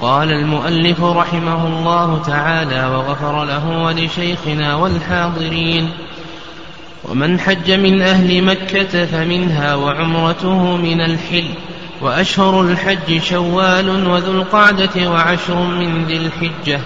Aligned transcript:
قال 0.00 0.32
المؤلف 0.32 1.02
رحمه 1.02 1.66
الله 1.66 2.22
تعالى 2.26 2.86
وغفر 2.86 3.44
له 3.44 3.84
ولشيخنا 3.84 4.74
والحاضرين 4.74 5.90
ومن 7.04 7.40
حج 7.40 7.70
من 7.70 8.02
أهل 8.02 8.44
مكة 8.44 9.06
فمنها 9.06 9.74
وعمرته 9.74 10.76
من 10.76 11.00
الحل 11.00 11.48
وأشهر 12.02 12.60
الحج 12.60 13.22
شوال 13.22 14.06
وذو 14.06 14.32
القعدة 14.32 15.10
وعشر 15.10 15.62
من 15.62 16.04
ذي 16.04 16.16
الحجة 16.16 16.80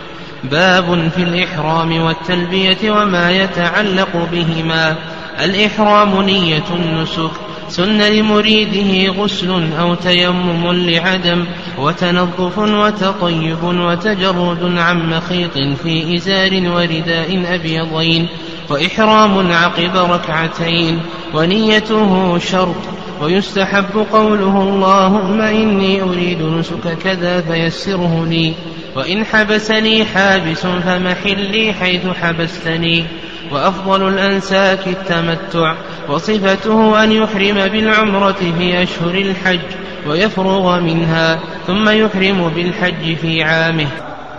باب 0.44 1.10
في 1.16 1.22
الإحرام 1.22 2.02
والتلبية 2.02 2.90
وما 2.90 3.30
يتعلق 3.30 4.28
بهما 4.32 4.96
الإحرام 5.44 6.22
نية 6.22 6.64
النسك 6.70 7.30
سن 7.68 8.02
لمريده 8.02 9.12
غسل 9.12 9.72
أو 9.80 9.94
تيمم 9.94 10.72
لعدم 10.72 11.44
وتنظف 11.78 12.58
وتطيب 12.58 13.62
وتجرد 13.62 14.78
عن 14.78 15.10
مخيط 15.10 15.58
في 15.82 16.16
إزار 16.16 16.50
ورداء 16.74 17.44
أبيضين 17.54 18.28
وإحرام 18.70 19.52
عقب 19.52 19.96
ركعتين 19.96 21.00
ونيته 21.34 22.38
شرط 22.38 22.76
ويستحب 23.22 24.06
قوله 24.12 24.62
اللهم 24.62 25.40
إني 25.40 26.02
أريد 26.02 26.42
نسك 26.42 26.98
كذا 27.04 27.40
فيسره 27.40 28.26
لي 28.30 28.52
وإن 28.96 29.24
حبسني 29.24 30.04
حابس 30.04 30.66
فمحلي 30.66 31.72
حيث 31.72 32.06
حبستني 32.22 33.04
وأفضل 33.52 34.08
الأنساك 34.08 34.86
التمتع 34.86 35.74
وصفته 36.08 37.04
أن 37.04 37.12
يحرم 37.12 37.68
بالعمرة 37.68 38.52
في 38.58 38.82
أشهر 38.82 39.14
الحج 39.14 39.60
ويفرغ 40.06 40.80
منها 40.80 41.40
ثم 41.66 41.88
يحرم 41.88 42.48
بالحج 42.48 43.16
في 43.16 43.42
عامه. 43.42 43.88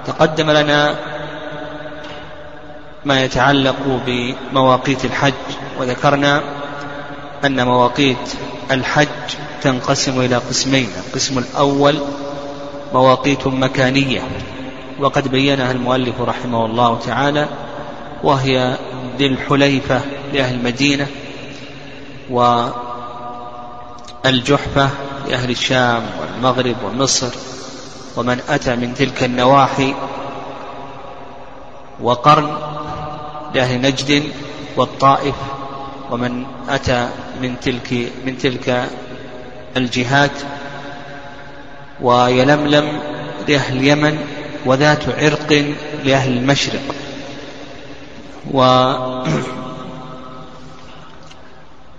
تقدم 0.06 0.52
لنا 0.52 0.96
ما 3.06 3.24
يتعلق 3.24 4.02
بمواقيت 4.08 5.06
الحج 5.06 5.34
وذكرنا 5.80 6.42
أن 7.46 7.66
مواقيت 7.66 8.34
الحج 8.72 9.08
تنقسم 9.62 10.22
إلى 10.22 10.36
قسمين 10.36 10.88
القسم 11.08 11.38
الأول 11.38 11.96
مواقيت 12.94 13.48
مكانية 13.48 14.22
وقد 15.00 15.28
بينها 15.28 15.72
المؤلف 15.72 16.22
رحمه 16.22 16.66
الله 16.66 17.00
تعالى 17.00 17.48
وهي 18.24 18.78
ذي 19.20 19.26
الحليفة 19.26 20.02
لأهل 20.34 20.56
المدينة 20.56 21.08
والجحفة 24.26 24.90
لأهل 25.28 25.50
الشام 25.50 26.04
والمغرب 26.22 26.76
ومصر 26.86 27.32
ومن 28.18 28.40
أتى 28.50 28.76
من 28.76 28.94
تلك 28.94 29.24
النواحي 29.24 29.94
وقرن 32.02 32.58
لأهل 33.54 33.82
نجد 33.82 34.24
والطائف 34.78 35.36
ومن 36.12 36.46
أتى 36.70 37.10
من 37.42 37.60
تلك 37.60 38.12
من 38.26 38.38
تلك 38.38 38.90
الجهات 39.78 40.32
ويلملم 42.02 43.00
لأهل 43.48 43.78
اليمن 43.78 44.20
وذات 44.66 45.10
عرق 45.10 45.74
لأهل 46.04 46.38
المشرق 46.38 46.82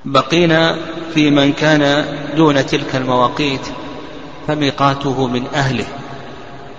وبقينا 0.05 0.77
في 1.15 1.31
من 1.31 1.53
كان 1.53 2.05
دون 2.37 2.67
تلك 2.67 2.97
المواقيت 2.97 3.67
فميقاته 4.49 5.27
من 5.27 5.47
أهله 5.55 5.87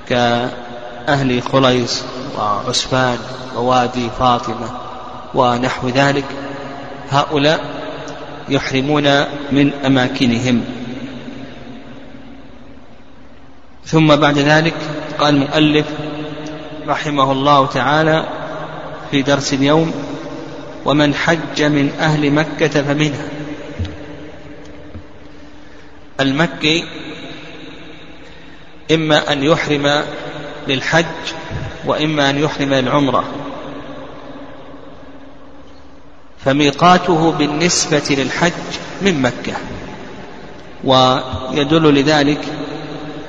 كأهل 0.10 1.42
خليص 1.44 2.04
وعسفان 2.38 3.18
ووادي 3.56 4.10
فاطمة 4.20 4.70
ونحو 5.34 5.88
ذلك. 5.88 6.26
هؤلاء 7.10 7.60
يحرمون 8.50 9.04
من 9.52 9.74
أماكنهم. 9.86 10.64
ثم 13.86 14.16
بعد 14.16 14.38
ذلك 14.38 14.76
قال 15.20 15.36
المؤلف 15.36 15.86
رحمه 16.88 17.32
الله 17.32 17.66
تعالى 17.66 18.41
في 19.12 19.22
درس 19.22 19.54
اليوم 19.54 19.94
ومن 20.86 21.16
حج 21.16 21.64
من 21.64 21.92
أهل 22.00 22.32
مكة 22.32 22.68
فمنها. 22.68 23.28
المكي 26.20 26.86
إما 28.92 29.34
أن 29.34 29.44
يحرم 29.44 30.04
للحج 30.68 31.06
وإما 31.86 32.30
أن 32.30 32.40
يحرم 32.40 32.74
للعمرة. 32.74 33.24
فميقاته 36.46 37.32
بالنسبة 37.32 38.04
للحج 38.10 38.52
من 39.02 39.22
مكة. 39.22 39.54
ويدل 40.84 41.94
لذلك 41.94 42.46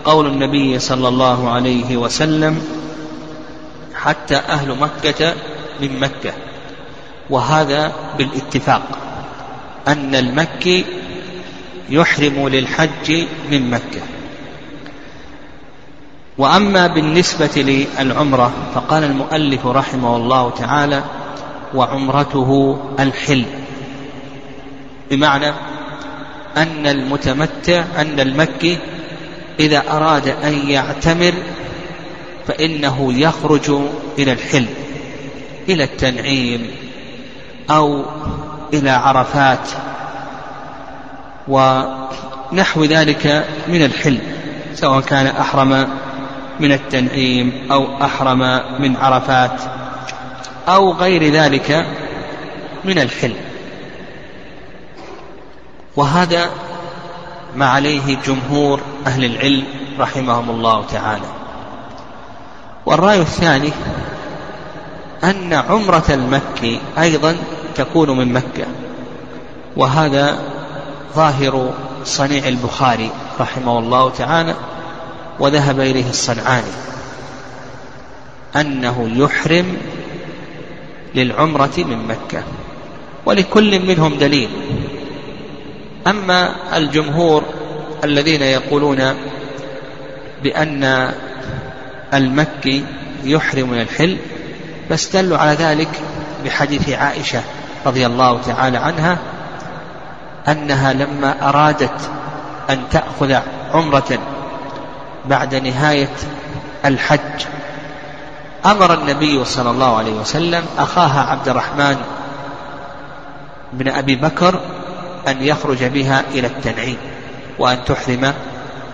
قول 0.05 0.27
النبي 0.27 0.79
صلى 0.79 1.09
الله 1.09 1.51
عليه 1.51 1.97
وسلم 1.97 2.63
حتى 3.95 4.37
أهل 4.37 4.79
مكة 4.79 5.35
من 5.81 6.01
مكة. 6.01 6.33
وهذا 7.31 7.93
بالاتفاق 8.19 8.83
أن 9.89 10.15
المكي 10.15 10.85
يحرم 11.91 12.49
للحج 12.49 13.27
من 13.51 13.71
مكة. 13.71 14.01
وأما 16.39 16.87
بالنسبة 16.87 17.51
للعمرة 17.57 18.53
فقال 18.75 19.05
المؤلف 19.05 19.67
رحمه 19.67 20.17
الله 20.17 20.51
تعالى 20.51 21.03
وعمرته 21.75 22.79
الحل. 23.01 23.45
بمعنى 25.11 25.53
أن 26.57 26.87
المتمتع 26.87 27.85
أن 27.97 28.21
المكي 28.21 28.79
إذا 29.61 29.83
أراد 29.91 30.29
أن 30.29 30.71
يعتمر 30.71 31.35
فإنه 32.47 33.13
يخرج 33.13 33.71
إلى 34.19 34.33
الحل. 34.33 34.67
إلى 35.69 35.85
التنعيم 35.85 36.71
أو 37.71 38.05
إلى 38.73 38.91
عرفات 38.91 39.69
ونحو 41.49 42.85
ذلك 42.85 43.47
من 43.69 43.85
الحل 43.85 44.19
سواء 44.75 45.01
كان 45.01 45.27
أحرم 45.27 45.89
من 46.61 46.73
التنعيم 46.73 47.53
أو 47.73 48.03
أحرم 48.05 48.39
من 48.83 48.97
عرفات 48.97 49.61
أو 50.69 50.93
غير 50.93 51.33
ذلك 51.33 51.87
من 52.85 52.99
الحل 52.99 53.35
وهذا 55.97 56.51
ما 57.57 57.67
عليه 57.67 58.17
جمهور 58.27 58.81
أهل 59.07 59.25
العلم 59.25 59.65
رحمهم 59.99 60.51
الله 60.51 60.85
تعالى. 60.87 61.27
والرأي 62.87 63.21
الثاني 63.21 63.73
أن 65.25 65.53
عمرة 65.53 66.05
المكي 66.11 66.81
أيضا 66.99 67.37
تكون 67.75 68.19
من 68.19 68.33
مكة. 68.33 68.67
وهذا 69.77 70.39
ظاهر 71.15 71.75
صنيع 72.05 72.49
البخاري 72.49 73.11
رحمه 73.41 73.79
الله 73.79 74.11
تعالى 74.11 74.55
وذهب 75.41 75.81
إليه 75.81 76.11
الصنعاني 76.11 76.73
أنه 78.57 79.11
يحرم 79.15 79.77
للعمرة 81.15 81.73
من 81.79 82.07
مكة 82.09 82.43
ولكل 83.27 83.87
منهم 83.87 84.19
دليل. 84.19 84.49
أما 86.07 86.55
الجمهور 86.77 87.45
الذين 88.05 88.43
يقولون 88.43 89.15
بأن 90.43 91.13
المكي 92.15 92.85
يحرم 93.25 93.71
من 93.71 93.81
الحل 93.81 94.17
فاستدلوا 94.93 95.39
على 95.39 95.51
ذلك 95.51 95.89
بحديث 96.45 96.89
عائشة 96.89 97.43
رضي 97.87 98.07
الله 98.07 98.41
تعالى 98.47 98.79
عنها 98.79 99.19
أنها 100.49 100.93
لما 100.93 101.49
أرادت 101.49 102.11
أن 102.71 102.83
تأخذ 102.91 103.37
عمرة 103.75 104.19
بعد 105.25 105.55
نهاية 105.55 106.09
الحج 106.85 107.45
أمر 108.67 108.95
النبي 108.95 109.45
صلى 109.45 109.71
الله 109.71 109.97
عليه 109.97 110.13
وسلم 110.13 110.65
أخاها 110.79 111.31
عبد 111.31 111.49
الرحمن 111.49 111.97
بن 113.73 113.89
أبي 113.89 114.17
بكر 114.17 114.61
أن 115.29 115.43
يخرج 115.43 115.85
بها 115.85 116.23
إلى 116.35 116.47
التنعيم 116.47 116.97
وأن 117.59 117.85
تحرم 117.85 118.33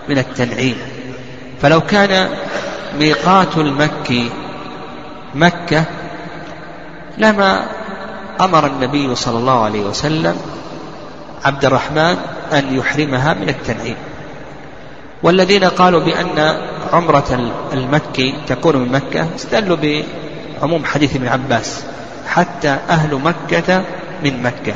من 0.09 0.17
التنعيم. 0.17 0.77
فلو 1.61 1.81
كان 1.81 2.29
ميقات 2.99 3.57
المكي 3.57 4.29
مكة 5.35 5.83
لما 7.17 7.65
أمر 8.41 8.67
النبي 8.67 9.15
صلى 9.15 9.37
الله 9.37 9.63
عليه 9.63 9.81
وسلم 9.81 10.37
عبد 11.45 11.65
الرحمن 11.65 12.17
أن 12.53 12.75
يحرمها 12.77 13.33
من 13.33 13.49
التنعيم. 13.49 13.95
والذين 15.23 15.63
قالوا 15.63 15.99
بأن 15.99 16.57
عمرة 16.93 17.51
المكي 17.73 18.33
تكون 18.47 18.75
من 18.75 18.91
مكة 18.91 19.27
استدلوا 19.35 19.77
بعموم 20.61 20.85
حديث 20.85 21.15
ابن 21.15 21.27
عباس 21.27 21.83
حتى 22.27 22.77
أهل 22.89 23.15
مكة 23.15 23.83
من 24.23 24.43
مكة 24.43 24.73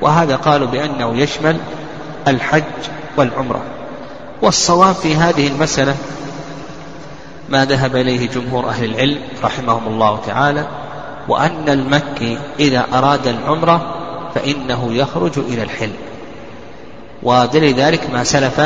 وهذا 0.00 0.36
قالوا 0.36 0.66
بأنه 0.66 1.16
يشمل 1.16 1.56
الحج 2.28 2.62
والعمرة. 3.16 3.62
والصواب 4.42 4.94
في 4.94 5.14
هذه 5.14 5.46
المسألة 5.48 5.94
ما 7.50 7.64
ذهب 7.64 7.96
إليه 7.96 8.28
جمهور 8.28 8.68
أهل 8.68 8.84
العلم 8.84 9.18
رحمهم 9.42 9.86
الله 9.86 10.20
تعالى 10.26 10.66
وأن 11.28 11.68
المكي 11.68 12.38
إذا 12.60 12.86
أراد 12.92 13.26
العمرة 13.26 13.94
فإنه 14.34 14.92
يخرج 14.94 15.38
إلى 15.38 15.62
الحل 15.62 15.90
ودليل 17.22 17.74
ذلك 17.74 18.10
ما 18.10 18.24
سلف 18.24 18.60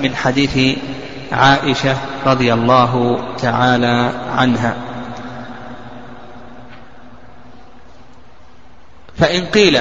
من 0.00 0.16
حديث 0.16 0.78
عائشة 1.32 1.96
رضي 2.26 2.52
الله 2.52 3.18
تعالى 3.42 4.10
عنها. 4.36 4.76
فإن 9.18 9.44
قيل 9.44 9.80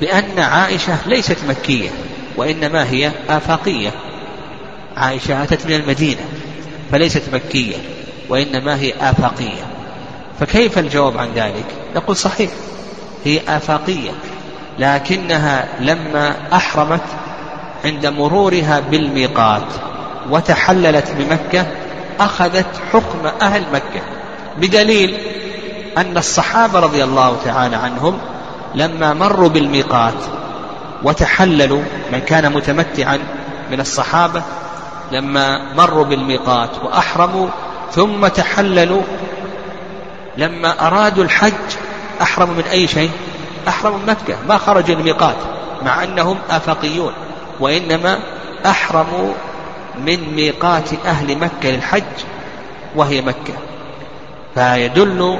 بأن 0.00 0.38
عائشة 0.38 0.96
ليست 1.06 1.38
مكية 1.48 1.90
وإنما 2.36 2.90
هي 2.90 3.12
آفاقية. 3.28 3.90
عائشة 4.96 5.42
أتت 5.42 5.66
من 5.66 5.74
المدينة. 5.74 6.20
فليست 6.92 7.22
مكية 7.32 7.76
وإنما 8.28 8.80
هي 8.80 8.92
آفاقية. 9.00 9.66
فكيف 10.40 10.78
الجواب 10.78 11.18
عن 11.18 11.28
ذلك؟ 11.34 11.64
نقول 11.96 12.16
صحيح 12.16 12.50
هي 13.24 13.40
آفاقية 13.48 14.10
لكنها 14.78 15.68
لما 15.80 16.36
أحرمت 16.52 17.04
عند 17.84 18.06
مرورها 18.06 18.80
بالميقات 18.80 19.66
وتحللت 20.30 21.12
بمكة 21.18 21.66
أخذت 22.20 22.66
حكم 22.92 23.26
أهل 23.42 23.64
مكة. 23.72 24.00
بدليل 24.58 25.16
أن 25.98 26.16
الصحابة 26.16 26.80
رضي 26.80 27.04
الله 27.04 27.36
تعالى 27.44 27.76
عنهم 27.76 28.18
لما 28.74 29.14
مروا 29.14 29.48
بالميقات 29.48 30.14
وتحللوا 31.02 31.82
من 32.12 32.18
كان 32.18 32.52
متمتعا 32.52 33.18
من 33.70 33.80
الصحابة 33.80 34.42
لما 35.12 35.74
مروا 35.74 36.04
بالميقات 36.04 36.70
وأحرموا 36.84 37.48
ثم 37.92 38.26
تحللوا 38.26 39.02
لما 40.36 40.86
أرادوا 40.86 41.24
الحج 41.24 41.52
أحرموا 42.22 42.54
من 42.54 42.64
أي 42.64 42.86
شيء؟ 42.86 43.10
أحرموا 43.68 43.98
من 43.98 44.06
مكة 44.06 44.36
ما 44.48 44.58
خرجوا 44.58 44.96
الميقات 44.96 45.36
مع 45.82 46.04
أنهم 46.04 46.38
آفاقيون 46.50 47.12
وإنما 47.60 48.18
أحرموا 48.66 49.32
من 49.98 50.34
ميقات 50.34 50.88
أهل 51.06 51.38
مكة 51.38 51.70
للحج 51.70 52.02
وهي 52.96 53.20
مكة. 53.20 53.54
فيدل 54.54 55.38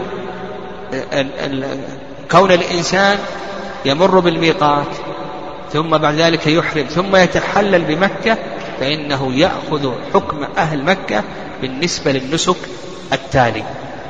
كون 2.31 2.53
الإنسان 2.53 3.19
يمر 3.85 4.19
بالميقات 4.19 4.87
ثم 5.73 5.89
بعد 5.89 6.15
ذلك 6.15 6.47
يحرم 6.47 6.85
ثم 6.85 7.17
يتحلل 7.17 7.83
بمكة 7.83 8.37
فإنه 8.81 9.35
يأخذ 9.35 9.93
حكم 10.15 10.47
أهل 10.59 10.85
مكة 10.85 11.25
بالنسبة 11.63 12.13
للنسك 12.13 12.57
التالي. 13.13 13.65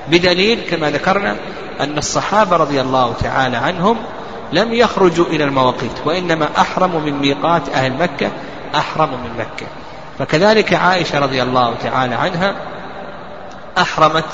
بدليل 0.09 0.61
كما 0.71 0.91
ذكرنا 0.91 1.37
أن 1.81 1.99
الصحابة 1.99 2.57
رضي 2.57 2.81
الله 2.81 3.13
تعالى 3.13 3.57
عنهم 3.57 3.97
لم 4.53 4.75
يخرجوا 4.75 5.27
إلى 5.27 5.45
المواقيت 5.45 5.93
وإنما 6.05 6.49
أحرموا 6.59 7.01
من 7.01 7.13
ميقات 7.13 7.69
أهل 7.69 7.93
مكة 7.93 8.31
أحرموا 8.75 9.19
من 9.19 9.31
مكة. 9.39 9.67
فكذلك 10.19 10.75
عائشة 10.75 11.19
رضي 11.19 11.43
الله 11.43 11.75
تعالى 11.75 12.15
عنها 12.15 12.55
أحرمت 13.79 14.25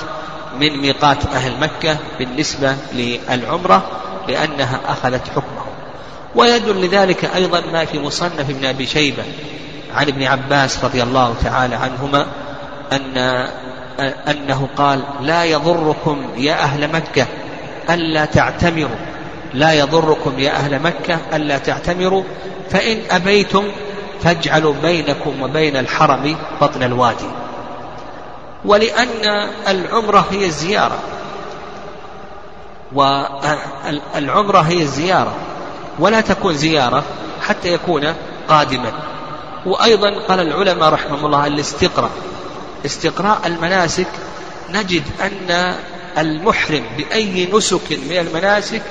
من 0.60 0.76
ميقات 0.78 1.26
أهل 1.26 1.60
مكة 1.60 1.96
بالنسبة 2.18 2.76
للعمرة 2.92 3.90
لأنها 4.28 4.80
أخذت 4.88 5.28
حكمه 5.28 5.66
ويدل 6.34 6.86
لذلك 6.86 7.24
أيضا 7.24 7.60
ما 7.72 7.84
في 7.84 7.98
مصنف 7.98 8.50
ابن 8.50 8.64
أبي 8.64 8.86
شيبة 8.86 9.22
عن 9.94 10.08
ابن 10.08 10.22
عباس 10.22 10.84
رضي 10.84 11.02
الله 11.02 11.34
تعالى 11.44 11.74
عنهما 11.74 12.26
أن 12.92 13.46
أنه 14.28 14.68
قال 14.76 15.02
لا 15.20 15.44
يضركم 15.44 16.26
يا 16.36 16.54
أهل 16.54 16.92
مكة 16.92 17.26
ألا 17.90 18.24
تعتمروا. 18.24 18.96
لا 19.54 19.72
يضركم 19.72 20.38
يا 20.38 20.50
أهل 20.50 20.82
مكة 20.82 21.18
ألا 21.32 21.58
تعتمروا. 21.58 22.22
فإن 22.70 22.98
أبيتم 23.10 23.64
فاجعلوا 24.22 24.74
بينكم 24.82 25.42
وبين 25.42 25.76
الحرم 25.76 26.36
بطن 26.60 26.82
الوادي. 26.82 27.28
ولأن 28.64 29.48
العمرة 29.68 30.26
هي 30.30 30.44
الزيارة. 30.44 30.98
والعمرة 32.92 34.60
هي 34.60 34.82
الزيارة. 34.82 35.34
ولا 35.98 36.20
تكون 36.20 36.54
زيارة 36.54 37.02
حتى 37.42 37.72
يكون 37.72 38.14
قادما. 38.48 38.92
وأيضا 39.66 40.18
قال 40.28 40.40
العلماء 40.40 40.88
رحمهم 40.88 41.26
الله 41.26 41.46
الاستقراء. 41.46 42.10
استقراء 42.86 43.40
المناسك 43.46 44.06
نجد 44.70 45.02
أن 45.20 45.74
المحرم 46.18 46.82
بأي 46.96 47.48
نسك 47.52 47.92
من 48.10 48.16
المناسك 48.16 48.82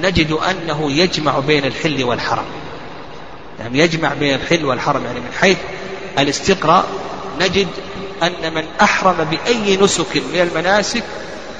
نجد 0.00 0.32
أنه 0.32 0.92
يجمع 0.92 1.38
بين 1.38 1.64
الحل 1.64 2.04
والحرم. 2.04 2.44
يعني 3.60 3.78
يجمع 3.78 4.14
بين 4.14 4.34
الحل 4.34 4.64
والحرم 4.64 5.04
يعني 5.04 5.20
من 5.20 5.32
حيث 5.40 5.58
الاستقراء 6.18 6.84
نجد 7.40 7.68
أن 8.22 8.54
من 8.54 8.64
أحرم 8.80 9.24
بأي 9.24 9.76
نسك 9.76 10.16
من 10.16 10.40
المناسك 10.40 11.02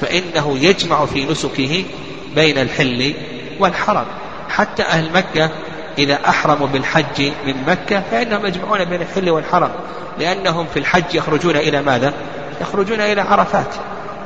فإنه 0.00 0.58
يجمع 0.58 1.06
في 1.06 1.24
نسكه 1.24 1.84
بين 2.34 2.58
الحل 2.58 3.14
والحرم. 3.58 4.06
حتى 4.48 4.82
أهل 4.82 5.12
مكة 5.12 5.50
إذا 5.98 6.18
أحرموا 6.28 6.66
بالحج 6.66 7.32
من 7.46 7.54
مكة 7.66 8.02
فإنهم 8.10 8.46
يجمعون 8.46 8.84
بين 8.84 9.02
الحل 9.02 9.30
والحرم 9.30 9.70
لأنهم 10.18 10.66
في 10.74 10.78
الحج 10.78 11.14
يخرجون 11.14 11.56
إلى 11.56 11.82
ماذا؟ 11.82 12.12
يخرجون 12.60 13.00
إلى 13.00 13.20
عرفات 13.20 13.74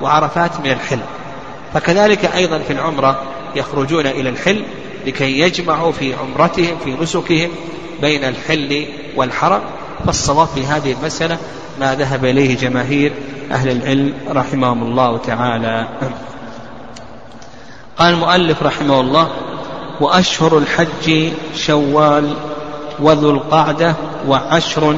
وعرفات 0.02 0.60
من 0.60 0.70
الحل. 0.70 0.98
فكذلك 1.74 2.24
أيضا 2.34 2.58
في 2.58 2.72
العمرة 2.72 3.22
يخرجون 3.56 4.06
إلى 4.06 4.28
الحل 4.28 4.64
لكي 5.06 5.38
يجمعوا 5.38 5.92
في 5.92 6.14
عمرتهم 6.14 6.78
في 6.84 6.96
نسكهم 7.02 7.50
بين 8.00 8.24
الحل 8.24 8.86
والحرم. 9.16 9.60
فالصواب 10.06 10.48
في 10.48 10.66
هذه 10.66 10.92
المسألة 10.92 11.38
ما 11.80 11.94
ذهب 11.94 12.24
إليه 12.24 12.56
جماهير 12.56 13.12
أهل 13.50 13.70
العلم 13.70 14.14
رحمهم 14.28 14.82
الله 14.82 15.18
تعالى. 15.18 15.88
قال 17.98 18.14
المؤلف 18.14 18.62
رحمه 18.62 19.00
الله 19.00 19.30
وأشهر 20.00 20.58
الحج 20.58 21.32
شوال 21.56 22.34
وذو 23.00 23.30
القعدة 23.30 23.94
وعشر 24.28 24.96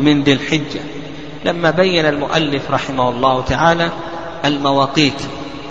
من 0.00 0.22
ذي 0.22 0.32
الحجة. 0.32 0.80
لما 1.44 1.70
بين 1.70 2.06
المؤلف 2.06 2.70
رحمه 2.70 3.08
الله 3.08 3.42
تعالى 3.42 3.90
المواقيت 4.44 5.22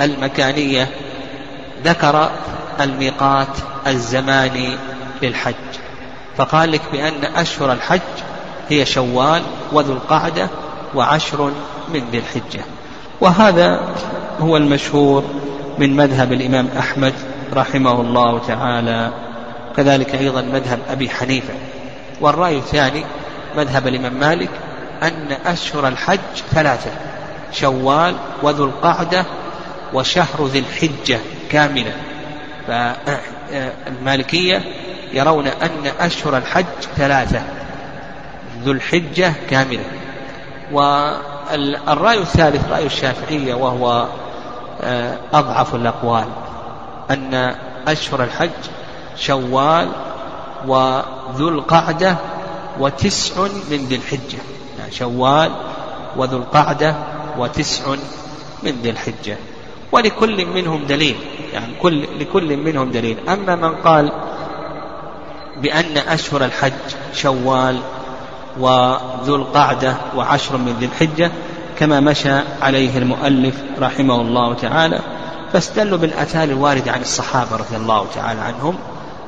المكانية 0.02 0.90
ذكر 1.84 2.30
الميقات 2.82 3.58
الزماني 3.88 4.78
للحج. 5.22 5.54
فقال 6.38 6.72
لك 6.72 6.82
بأن 6.92 7.26
أشهر 7.36 7.74
الحج 7.74 8.02
هي 8.70 8.86
شوال 8.86 9.42
وذو 9.74 9.94
القعدة 9.94 10.50
وعشر 10.96 11.52
من 11.94 12.04
ذي 12.12 12.18
الحجة. 12.18 12.62
وهذا 13.22 13.80
هو 14.40 14.58
المشهور 14.58 15.24
من 15.80 15.96
مذهب 15.96 16.34
الإمام 16.34 16.68
أحمد 16.80 17.14
رحمه 17.54 18.02
الله 18.02 18.40
تعالى. 18.48 19.12
كذلك 19.78 20.16
أيضا 20.16 20.42
مذهب 20.42 20.80
أبي 20.90 21.10
حنيفة. 21.10 21.54
والرأي 22.22 22.58
الثاني 22.58 23.04
مذهب 23.58 23.88
الإمام 23.88 24.14
مالك 24.14 24.50
أن 25.04 25.38
أشهر 25.46 25.88
الحج 25.88 26.20
ثلاثة 26.52 26.92
شوال 27.52 28.16
وذو 28.44 28.66
القعدة 28.66 29.26
وشهر 29.94 30.46
ذي 30.46 30.60
الحجة 30.60 31.20
كاملا 31.52 31.92
فالمالكية 32.68 34.62
يرون 35.14 35.48
أن 35.48 35.92
أشهر 36.00 36.38
الحج 36.38 36.66
ثلاثة 36.98 37.42
ذو 38.64 38.72
الحجة 38.72 39.34
كاملة. 39.50 39.84
والرأي 40.72 42.18
الثالث 42.18 42.70
رأي 42.72 42.86
الشافعية 42.86 43.54
وهو 43.54 44.08
آه، 44.84 45.18
أضعف 45.34 45.76
الأقوال. 45.76 46.26
أن 47.12 47.56
أشهر 47.88 48.24
الحج 48.24 48.50
شوال 49.18 49.90
وذو 50.68 51.50
القعدة 51.50 52.18
وتسع 52.80 53.42
من 53.72 53.78
ذي 53.78 53.96
الحجة 53.96 54.38
يعني 54.80 54.92
شوال 54.92 55.52
وذو 56.18 56.38
القعدة 56.38 56.96
وتسع 57.38 57.96
من 58.64 58.72
ذي 58.72 58.90
الحجة 58.90 59.38
ولكل 59.92 60.46
منهم 60.46 60.86
دليل. 60.86 61.16
يعني 61.54 61.74
كل 61.82 62.08
لكل 62.20 62.58
منهم 62.58 62.92
دليل. 62.92 63.30
أما 63.30 63.56
من 63.56 63.76
قال 63.76 64.12
بأن 65.62 65.98
أشهر 65.98 66.46
الحج 66.46 66.74
شوال 67.14 67.80
وذو 68.60 69.36
القعدة 69.36 69.96
وعشر 70.16 70.58
من 70.58 70.76
ذي 70.80 70.86
الحجة 70.86 71.32
كما 71.80 72.00
مشى 72.00 72.40
عليه 72.62 72.98
المؤلف 72.98 73.56
رحمه 73.80 74.22
الله 74.22 74.54
تعالى 74.54 75.00
فاستدلوا 75.54 75.98
بالآثار 75.98 76.44
الواردة 76.44 76.92
عن 76.92 77.02
الصحابة 77.02 77.56
رضي 77.56 77.76
الله 77.76 78.06
تعالى 78.16 78.42
عنهم. 78.42 78.76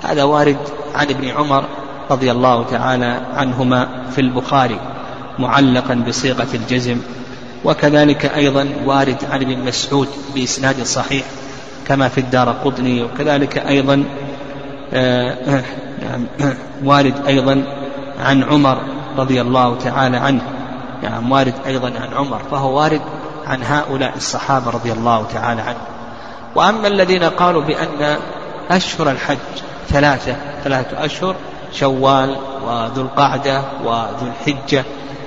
هذا 0.03 0.23
وارد 0.23 0.57
عن 0.95 1.09
ابن 1.09 1.27
عمر 1.27 1.65
رضي 2.11 2.31
الله 2.31 2.63
تعالى 2.63 3.21
عنهما 3.33 4.03
في 4.11 4.21
البخاري 4.21 4.79
معلقا 5.39 5.93
بصيغة 6.07 6.47
الجزم. 6.53 6.97
وكذلك 7.65 8.25
أيضا 8.25 8.69
وارد 8.85 9.17
عن 9.31 9.41
ابن 9.41 9.65
مسعود 9.65 10.07
بإسناد 10.35 10.83
صحيح 10.83 11.25
كما 11.87 12.07
في 12.07 12.17
الدار 12.17 12.49
قطني. 12.49 13.03
وكذلك 13.03 13.57
أيضا 13.57 14.03
آه، 14.93 15.63
نعم، 16.01 16.27
وارد 16.83 17.27
أيضا 17.27 17.63
عن 18.19 18.43
عمر 18.43 18.81
رضي 19.17 19.41
الله 19.41 19.77
تعالى 19.77 20.17
عنه. 20.17 20.41
يعني 21.03 21.31
وارد 21.31 21.53
أيضا 21.65 21.87
عن 21.87 22.13
عمر 22.15 22.41
فهو 22.51 22.79
وارد 22.79 23.01
عن 23.47 23.63
هؤلاء 23.63 24.13
الصحابة 24.17 24.71
رضي 24.71 24.91
الله 24.91 25.25
تعالى 25.33 25.61
عنهم. 25.61 25.98
وأما 26.55 26.87
الذين 26.87 27.23
قالوا 27.23 27.61
بأن 27.61 28.17
أشهر 28.71 29.11
الحج 29.11 29.37
ثلاثة 29.89 30.35
ثلاثة 30.63 31.05
أشهر 31.05 31.35
شوال 31.73 32.35
وذو 32.65 33.01
القعدة 33.01 33.61
وذو 33.85 34.27
الحجة 34.27 34.83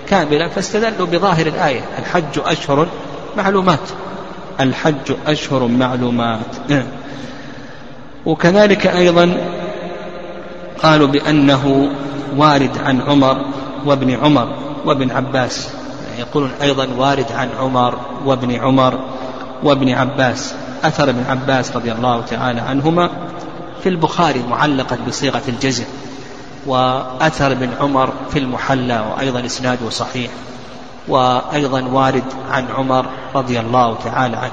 كاملة 0.09 0.49
فاستدلوا 0.49 1.07
بظاهر 1.07 1.47
الآية 1.47 1.81
الحج 1.99 2.38
أشهر 2.47 2.87
معلومات 3.37 3.88
الحج 4.61 5.12
أشهر 5.26 5.67
معلومات. 5.67 6.57
وكذلك 8.26 8.87
أيضا 8.87 9.37
قالوا 10.83 11.07
بأنه 11.07 11.91
وارد 12.37 12.79
عن 12.79 13.00
عمر 13.00 13.45
وابن 13.87 14.11
عمر 14.11 14.57
وابن 14.85 15.11
عباس 15.11 15.69
يعني 16.09 16.21
يقولون 16.21 16.50
أيضا 16.62 16.88
وارد 16.99 17.33
عن 17.33 17.49
عمر 17.61 17.99
وابن 18.25 18.55
عمر 18.55 19.00
وابن 19.62 19.93
عباس. 19.93 20.55
أثر 20.84 21.10
ابن 21.10 21.24
عباس 21.28 21.76
رضي 21.76 21.92
الله 21.92 22.20
تعالى 22.20 22.60
عنهما 22.60 23.10
في 23.82 23.88
البخاري 23.88 24.42
معلقا 24.50 24.98
بصيغة 25.08 25.42
الجزم 25.48 25.84
وأثر 26.66 27.52
ابن 27.52 27.70
عمر 27.80 28.12
في 28.30 28.38
المحلى 28.38 29.04
وأيضا 29.10 29.46
إسناده 29.46 29.90
صحيح 29.90 30.30
وأيضا 31.08 31.82
وارد 31.82 32.24
عن 32.50 32.66
عمر 32.76 33.06
رضي 33.34 33.60
الله 33.60 33.96
تعالى 34.04 34.36
عنه. 34.36 34.52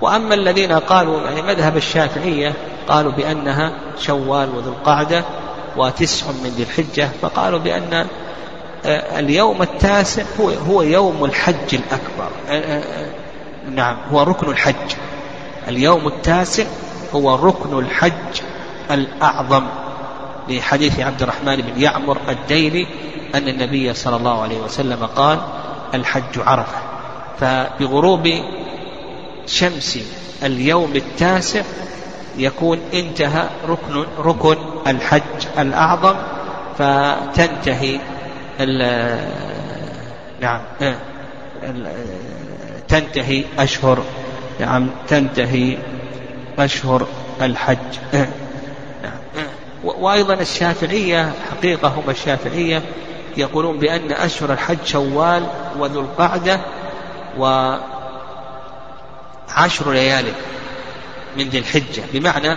وأما 0.00 0.34
الذين 0.34 0.72
قالوا 0.72 1.20
يعني 1.20 1.42
مذهب 1.42 1.76
الشافعية 1.76 2.54
قالوا 2.88 3.12
بأنها 3.12 3.72
شوال 3.98 4.48
وذو 4.56 4.70
القعدة 4.70 5.24
وتسع 5.76 6.26
من 6.26 6.50
ذي 6.50 6.62
الحجة 6.62 7.08
فقالوا 7.22 7.58
بأن 7.58 8.06
آه، 8.86 9.18
اليوم 9.18 9.62
التاسع 9.62 10.22
هو 10.40 10.48
هو 10.48 10.82
يوم 10.82 11.24
الحج 11.24 11.74
الأكبر 11.74 12.30
آه، 12.48 12.52
آه، 12.52 13.06
نعم 13.70 13.96
هو 14.12 14.22
ركن 14.22 14.50
الحج. 14.50 14.94
اليوم 15.70 16.06
التاسع 16.08 16.64
هو 17.14 17.34
ركن 17.34 17.78
الحج 17.78 18.40
الأعظم 18.90 19.66
لحديث 20.48 21.00
عبد 21.00 21.22
الرحمن 21.22 21.56
بن 21.56 21.82
يعمر 21.82 22.18
الديلي 22.28 22.86
أن 23.34 23.48
النبي 23.48 23.94
صلى 23.94 24.16
الله 24.16 24.42
عليه 24.42 24.58
وسلم 24.60 25.06
قال 25.06 25.38
الحج 25.94 26.38
عرفة. 26.38 26.78
فبغروب 27.40 28.28
شمس 29.46 29.98
اليوم 30.42 30.92
التاسع 30.96 31.62
يكون 32.38 32.80
انتهى 32.94 33.48
ركن 33.68 34.04
ركن 34.18 34.56
الحج 34.86 35.46
الأعظم 35.58 36.16
فتنتهي 36.78 38.00
نعم 40.40 40.60
تنتهي 42.88 43.44
أشهر 43.58 44.02
نعم 44.60 44.90
تنتهي 45.08 45.78
أشهر 46.58 47.06
الحج. 47.42 47.78
وأيضا 49.84 50.34
الشافعية 50.34 51.32
حقيقة 51.50 51.88
هم 51.88 52.10
الشافعية 52.10 52.82
يقولون 53.36 53.78
بأن 53.78 54.12
أشهر 54.12 54.52
الحج 54.52 54.78
شوال 54.84 55.46
وذو 55.78 56.00
القعدة 56.00 56.60
وعشر 57.38 57.82
ليال 59.92 60.24
من 61.38 61.48
ذي 61.48 61.58
الحجة. 61.58 62.02
بمعنى 62.12 62.56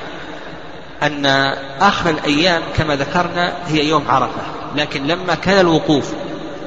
أن 1.04 1.26
آخر 1.82 2.10
الأيام 2.10 2.62
كما 2.78 2.96
ذكرنا 2.96 3.54
هي 3.68 3.88
يوم 3.88 4.04
عرفة 4.08 4.42
لكن 4.76 5.08
لما 5.08 5.36
كان 5.36 5.60
الوقوف 5.60 6.14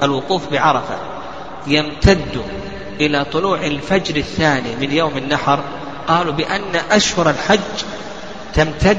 الوقوف 0.02 0.50
بعرفة 0.52 0.98
يمتد 1.66 2.42
إلى 3.00 3.24
طلوع 3.24 3.58
الفجر 3.58 4.16
الثاني 4.16 4.76
من 4.76 4.92
يوم 4.92 5.16
النحر 5.16 5.60
قالوا 6.08 6.32
بأن 6.32 6.76
أشهر 6.90 7.30
الحج 7.30 7.84
تمتد 8.54 8.98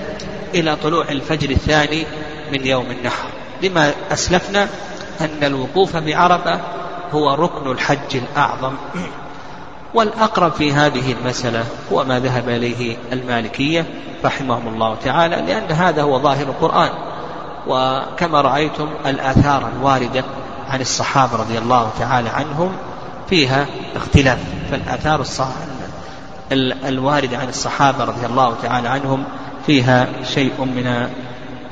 إلى 0.55 0.75
طلوع 0.75 1.05
الفجر 1.09 1.49
الثاني 1.49 2.05
من 2.51 2.65
يوم 2.65 2.91
النحر. 2.91 3.29
لما 3.63 3.93
أسلفنا 4.11 4.67
أن 5.21 5.43
الوقوف 5.43 5.97
بعرفة 5.97 6.59
هو 7.11 7.33
ركن 7.33 7.71
الحج 7.71 8.15
الأعظم. 8.15 8.73
والأقرب 9.93 10.51
في 10.51 10.73
هذه 10.73 11.11
المسألة 11.11 11.65
هو 11.91 12.03
ما 12.03 12.19
ذهب 12.19 12.49
إليه 12.49 12.97
المالكية 13.11 13.85
رحمهم 14.25 14.67
الله 14.67 14.95
تعالى 15.03 15.35
لأن 15.35 15.71
هذا 15.71 16.01
هو 16.01 16.19
ظاهر 16.19 16.47
القرآن. 16.47 16.89
وكما 17.67 18.41
رأيتم 18.41 18.89
الآثار 19.05 19.69
الواردة 19.75 20.23
عن 20.69 20.81
الصحابة 20.81 21.35
رضي 21.35 21.57
الله 21.57 21.91
تعالى 21.99 22.29
عنهم 22.29 22.71
فيها 23.29 23.67
اختلاف 23.97 24.39
فالآثار 24.71 25.21
الواردة 26.85 27.37
عن 27.37 27.49
الصحابة 27.49 28.03
رضي 28.03 28.25
الله 28.25 28.55
تعالى 28.63 28.87
عنهم 28.87 29.23
فيها 29.65 30.07
شيء 30.33 30.53
من 30.59 31.09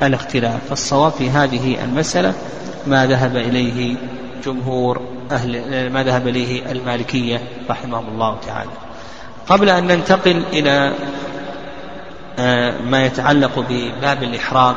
الاختلاف. 0.04 0.60
فالصواب 0.70 1.12
في 1.12 1.30
هذه 1.30 1.84
المسألة 1.84 2.34
ما 2.88 3.06
ذهب 3.06 3.36
إليه 3.36 3.96
جمهور 4.46 5.02
أهل 5.32 5.90
ما 5.90 6.04
ذهب 6.04 6.28
إليه 6.28 6.72
المالكية 6.72 7.42
رحمهم 7.70 8.08
الله 8.08 8.38
تعالى. 8.48 8.70
قبل 9.48 9.70
أن 9.70 9.88
ننتقل 9.88 10.44
إلى 10.54 10.94
آه، 12.40 12.78
ما 12.82 13.06
يتعلق 13.06 13.66
بباب 13.70 14.24
الإحرام 14.24 14.76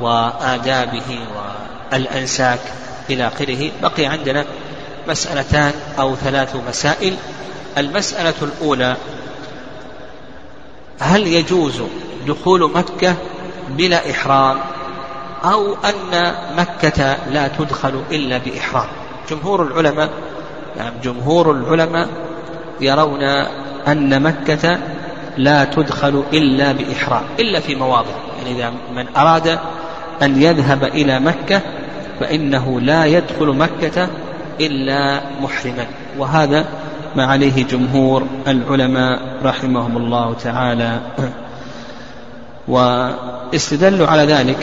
وآدابه 0.00 1.18
والأنساك 1.92 2.60
إلى 3.10 3.28
آخره 3.28 3.70
بقي 3.82 4.06
عندنا 4.06 4.44
مسألتان 5.08 5.72
أو 5.98 6.16
ثلاث 6.16 6.56
مسائل. 6.68 7.16
المسألة 7.78 8.34
الأولى 8.42 8.96
هل 11.00 11.26
يجوز 11.26 11.82
دخول 12.26 12.72
مكة 12.74 13.14
بلا 13.70 14.10
إحرام 14.10 14.58
أو 15.44 15.74
أن 15.74 16.34
مكة 16.56 17.16
لا 17.30 17.48
تدخل 17.48 18.02
إلا 18.10 18.38
بإحرام؟ 18.38 18.86
جمهور 19.30 19.62
العلماء 19.62 20.10
يعني 20.76 20.94
جمهور 21.02 21.52
العلماء 21.52 22.08
يرون 22.80 23.22
أن 23.88 24.22
مكة 24.22 24.78
لا 25.36 25.64
تدخل 25.64 26.24
إلا 26.32 26.72
بإحرام 26.72 27.22
إلا 27.38 27.60
في 27.60 27.74
مواضع. 27.74 28.10
يعني 28.38 28.58
إذا 28.58 28.70
من 28.70 29.16
أراد 29.16 29.58
أن 30.22 30.42
يذهب 30.42 30.84
إلى 30.84 31.20
مكة 31.20 31.60
فإنه 32.20 32.80
لا 32.80 33.04
يدخل 33.04 33.46
مكة 33.46 34.08
إلا 34.60 35.20
محرما. 35.42 35.86
وهذا 36.18 36.64
ما 37.16 37.24
عليه 37.24 37.64
جمهور 37.64 38.26
العلماء 38.48 39.20
رحمهم 39.44 39.96
الله 39.96 40.34
تعالى. 40.34 41.00
واستدلوا 42.68 44.06
على 44.06 44.22
ذلك. 44.22 44.58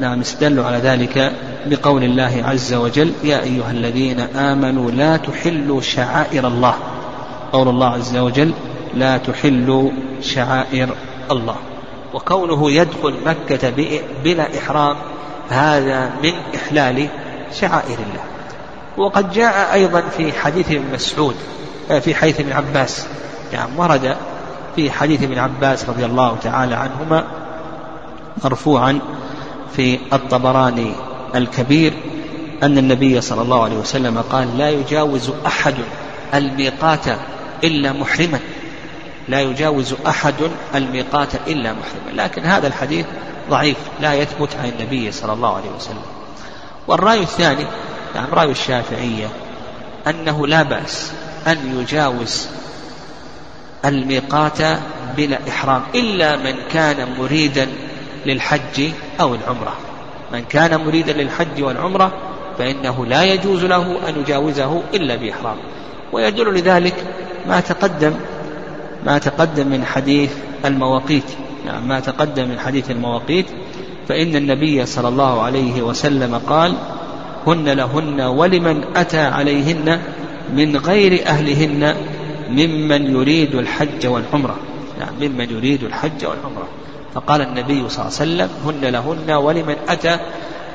نعم 0.00 0.20
استدلوا 0.20 0.64
على 0.64 0.76
ذلك 0.76 1.32
بقول 1.66 2.04
الله 2.04 2.42
عز 2.44 2.74
وجل 2.74 3.12
يا 3.24 3.42
أيها 3.42 3.70
الذين 3.70 4.20
آمنوا 4.20 4.90
لا 4.90 5.16
تحلوا 5.16 5.80
شعائر 5.80 6.46
الله. 6.46 6.74
قول 7.52 7.68
الله 7.68 7.88
عز 7.88 8.16
وجل 8.16 8.52
لا 8.94 9.18
تحلوا 9.18 9.90
شعائر 10.20 10.88
الله. 11.30 11.56
وكونه 12.14 12.70
يدخل 12.70 13.14
مكة 13.26 13.72
بلا 14.24 14.58
إحرام 14.58 14.96
هذا 15.50 16.10
من 16.22 16.32
إحلال 16.54 17.08
شعائر 17.52 17.98
الله. 17.98 18.39
وقد 19.00 19.32
جاء 19.32 19.72
أيضا 19.74 20.00
في 20.00 20.32
حديث 20.32 20.70
ابن 20.70 20.94
مسعود 20.94 21.36
آه، 21.90 21.98
في 21.98 22.14
حديث 22.14 22.40
ابن 22.40 22.52
عباس. 22.52 23.06
يعني 23.52 23.70
ورد 23.76 24.16
في 24.76 24.90
حديث 24.90 25.22
ابن 25.22 25.38
عباس 25.38 25.88
رضي 25.88 26.04
الله 26.04 26.36
تعالى 26.42 26.74
عنهما 26.74 27.24
مرفوعا 28.44 28.98
في 29.76 29.98
الطبراني 30.12 30.92
الكبير 31.34 31.92
أن 32.62 32.78
النبي 32.78 33.20
صلى 33.20 33.42
الله 33.42 33.64
عليه 33.64 33.76
وسلم 33.76 34.18
قال 34.18 34.58
لا 34.58 34.70
يجاوز 34.70 35.32
أحد 35.46 35.74
الميقات 36.34 37.06
إلا 37.64 37.92
محرما. 37.92 38.38
لا 39.28 39.40
يجاوز 39.40 39.94
أحد 40.06 40.34
الميقات 40.74 41.34
إلا 41.46 41.72
محرما. 41.72 42.22
لكن 42.22 42.42
هذا 42.42 42.66
الحديث 42.66 43.06
ضعيف 43.50 43.76
لا 44.00 44.14
يثبت 44.14 44.56
عن 44.56 44.68
النبي 44.68 45.12
صلى 45.12 45.32
الله 45.32 45.56
عليه 45.56 45.70
وسلم. 45.76 46.02
والرأي 46.86 47.20
الثاني 47.20 47.66
نعم 48.14 48.26
رأي 48.32 48.50
الشافعية 48.50 49.28
أنه 50.06 50.46
لا 50.46 50.62
بأس 50.62 51.12
أن 51.46 51.80
يجاوز 51.80 52.48
الميقات 53.84 54.58
بلا 55.16 55.38
إحرام 55.48 55.82
إلا 55.94 56.36
من 56.36 56.54
كان 56.72 57.18
مريدا 57.18 57.68
للحج 58.26 58.90
أو 59.20 59.34
العمرة. 59.34 59.76
من 60.32 60.44
كان 60.44 60.84
مريدا 60.84 61.12
للحج 61.12 61.62
والعمرة 61.62 62.12
فإنه 62.58 63.06
لا 63.06 63.24
يجوز 63.24 63.64
له 63.64 64.08
أن 64.08 64.20
يجاوزه 64.20 64.82
إلا 64.94 65.16
بإحرام. 65.16 65.56
ويدل 66.12 66.54
لذلك 66.54 66.94
ما 67.46 67.60
تقدم 67.60 68.14
ما 69.06 69.18
تقدم 69.18 69.68
من 69.68 69.84
حديث 69.84 70.30
المواقيت. 70.64 71.24
يعني 71.66 71.86
ما 71.86 72.00
تقدم 72.00 72.48
من 72.48 72.58
حديث 72.58 72.90
المواقيت. 72.90 73.46
فإن 74.08 74.36
النبي 74.36 74.86
صلى 74.86 75.08
الله 75.08 75.42
عليه 75.42 75.82
وسلم 75.82 76.40
قال 76.48 76.74
هن 77.46 77.68
لهن 77.68 78.20
ولمن 78.20 78.84
أتى 78.96 79.20
عليهن 79.20 80.00
من 80.54 80.76
غير 80.76 81.26
أهلهن 81.26 81.96
ممن 82.50 83.16
يريد 83.16 83.54
الحج 83.54 84.06
والعمرة. 84.06 84.56
يعني 85.00 85.28
ممن 85.28 85.50
يريد 85.50 85.84
الحج 85.84 86.24
والعمرة. 86.24 86.68
فقال 87.14 87.40
النبي 87.40 87.88
صلى 87.88 88.06
الله 88.06 88.20
عليه 88.20 88.46
وسلم 88.46 88.48
هن 88.66 88.84
لهن 88.84 89.30
ولمن 89.30 89.76
أتى 89.88 90.18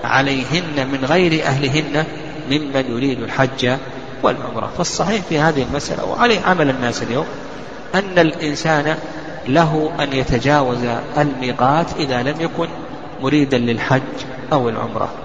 عليهن 0.04 0.88
من 0.92 1.06
غير 1.06 1.44
أهلهن 1.44 2.06
ممن 2.50 2.86
يريد 2.90 3.22
الحج 3.22 3.78
والعمرة. 4.24 4.70
فالصحيح 4.78 5.22
في 5.22 5.40
هذه 5.40 5.66
المسألة 5.70 6.06
وعليه 6.06 6.40
عمل 6.40 6.70
الناس 6.70 7.04
اليوم 7.04 7.26
أن 7.96 8.20
الإنسان 8.20 8.98
له 9.48 9.92
أن 10.00 10.14
يتجاوز 10.14 10.78
الميقات 11.18 11.88
إذا 12.00 12.24
لم 12.24 12.42
يكن 12.42 12.68
مريدا 13.22 13.58
للحج 13.58 14.02
أو 14.54 14.70
العمرة. 14.70 15.25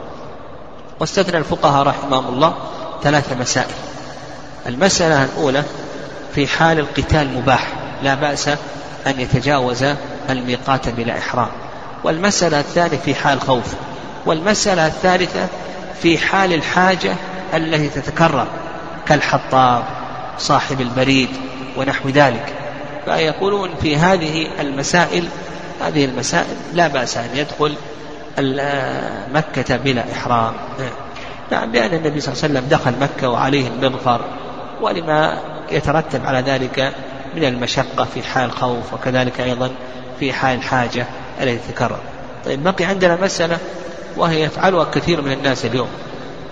واستثنى 1.00 1.38
الفقهاء 1.38 1.86
رحمهم 1.86 2.34
الله 2.34 2.54
ثلاث 3.02 3.32
مسائل. 3.40 3.74
المسألة 4.66 5.24
الأولى 5.24 5.62
في 6.34 6.46
حال 6.46 6.78
القتال 6.78 7.38
مباح 7.38 7.66
لا 8.02 8.14
بأس 8.14 8.48
أن 9.06 9.20
يتجاوز 9.20 9.84
الميقات 10.30 10.88
بلا 10.88 11.18
إحرام. 11.18 11.48
والمسألة 12.04 12.60
الثانية 12.60 12.98
في 12.98 13.14
حال 13.14 13.40
خوف 13.40 13.74
والمسألة 14.26 14.86
الثالثة 14.86 15.46
في 16.02 16.18
حال 16.18 16.52
الحاجة 16.52 17.14
التي 17.54 17.88
تتكرر 17.88 18.46
كالحطاب 19.08 19.84
صاحب 20.38 20.80
البريد 20.80 21.28
ونحو 21.76 22.08
ذلك. 22.08 22.54
فيقولون 23.04 23.70
في 23.82 23.96
هذه 23.96 24.60
المسائل 24.60 25.28
هذه 25.80 26.04
المسائل 26.04 26.56
لا 26.72 26.88
بأس 26.88 27.16
أن 27.16 27.28
يدخل 27.34 27.74
مكة 29.34 29.76
بلا 29.76 30.12
إحرام. 30.12 30.52
نعم 31.50 31.72
لأن 31.72 31.94
النبي 31.94 32.20
صلى 32.20 32.32
الله 32.32 32.44
عليه 32.44 32.54
وسلم 32.54 32.68
دخل 32.68 32.92
مكة 33.00 33.28
وعليه 33.28 33.68
المغفر 33.68 34.20
ولما 34.80 35.38
يترتب 35.70 36.26
على 36.26 36.40
ذلك 36.40 36.92
من 37.36 37.44
المشقة 37.44 38.04
في 38.14 38.22
حال 38.22 38.52
خوف 38.52 38.94
وكذلك 38.94 39.40
أيضا 39.40 39.70
في 40.20 40.32
حال 40.32 40.58
الحاجة 40.58 41.06
التي 41.40 41.58
تتكرر 41.68 41.98
طيب 42.44 42.62
بقي 42.62 42.84
عندنا 42.84 43.18
مسألة 43.22 43.58
وهي 44.16 44.42
يفعلها 44.42 44.84
كثير 44.84 45.22
من 45.22 45.32
الناس 45.32 45.64
اليوم. 45.64 45.88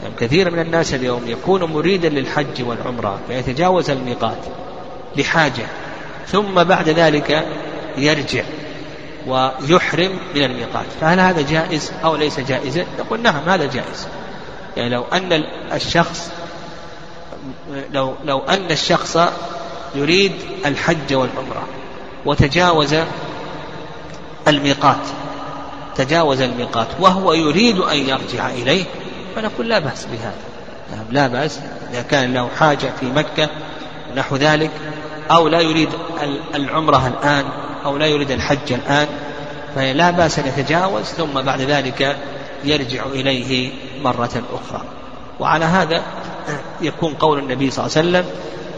يعني 0.02 0.14
كثير 0.18 0.50
من 0.50 0.58
الناس 0.58 0.94
اليوم 0.94 1.22
يكون 1.26 1.64
مريدا 1.64 2.08
للحج 2.08 2.62
والعمرة 2.62 3.18
فيتجاوز 3.28 3.90
الميقات 3.90 4.38
لحاجة 5.16 5.66
ثم 6.26 6.64
بعد 6.64 6.88
ذلك 6.88 7.46
يرجع. 7.96 8.42
ويحرم 9.28 10.18
من 10.34 10.44
الميقات. 10.44 10.86
فهل 11.00 11.20
هذا 11.20 11.42
جائز 11.42 11.92
أو 12.04 12.16
ليس 12.16 12.40
جائزا 12.40 12.84
نقول 12.98 13.22
نعم 13.22 13.48
هذا 13.48 13.66
جائز. 13.66 14.08
يعني 14.76 14.90
لو 14.90 15.04
أن 15.12 15.44
الشخص 15.72 16.30
لو 17.92 18.14
لو 18.24 18.38
أن 18.38 18.70
الشخص 18.70 19.18
يريد 19.94 20.32
الحج 20.66 21.14
والعمرة 21.14 21.64
وتجاوز 22.26 22.96
الميقات 24.48 25.06
تجاوز 25.96 26.40
الميقات 26.40 26.86
وهو 27.00 27.32
يريد 27.32 27.78
أن 27.78 27.96
يرجع 27.96 28.50
إليه 28.50 28.84
فنقول 29.36 29.68
لا 29.68 29.78
بأس 29.78 30.04
بهذا. 30.04 30.34
نعم 30.92 31.04
لا 31.10 31.26
بأس. 31.26 31.60
إذا 31.92 32.02
كان 32.02 32.34
له 32.34 32.48
حاجة 32.58 32.92
في 33.00 33.06
مكة 33.06 33.48
نحو 34.16 34.36
ذلك. 34.36 34.70
أو 35.30 35.48
لا 35.48 35.60
يريد 35.60 35.88
العمرة 36.54 37.06
الآن 37.06 37.44
أو 37.84 37.96
لا 37.96 38.06
يريد 38.06 38.30
الحج 38.30 38.72
الآن 38.72 39.06
فلا 39.74 40.10
بأس 40.10 40.38
أن 40.38 40.46
يتجاوز 40.46 41.04
ثم 41.04 41.40
بعد 41.42 41.60
ذلك 41.60 42.16
يرجع 42.64 43.06
إليه 43.06 43.72
مرة 44.04 44.42
أخرى. 44.52 44.82
وعلى 45.40 45.64
هذا 45.64 46.02
يكون 46.80 47.14
قول 47.14 47.38
النبي 47.38 47.70
صلى 47.70 47.86
الله 47.86 47.98
عليه 47.98 48.08
وسلم 48.08 48.24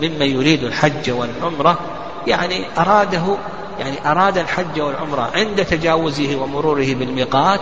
ممن 0.02 0.26
يريد 0.26 0.64
الحج 0.64 1.10
والعمرة 1.10 1.78
يعني 2.26 2.64
أراده 2.78 3.36
يعني 3.78 4.10
أراد 4.10 4.38
الحج 4.38 4.80
والعمرة 4.80 5.30
عند 5.34 5.64
تجاوزه 5.64 6.36
ومروره 6.36 6.94
بالميقات 6.94 7.60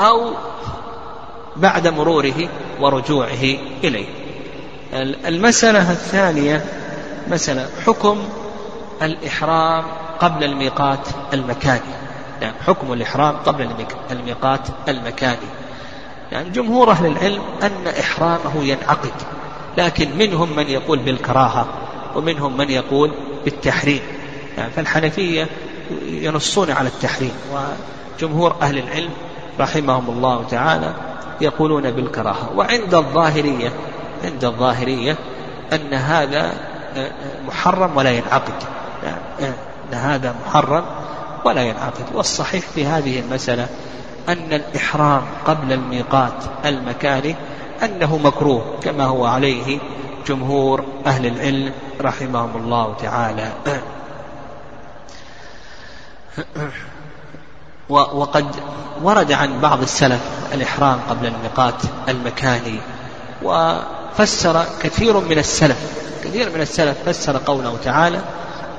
أو 0.00 0.30
بعد 1.56 1.88
مروره 1.88 2.48
ورجوعه 2.80 3.56
إليه. 3.84 4.06
المسألة 5.26 5.90
الثانية 5.90 6.64
مسألة 7.30 7.68
حكم 7.86 8.18
الإحرام 9.02 9.84
قبل 10.20 10.44
الميقات 10.44 11.08
المكاني 11.32 11.80
يعني 12.42 12.54
حكم 12.66 12.92
الإحرام 12.92 13.36
قبل 13.36 13.68
الميقات 14.10 14.60
المكاني 14.88 15.48
يعني 16.32 16.50
جمهور 16.50 16.90
أهل 16.90 17.06
العلم 17.06 17.42
أن 17.62 17.86
إحرامه 18.00 18.64
ينعقد 18.64 19.12
لكن 19.78 20.18
منهم 20.18 20.56
من 20.56 20.68
يقول 20.68 20.98
بالكراهة 20.98 21.66
ومنهم 22.16 22.56
من 22.56 22.70
يقول 22.70 23.10
بالتحريم. 23.44 24.00
يعني 24.58 24.70
فالحنفية 24.70 25.48
ينصون 26.06 26.70
على 26.70 26.88
التحريم 26.88 27.32
وجمهور 27.52 28.56
أهل 28.62 28.78
العلم 28.78 29.10
رحمهم 29.60 30.10
الله 30.10 30.44
تعالى 30.50 30.94
يقولون 31.40 31.90
بالكراهة. 31.90 32.52
وعند 32.56 32.94
الظاهرية 32.94 33.72
عند 34.24 34.44
الظاهرية 34.44 35.16
أن 35.72 35.94
هذا 35.94 36.52
محرم 37.46 37.96
ولا 37.96 38.10
ينعقد. 38.10 38.54
أن 39.40 39.94
هذا 39.94 40.34
محرم 40.46 40.84
ولا 41.44 41.62
ينعقد. 41.62 42.04
والصحيح 42.14 42.64
في 42.74 42.86
هذه 42.86 43.20
المسألة 43.20 43.66
أن 44.28 44.52
الإحرام 44.52 45.22
قبل 45.46 45.72
الميقات 45.72 46.44
المكاني 46.64 47.36
أنه 47.82 48.16
مكروه 48.18 48.78
كما 48.82 49.04
هو 49.04 49.26
عليه 49.26 49.78
جمهور 50.26 50.84
أهل 51.06 51.26
العلم 51.26 51.72
رحمهم 52.00 52.56
الله 52.56 52.94
تعالى. 53.02 53.52
وقد 57.88 58.46
ورد 59.02 59.32
عن 59.32 59.60
بعض 59.60 59.82
السلف 59.82 60.20
الإحرام 60.54 61.00
قبل 61.10 61.26
الميقات 61.26 61.82
المكاني 62.08 62.80
وفسر 63.42 64.64
كثير 64.80 65.20
من 65.20 65.38
السلف 65.38 66.07
كثير 66.24 66.50
من 66.50 66.60
السلف 66.60 66.96
فسر 67.06 67.40
قوله 67.46 67.76
تعالى 67.84 68.20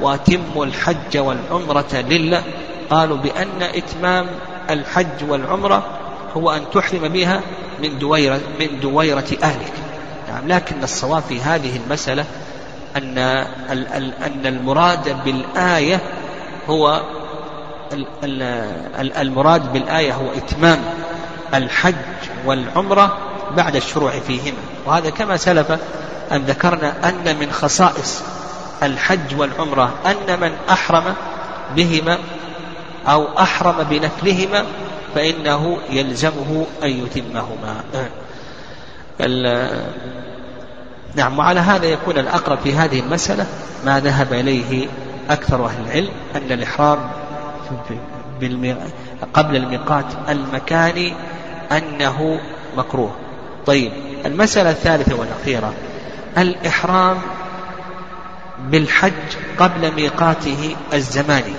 وأتموا 0.02 0.66
الحج 0.66 1.18
والعمرة 1.18 1.94
لله. 1.94 2.44
قالوا 2.90 3.18
بأن 3.18 3.62
إتمام 3.62 4.28
الحج 4.70 5.30
والعمرة 5.30 5.84
هو 6.38 6.52
أن 6.52 6.62
تحرم 6.74 7.08
بها 7.08 7.42
من 7.82 8.00
دويرة 8.00 8.40
من 8.60 8.80
دويرة 8.80 9.28
أهلك. 9.44 9.74
نعم 10.30 10.48
لكن 10.48 10.84
الصواب 10.84 11.24
في 11.30 11.42
هذه 11.42 11.80
المسألة 11.86 12.26
أن 12.98 13.18
أن 13.18 14.46
المراد 14.46 15.24
بالآية 15.26 16.02
هو 16.68 17.02
المراد 19.18 19.74
بالآية 19.74 20.14
هو 20.14 20.32
إتمام 20.38 20.80
الحج 21.54 21.96
والعمرة 22.46 23.18
بعد 23.58 23.76
الشروع 23.76 24.12
فيهما. 24.12 24.58
وهذا 24.86 25.10
كما 25.10 25.38
سلف 25.38 25.72
أن 26.32 26.42
ذكرنا 26.46 27.10
أن 27.10 27.40
من 27.40 27.52
خصائص 27.52 28.24
الحج 28.84 29.40
والعمرة 29.40 29.94
أن 30.06 30.40
من 30.40 30.52
أحرم 30.70 31.14
بهما 31.76 32.18
أو 33.08 33.40
أحرم 33.40 33.84
بنفلهما 33.84 34.66
فإنه 35.16 35.78
يلزمه 35.90 36.66
أن 36.84 36.90
يتمهما. 36.90 37.84
نعم 41.16 41.40
وعلى 41.40 41.60
هذا 41.60 41.86
يكون 41.86 42.18
الأقرب 42.18 42.60
في 42.64 42.74
هذه 42.74 43.00
المسألة 43.00 43.46
ما 43.86 44.00
ذهب 44.00 44.34
إليه 44.34 44.88
أكثر 45.30 45.66
أهل 45.66 45.86
العلم 45.86 46.10
أن 46.36 46.52
الإحرام 46.52 47.10
قبل 49.34 49.56
الميقات 49.56 50.06
المكاني 50.30 51.14
أنه 51.72 52.40
مكروه. 52.78 53.16
طيب 53.66 53.92
المسألة 54.26 54.70
الثالثة 54.70 55.16
والأخيرة 55.16 55.74
الإحرام 56.38 57.18
بالحج 58.60 59.14
قبل 59.60 59.92
ميقاته 59.96 60.76
الزماني 60.94 61.54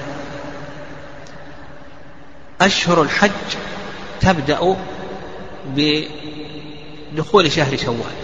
أشهر 2.60 3.02
الحج 3.02 3.30
تبدأ 4.20 4.76
دخول 7.16 7.52
شهر 7.52 7.76
شوال. 7.76 8.20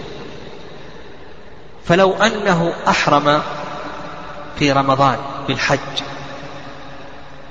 فلو 1.85 2.13
أنه 2.13 2.73
أحرم 2.87 3.41
في 4.59 4.71
رمضان 4.71 5.17
بالحج 5.47 5.79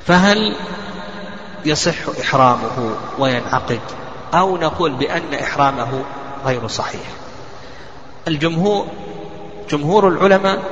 فهل 0.07 0.57
يصح 1.65 1.95
إحرامه 2.21 2.97
وينعقد؟ 3.19 3.81
أو 4.35 4.57
نقول 4.57 4.93
بأن 4.93 5.35
إحرامه 5.35 6.05
غير 6.45 6.67
صحيح. 6.69 7.07
الجمهور 8.29 8.87
جمهور 9.71 10.09
العلماء 10.09 10.62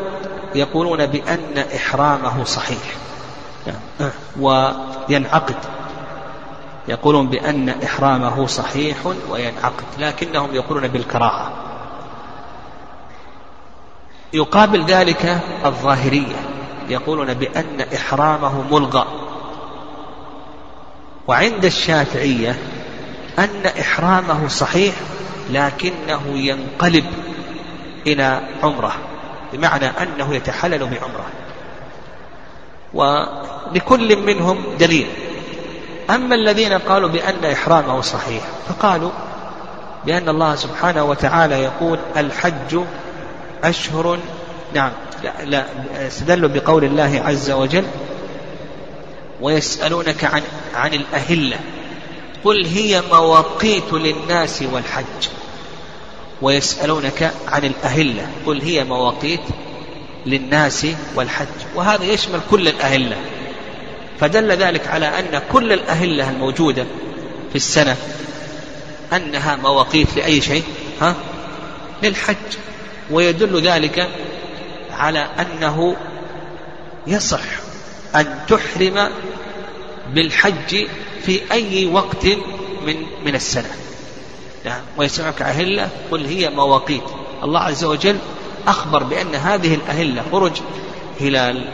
يقولون 0.54 1.06
بأن 1.06 1.58
إحرامه 1.76 2.44
صحيح. 2.44 2.96
وينعقد. 4.40 5.56
يقولون 6.88 7.28
بأن 7.28 7.68
إحرامه 7.68 8.46
صحيح 8.46 8.96
وينعقد 9.30 9.84
لكنهم 9.98 10.54
يقولون 10.54 10.88
بالكراهة. 10.88 11.52
يقابل 14.32 14.84
ذلك 14.84 15.40
الظاهرية. 15.64 16.36
يقولون 16.88 17.34
بأن 17.34 17.80
إحرامه 17.94 18.62
ملغى. 18.70 19.06
وعند 21.28 21.64
الشافعية 21.64 22.58
أن 23.38 23.66
إحرامه 23.80 24.48
صحيح 24.48 24.94
لكنه 25.50 26.22
ينقلب 26.34 27.04
إلى 28.06 28.40
عمرة 28.62 28.92
بمعنى 29.52 29.86
أنه 29.86 30.34
يتحلل 30.34 30.78
بعمرة. 30.78 31.26
ولكل 32.94 34.16
منهم 34.16 34.64
دليل. 34.78 35.06
أما 36.10 36.34
الذين 36.34 36.72
قالوا 36.72 37.08
بأن 37.08 37.44
إحرامه 37.44 38.00
صحيح 38.00 38.42
فقالوا 38.68 39.10
بأن 40.06 40.28
الله 40.28 40.54
سبحانه 40.54 41.04
وتعالى 41.04 41.54
يقول 41.54 41.98
الحج 42.16 42.80
أشهر 43.64 44.18
نعم 44.74 44.92
لا, 45.22 45.44
لا 45.44 45.66
استدلوا 46.06 46.48
بقول 46.48 46.84
الله 46.84 47.22
عز 47.26 47.50
وجل 47.50 47.84
ويسألونك 49.40 50.24
عن 50.24 50.42
عن 50.74 50.94
الأهلة. 50.94 51.56
قل 52.44 52.66
هي 52.66 53.02
مواقيت 53.10 53.92
للناس 53.92 54.64
والحج. 54.72 55.28
ويسألونك 56.42 57.32
عن 57.48 57.64
الأهلة. 57.64 58.28
قل 58.46 58.62
هي 58.62 58.84
مواقيت 58.84 59.40
للناس 60.26 60.86
والحج. 61.14 61.46
وهذا 61.74 62.04
يشمل 62.04 62.40
كل 62.50 62.68
الأهلة. 62.68 63.16
فدل 64.20 64.52
ذلك 64.52 64.88
على 64.88 65.06
أن 65.06 65.42
كل 65.52 65.72
الأهلة 65.72 66.30
الموجودة 66.30 66.86
في 67.50 67.56
السنة 67.56 67.96
أنها 69.12 69.56
مواقيت 69.56 70.16
لأي 70.16 70.40
شيء 70.40 70.62
ها؟ 71.00 71.14
للحج. 72.02 72.36
ويدل 73.10 73.60
ذلك 73.60 74.08
على 74.98 75.28
أنه 75.38 75.96
يصح 77.06 77.40
أن 78.14 78.38
تحرم 78.48 79.10
بالحج 80.14 80.86
في 81.26 81.52
أي 81.52 81.86
وقت 81.86 82.26
من 82.86 82.96
من 83.24 83.34
السنة 83.34 83.70
نعم 84.64 84.80
ويسمعك 84.96 85.42
أهلة 85.42 85.88
قل 86.10 86.26
هي 86.26 86.50
مواقيت 86.50 87.02
الله 87.42 87.60
عز 87.60 87.84
وجل 87.84 88.18
أخبر 88.66 89.02
بأن 89.02 89.34
هذه 89.34 89.74
الأهلة 89.74 90.22
خرج 90.32 90.60
هلال 91.20 91.64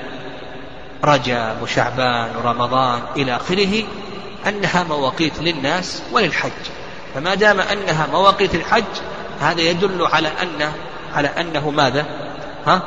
رجب 1.04 1.56
وشعبان 1.62 2.36
ورمضان 2.36 3.02
إلى 3.16 3.36
آخره 3.36 3.82
أنها 4.46 4.84
مواقيت 4.84 5.40
للناس 5.40 6.02
وللحج 6.12 6.50
فما 7.14 7.34
دام 7.34 7.60
أنها 7.60 8.06
مواقيت 8.12 8.54
الحج 8.54 8.84
هذا 9.40 9.60
يدل 9.60 10.06
على 10.06 10.28
أن 10.28 10.72
على 11.14 11.28
أنه 11.28 11.70
ماذا؟ 11.70 12.06
ها؟ 12.66 12.82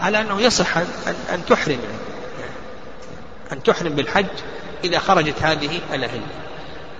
على 0.00 0.20
أنه 0.20 0.40
يصح 0.40 0.76
أن, 0.76 0.86
أن 1.32 1.44
تحرم 1.46 1.78
أن 3.52 3.62
تحرم 3.62 3.92
بالحج 3.94 4.26
إذا 4.84 4.98
خرجت 4.98 5.42
هذه 5.42 5.80
الأهلة 5.94 6.26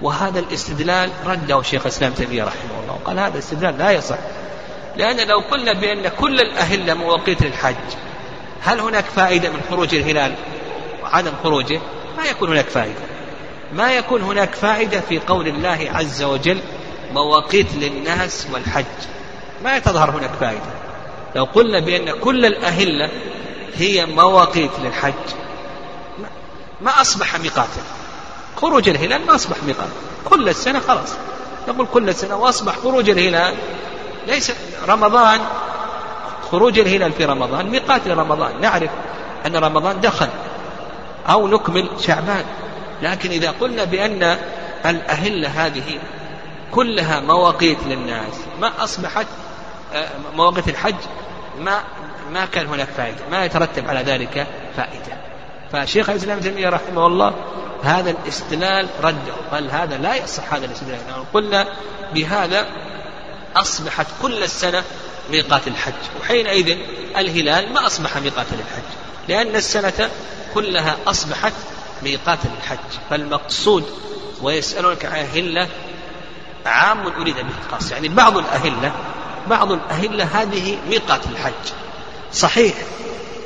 وهذا 0.03 0.41
الاستدلال 0.41 1.11
رده 1.27 1.63
شيخ 1.63 1.83
الإسلام 1.83 2.13
تيمية 2.13 2.45
رحمه 2.45 2.81
الله 2.83 2.95
وقال 2.95 3.19
هذا 3.19 3.35
الاستدلال 3.35 3.79
لا 3.79 3.91
يصح. 3.91 4.19
لأن 4.97 5.29
لو 5.29 5.39
قلنا 5.39 5.73
بأن 5.73 6.09
كل 6.09 6.41
الأهلة 6.41 6.95
مواقيت 6.95 7.43
للحج 7.43 7.75
هل 8.61 8.81
هناك 8.81 9.05
فائدة 9.05 9.51
من 9.51 9.61
خروج 9.71 9.95
الهلال 9.95 10.35
وعدم 11.03 11.33
خروجه؟ 11.43 11.81
ما 12.17 12.25
يكون 12.25 12.49
هناك 12.49 12.67
فائدة. 12.67 13.01
ما 13.73 13.93
يكون 13.93 14.23
هناك 14.23 14.55
فائدة 14.55 15.01
في 15.01 15.19
قول 15.19 15.49
الله 15.49 15.89
عز 15.95 16.23
وجل 16.23 16.61
مواقيت 17.13 17.75
للناس 17.75 18.47
والحج. 18.53 18.85
ما 19.65 19.79
تظهر 19.79 20.11
هناك 20.11 20.31
فائدة. 20.41 20.83
لو 21.37 21.45
قلنا 21.45 21.81
بأن 21.81 22.11
كل 22.21 22.47
الأهلة 22.47 23.11
هي 23.77 24.07
مواقيت 24.07 24.71
للحج 24.83 25.13
ما 26.83 27.01
أصبح 27.01 27.41
ميقاتا 27.41 27.83
خروج 28.57 28.89
الهلال 28.89 29.27
ما 29.27 29.35
أصبح 29.35 29.57
ميقات 29.63 29.89
كل 30.25 30.49
السنة 30.49 30.81
خلاص. 30.81 31.15
نقول 31.69 31.87
كل 31.87 32.09
السنة 32.09 32.37
وأصبح 32.37 32.79
خروج 32.79 33.11
الهلال. 33.11 33.55
ليس 34.27 34.53
رمضان 34.89 35.41
خروج 36.51 36.79
الهلال 36.79 37.13
في 37.13 37.25
رمضان 37.25 37.67
ميقات 37.67 38.07
لرمضان 38.07 38.61
نعرف 38.61 38.91
أن 39.47 39.57
رمضان 39.57 40.01
دخل 40.01 40.29
أو 41.29 41.49
نكمل 41.49 41.89
شعبان. 42.01 42.45
لكن 43.03 43.31
إذا 43.31 43.51
قلنا 43.51 43.85
بأن 43.85 44.39
الأهلة 44.87 45.49
هذه 45.49 45.99
كلها 46.71 47.21
مواقيت 47.21 47.79
للناس 47.87 48.35
ما 48.61 48.85
أصبحت 48.85 49.27
آه، 49.95 50.09
مواقيت 50.35 50.69
الحج 50.69 50.95
ما 51.61 51.81
ما 52.33 52.45
كان 52.47 52.67
هناك 52.67 52.89
فائدة. 52.97 53.19
ما 53.31 53.45
يترتب 53.45 53.89
على 53.89 54.01
ذلك 54.03 54.47
فائدة. 54.77 55.32
فشيخ 55.73 56.11
الإسلام 56.11 56.39
ابن 56.39 56.43
تيمية 56.43 56.69
رحمه 56.69 57.07
الله 57.07 57.35
هذا 57.83 58.11
الاستدلال 58.11 58.89
رده. 59.03 59.33
قال 59.53 59.71
هذا 59.71 59.97
لا 59.97 60.15
يصح 60.15 60.55
هذا 60.55 60.67
الاستدلال 60.67 60.99
يعني 61.09 61.25
قلنا 61.35 61.69
بهذا 62.15 62.67
أصبحت 63.57 64.07
كل 64.23 64.43
السنة 64.43 64.83
ميقات 65.31 65.69
الحج 65.69 65.93
وحينئذ 66.21 66.79
الهلال 67.17 67.73
ما 67.73 67.87
أصبح 67.87 68.17
ميقاتا 68.17 68.55
للحج 68.55 68.83
لأن 69.29 69.57
السنة 69.57 70.11
كلها 70.55 70.97
أصبحت 71.07 71.53
ميقات 72.03 72.39
للحج. 72.45 72.79
فالمقصود 73.11 73.85
ويسألونك 74.43 75.05
عن 75.05 75.13
أهلة 75.13 75.69
عام 76.67 77.07
أريد 77.07 77.37
به 77.37 77.55
خاص 77.71 77.91
يعني 77.91 78.09
بعض 78.09 78.39
الأهلة 78.39 78.93
بعض 79.47 79.73
الأهلة 79.73 80.25
هذه 80.25 80.79
ميقات 80.89 81.21
الحج. 81.27 81.73
صحيح 82.33 82.75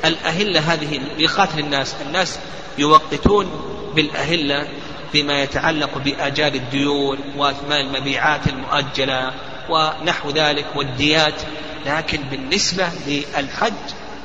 الأهلة 0.08 0.72
هذه 0.72 1.00
ميقات 1.18 1.48
للناس 1.56 1.96
الناس 2.06 2.38
يوقتون 2.78 3.50
بالأهلة 3.94 4.68
فيما 5.12 5.42
يتعلق 5.42 5.98
بآجال 5.98 6.54
الديون 6.54 7.18
وأثمان 7.36 7.86
المبيعات 7.86 8.40
المؤجلة 8.46 9.32
ونحو 9.70 10.30
ذلك 10.30 10.66
والديات. 10.76 11.42
لكن 11.86 12.20
بالنسبة 12.30 12.88
للحج 13.06 13.72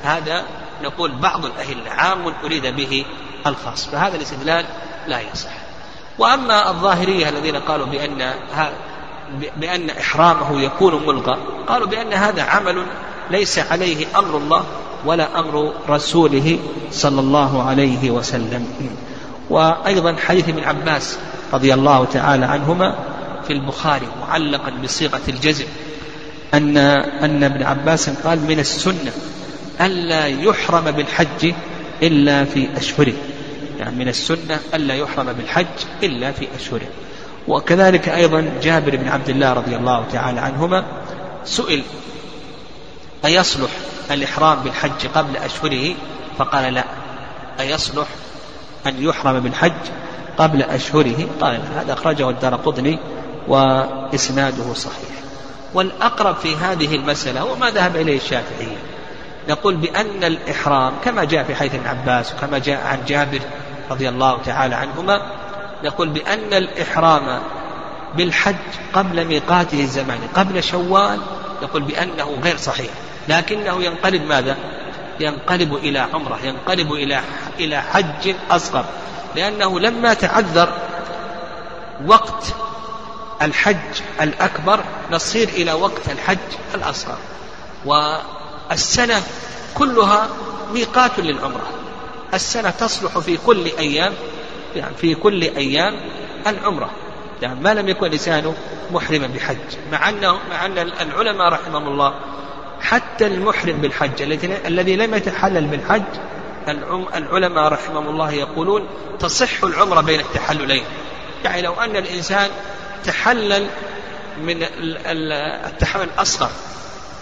هذا 0.03 0.45
نقول 0.83 1.11
بعض 1.11 1.45
الأهلة 1.45 1.89
عام 1.91 2.33
أريد 2.43 2.67
به 2.67 3.05
الخاص. 3.47 3.87
فهذا 3.87 4.15
الاستدلال 4.15 4.65
لا 5.07 5.21
يصح. 5.21 5.51
وأما 6.19 6.69
الظاهرية 6.69 7.29
الذين 7.29 7.55
قالوا 7.55 7.85
بأن 7.85 8.33
بأن 9.57 9.89
إحرامه 9.89 10.61
يكون 10.61 11.05
ملغى 11.07 11.37
قالوا 11.67 11.87
بأن 11.87 12.13
هذا 12.13 12.43
عمل 12.43 12.85
ليس 13.29 13.59
عليه 13.59 14.19
أمر 14.19 14.37
الله 14.37 14.65
ولا 15.05 15.39
أمر 15.39 15.73
رسوله 15.89 16.59
صلى 16.91 17.19
الله 17.19 17.63
عليه 17.63 18.11
وسلم. 18.11 18.67
وأيضا 19.49 20.15
حديث 20.15 20.49
ابن 20.49 20.63
عباس 20.63 21.17
رضي 21.53 21.73
الله 21.73 22.05
تعالى 22.05 22.45
عنهما 22.45 22.95
في 23.47 23.53
البخاري 23.53 24.07
معلقا 24.21 24.71
بصيغة 24.83 25.21
الجزم 25.27 25.65
أن 26.53 26.77
أن 26.77 27.43
ابن 27.43 27.63
عباس 27.63 28.09
قال 28.09 28.39
من 28.39 28.59
السنة 28.59 29.11
ألا 29.81 30.27
يحرم 30.27 30.91
بالحج 30.91 31.53
إلا 32.03 32.45
في 32.45 32.67
أشهره. 32.77 33.13
يعني 33.79 33.95
من 33.95 34.07
السنة 34.07 34.59
ألا 34.73 34.95
يحرم 34.95 35.33
بالحج 35.33 35.65
إلا 36.03 36.31
في 36.31 36.47
أشهره. 36.55 36.87
وكذلك 37.47 38.09
أيضا 38.09 38.51
جابر 38.63 38.95
بن 38.95 39.07
عبد 39.07 39.29
الله 39.29 39.53
رضي 39.53 39.75
الله 39.75 40.05
تعالى 40.11 40.39
عنهما 40.39 40.83
سئل 41.45 41.83
أيصلح 43.25 43.69
الإحرام 44.11 44.59
بالحج 44.63 45.07
قبل 45.15 45.37
أشهره؟ 45.37 45.95
فقال 46.37 46.73
لا. 46.73 46.83
أيصلح 47.59 48.07
أن 48.87 49.03
يحرم 49.03 49.39
بالحج 49.39 49.91
قبل 50.37 50.61
أشهره؟ 50.61 51.27
قال 51.41 51.53
لا. 51.53 51.81
هذا 51.81 51.93
أخرجه 51.93 52.29
الدار 52.29 52.55
قطني 52.55 52.99
وإسناده 53.47 54.73
صحيح. 54.73 55.21
والأقرب 55.73 56.35
في 56.35 56.55
هذه 56.55 56.95
المسألة 56.95 57.41
هو 57.41 57.55
ما 57.55 57.69
ذهب 57.69 57.95
إليه 57.95 58.17
الشافعية 58.17 58.77
نقول 59.49 59.75
بأن 59.75 60.23
الإحرام 60.23 60.93
كما 61.05 61.23
جاء 61.23 61.43
في 61.43 61.55
حديث 61.55 61.75
ابن 61.75 61.87
عباس 61.87 62.33
وكما 62.33 62.57
جاء 62.57 62.87
عن 62.87 62.99
جابر 63.07 63.39
رضي 63.91 64.09
الله 64.09 64.37
تعالى 64.45 64.75
عنهما 64.75 65.21
نقول 65.83 66.09
بأن 66.09 66.53
الإحرام 66.53 67.41
بالحج 68.17 68.55
قبل 68.93 69.25
ميقاته 69.25 69.81
الزماني 69.81 70.25
قبل 70.35 70.63
شوال 70.63 71.19
يقول 71.61 71.81
بأنه 71.81 72.37
غير 72.43 72.57
صحيح. 72.57 72.91
لكنه 73.27 73.83
ينقلب 73.83 74.25
ماذا؟ 74.25 74.57
ينقلب 75.19 75.75
إلى 75.75 75.99
عمرة 75.99 76.39
ينقلب 76.43 76.93
إلى 76.93 77.21
إلى 77.59 77.81
حج 77.81 78.35
أصغر. 78.51 78.85
لأنه 79.35 79.79
لما 79.79 80.13
تعذر 80.13 80.73
وقت 82.05 82.45
الحج 83.41 84.01
الأكبر 84.21 84.83
نصير 85.11 85.49
إلى 85.49 85.73
وقت 85.73 86.09
الحج 86.09 86.37
الأصغر. 86.75 87.17
والسنة 87.85 89.21
كلها 89.75 90.27
ميقات 90.73 91.19
للعمرة. 91.19 91.67
السنة 92.33 92.69
تصلح 92.69 93.19
في 93.19 93.37
كل 93.37 93.65
أيام 93.65 94.13
يعني 94.75 94.95
في 94.95 95.15
كل 95.15 95.41
أيام 95.41 95.95
العمرة. 96.47 96.89
يعني 97.41 97.59
ما 97.59 97.73
لم 97.73 97.89
يكن 97.89 98.07
لسانه 98.07 98.55
محرما 98.91 99.27
بحج 99.27 99.57
مع 99.91 100.09
أنه 100.09 100.39
مع 100.49 100.65
أن 100.65 100.77
العلماء 100.77 101.49
رحمهم 101.49 101.87
الله 101.87 102.13
حتى 102.81 103.27
المحرم 103.27 103.81
بالحج. 103.81 104.21
الذي 104.65 104.95
لم 104.95 105.15
يتحلل 105.15 105.65
بالحج 105.65 106.03
العلماء 107.15 107.67
رحمهم 107.73 108.07
الله 108.07 108.31
يقولون 108.31 108.87
تصح 109.19 109.63
العمرة 109.63 110.01
بين 110.01 110.19
التحللين. 110.19 110.83
يعني 111.43 111.61
لو 111.61 111.73
أن 111.73 111.95
الإنسان 111.95 112.49
تحلل 113.05 113.67
من 114.41 114.65
التحلل 115.65 116.03
الأصغر 116.03 116.49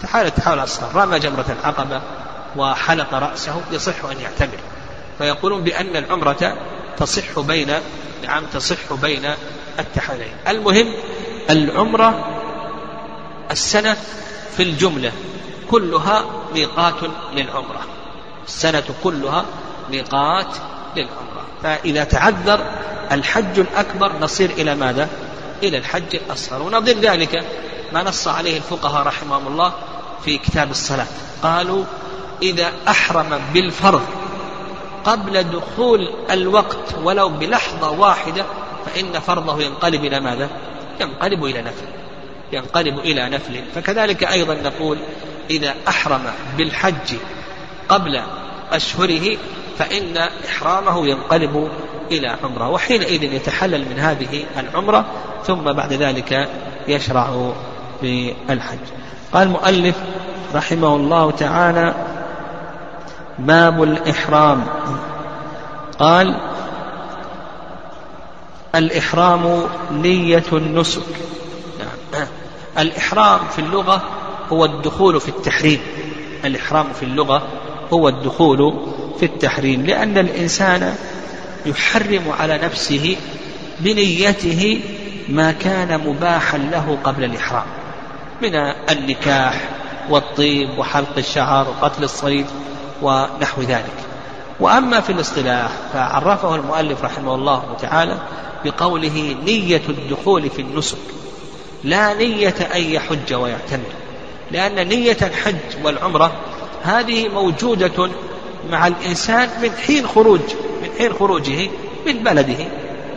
تحلل 0.02 0.26
التحلل 0.26 0.54
الأصغر 0.54 1.02
رمى 1.02 1.18
جمرة 1.18 1.56
العقبة 1.60 2.02
وحلق 2.56 3.14
رأسه 3.14 3.62
يصح 3.72 4.04
أن 4.04 4.20
يعتمر 4.20 4.58
فيقولون 5.18 5.64
بأن 5.64 5.96
العمرة 5.96 6.56
تصح 6.96 7.40
بين 7.40 7.72
نعم 8.24 8.44
تصح 8.52 8.92
بين 9.02 9.30
التحللين. 9.78 10.34
المهم 10.48 10.94
العمرة 11.50 12.40
السنة 13.50 13.96
في 14.56 14.62
الجملة. 14.62 15.12
كلها 15.70 16.24
ميقات 16.54 16.94
للعمرة. 17.34 17.80
السنة 18.46 18.84
كلها 19.04 19.44
ميقات 19.90 20.56
للعمرة. 20.96 21.44
فإذا 21.62 22.04
تعذر 22.04 22.60
الحج 23.12 23.58
الأكبر 23.58 24.12
نصير 24.20 24.50
إلى 24.50 24.74
ماذا؟ 24.74 25.08
إلى 25.62 25.78
الحج 25.78 26.14
الأصغر. 26.14 26.62
ونظير 26.62 26.98
ذلك 26.98 27.44
ما 27.92 28.02
نص 28.02 28.28
عليه 28.28 28.56
الفقهاء 28.56 29.06
رحمهم 29.06 29.46
الله 29.46 29.72
في 30.24 30.38
كتاب 30.38 30.70
الصلاة. 30.70 31.06
قالوا 31.42 31.84
إذا 32.42 32.72
أحرم 32.88 33.40
بالفرض 33.54 34.02
قبل 35.04 35.42
دخول 35.42 36.08
الوقت 36.30 36.94
ولو 37.02 37.28
بلحظة 37.28 37.90
واحدة 37.90 38.44
فإن 38.86 39.20
فرضه 39.20 39.62
ينقلب 39.62 40.04
إلى 40.04 40.20
ماذا؟ 40.20 40.48
ينقلب 41.00 41.44
إلى 41.44 41.62
نفل. 41.62 41.86
ينقلب 42.52 42.98
إلى 42.98 43.28
نفل. 43.28 43.62
فكذلك 43.74 44.24
أيضا 44.24 44.54
نقول 44.54 44.98
إذا 45.50 45.74
أحرم 45.88 46.22
بالحج 46.56 47.16
قبل 47.88 48.20
أشهره 48.72 49.36
فإن 49.78 50.16
إحرامه 50.48 51.06
ينقلب 51.06 51.70
إلى 52.10 52.36
عمرة 52.44 52.68
وحينئذ 52.68 53.22
يتحلل 53.22 53.88
من 53.90 53.98
هذه 53.98 54.44
العمرة 54.58 55.04
ثم 55.46 55.72
بعد 55.72 55.92
ذلك 55.92 56.48
يشرع 56.88 57.52
بالحج. 58.02 58.78
قال 59.32 59.46
المؤلف 59.46 59.96
رحمه 60.54 60.96
الله 60.96 61.30
تعالى 61.30 61.94
باب 63.38 63.82
الإحرام. 63.82 64.66
قال 65.98 66.36
الإحرام 68.74 69.62
نية 69.92 70.44
النسك. 70.52 71.02
يعني 72.14 72.28
الإحرام 72.78 73.40
في 73.52 73.58
اللغة 73.58 74.02
هو 74.52 74.64
الدخول 74.64 75.20
في 75.20 75.28
التحريم. 75.28 75.80
الإحرام 76.44 76.92
في 76.92 77.02
اللغة 77.02 77.42
هو 77.92 78.08
الدخول 78.08 78.80
في 79.18 79.26
التحريم 79.26 79.86
لأن 79.86 80.18
الإنسان 80.18 80.94
يحرم 81.66 82.22
على 82.40 82.58
نفسه 82.58 83.16
بنيته 83.80 84.80
ما 85.28 85.52
كان 85.52 86.00
مباحا 86.06 86.58
له 86.58 86.98
قبل 87.04 87.24
الإحرام 87.24 87.66
من 88.42 88.54
النكاح 88.90 89.68
والطيب 90.10 90.78
وحلق 90.78 91.18
الشعر 91.18 91.68
وقتل 91.68 92.04
الصيد 92.04 92.46
ونحو 93.02 93.62
ذلك. 93.62 93.94
وأما 94.60 95.00
في 95.00 95.12
الاصطلاح 95.12 95.70
فعرفه 95.92 96.54
المؤلف 96.54 97.04
رحمه 97.04 97.34
الله 97.34 97.76
تعالى 97.80 98.18
بقوله 98.64 99.36
نية 99.44 99.82
الدخول 99.88 100.50
في 100.50 100.62
النسك 100.62 100.98
لا 101.84 102.14
نية 102.14 102.54
أن 102.74 102.82
يحج 102.82 103.34
ويعتمر 103.34 103.92
لأن 104.52 104.88
نية 104.88 105.16
الحج 105.22 105.84
والعمرة 105.84 106.32
هذه 106.82 107.28
موجودة 107.28 108.10
مع 108.70 108.86
الإنسان 108.86 109.48
من 109.62 109.70
حين 109.70 110.06
خروج 110.06 110.40
من 110.82 110.88
حين 110.98 111.12
خروجه 111.12 111.70
من 112.06 112.12
بلده. 112.24 112.66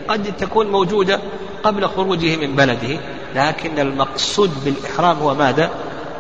قد 0.08 0.38
تكون 0.38 0.68
موجودة 0.68 1.20
قبل 1.64 1.88
خروجه 1.88 2.36
من 2.36 2.56
بلده 2.56 3.00
لكن 3.36 3.80
المقصود 3.80 4.52
بالإحرام 4.66 5.18
هو 5.18 5.36
ماذا؟ 5.36 5.72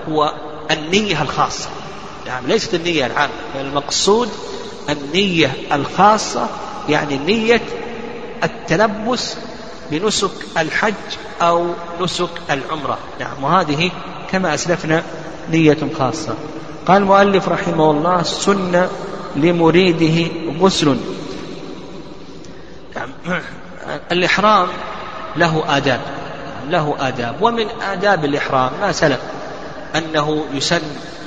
هو 0.10 0.34
النية 0.72 1.22
الخاصة. 1.22 1.70
يعني 2.28 2.48
ليست 2.48 2.74
النية 2.74 3.06
العامة 3.06 3.34
المقصود 3.56 4.30
النية 4.90 5.54
الخاصة 5.72 6.48
يعني 6.90 7.18
نية 7.18 7.62
التلبس 8.44 9.36
بنسك 9.92 10.32
الحج 10.58 10.94
أو 11.42 11.74
نسك 12.02 12.30
العمرة. 12.50 12.98
نعم 13.20 13.44
وهذه 13.44 13.92
كما 14.34 14.54
أسلفنا 14.54 15.04
نية 15.50 15.78
خاصة. 16.00 16.36
قال 16.88 17.02
المؤلف 17.02 17.50
رحمه 17.50 17.92
الله 17.92 18.24
سنة 18.24 18.90
لمريده 19.36 20.28
غسل. 20.60 20.98
الإحرام 24.12 24.68
له 25.36 25.78
آداب 25.78 26.02
له 26.70 26.96
آداب 27.00 27.36
ومن 27.42 27.66
آداب 27.82 28.26
الإحرام 28.26 28.72
ما 28.82 28.92
سلف 28.92 29.20
أنه 29.96 30.46
يسن 30.54 30.82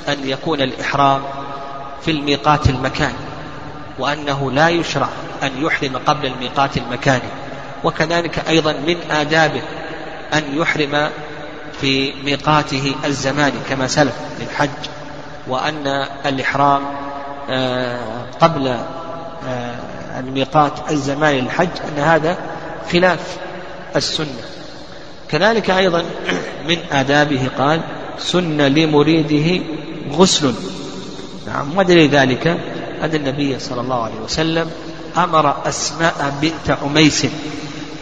أن 0.09 0.29
يكون 0.29 0.61
الإحرام 0.61 1.21
في 2.01 2.11
الميقات 2.11 2.69
المكاني 2.69 3.13
وأنه 3.99 4.51
لا 4.51 4.69
يشرع 4.69 5.09
أن 5.43 5.51
يحرم 5.57 5.97
قبل 6.05 6.25
الميقات 6.25 6.77
المكاني 6.77 7.29
وكذلك 7.83 8.49
أيضا 8.49 8.73
من 8.73 8.97
آدابه 9.11 9.61
أن 10.33 10.43
يحرم 10.57 11.09
في 11.81 12.13
ميقاته 12.23 12.95
الزماني 13.05 13.57
كما 13.69 13.87
سلف 13.87 14.13
للحج 14.39 14.69
وأن 15.47 15.87
الإحرام 16.25 16.81
آه، 17.49 18.25
قبل 18.39 18.67
آه، 19.47 20.19
الميقات 20.19 20.91
الزماني 20.91 21.41
للحج 21.41 21.69
أن 21.83 22.03
هذا 22.03 22.37
خلاف 22.91 23.37
السنة. 23.95 24.43
كذلك 25.29 25.69
أيضا 25.69 26.03
من 26.67 26.77
آدابه 26.91 27.49
قال 27.57 27.81
سن 28.19 28.61
لمريده 28.61 29.63
غسل. 30.11 30.53
نعم 31.47 31.77
ودليل 31.77 32.09
ذلك 32.09 32.47
أن 33.03 33.15
النبي 33.15 33.59
صلى 33.59 33.81
الله 33.81 34.03
عليه 34.03 34.19
وسلم 34.25 34.71
أمر 35.17 35.67
أسماء 35.67 36.33
بنت 36.41 36.77
عميس 36.83 37.27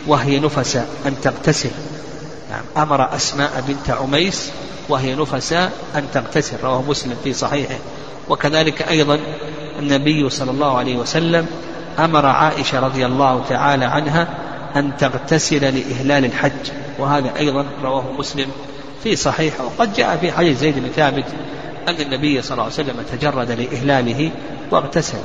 وهي 0.08 0.40
نفس 0.40 0.76
أن 1.06 1.16
تغتسل. 1.22 1.72
نعم. 2.49 2.63
أمر 2.77 3.15
أسماء 3.15 3.63
بنت 3.67 3.89
عميس 3.89 4.51
وهي 4.89 5.15
نفساء 5.15 5.71
أن 5.95 6.05
تغتسل 6.13 6.58
رواه 6.63 6.81
مسلم 6.81 7.15
في 7.23 7.34
صحيحه. 7.34 7.77
وكذلك 8.29 8.81
أيضا 8.81 9.19
النبي 9.79 10.29
صلى 10.29 10.51
الله 10.51 10.77
عليه 10.77 10.97
وسلم 10.97 11.47
أمر 11.99 12.25
عائشة 12.25 12.79
رضي 12.79 13.05
الله 13.05 13.43
تعالى 13.49 13.86
عنها 13.86 14.27
أن 14.75 14.97
تغتسل 14.97 15.62
لإهلال 15.62 16.25
الحج. 16.25 16.71
وهذا 16.99 17.38
أيضا 17.38 17.65
رواه 17.84 18.12
مسلم 18.12 18.47
في 19.03 19.15
صحيحه. 19.15 19.63
وقد 19.63 19.93
جاء 19.93 20.17
في 20.17 20.31
حديث 20.31 20.60
زيد 20.60 20.79
بن 20.79 20.89
ثابت 20.95 21.25
أن 21.88 22.01
النبي 22.01 22.41
صلى 22.41 22.51
الله 22.51 22.63
عليه 22.63 22.73
وسلم 22.73 22.95
تجرد 23.12 23.51
لإهلاله 23.51 24.31
واغتسل. 24.71 25.17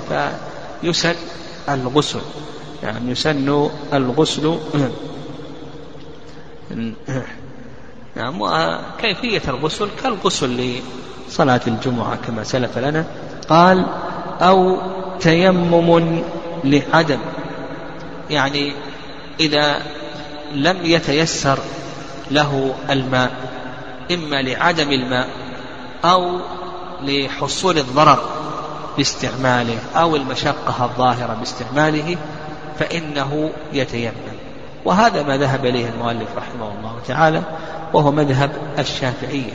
فيسن 0.82 1.14
الغسل. 1.68 2.20
يعني 2.82 3.10
يسن 3.10 3.68
الغسل. 3.92 4.58
نعم 8.16 8.40
وكيفية 8.40 9.42
الغسل؟ 9.48 9.88
كالغسل 10.02 10.80
لصلاة 11.28 11.60
الجمعة 11.66 12.16
كما 12.16 12.44
سلف 12.44 12.78
لنا. 12.78 13.04
قال 13.48 13.86
أو 14.40 14.76
تيمم 15.20 16.22
لعدم. 16.64 17.18
يعني 18.30 18.72
إذا 19.40 19.82
لم 20.54 20.76
يتيسر 20.84 21.58
له 22.30 22.74
الماء 22.90 23.30
إما 24.10 24.42
لعدم 24.42 24.92
الماء 24.92 25.28
أو 26.04 26.40
لحصول 27.02 27.78
الضرر 27.78 28.18
باستعماله 28.96 29.78
أو 29.96 30.16
المشقة 30.16 30.84
الظاهرة 30.84 31.34
باستعماله 31.34 32.16
فإنه 32.78 33.52
يتيمم. 33.72 34.29
وهذا 34.84 35.22
ما 35.22 35.36
ذهب 35.36 35.66
إليه 35.66 35.88
المؤلف 35.88 36.28
رحمه 36.36 36.72
الله 36.78 36.96
تعالى 37.08 37.42
وهو 37.92 38.12
مذهب 38.12 38.50
الشافعية. 38.78 39.52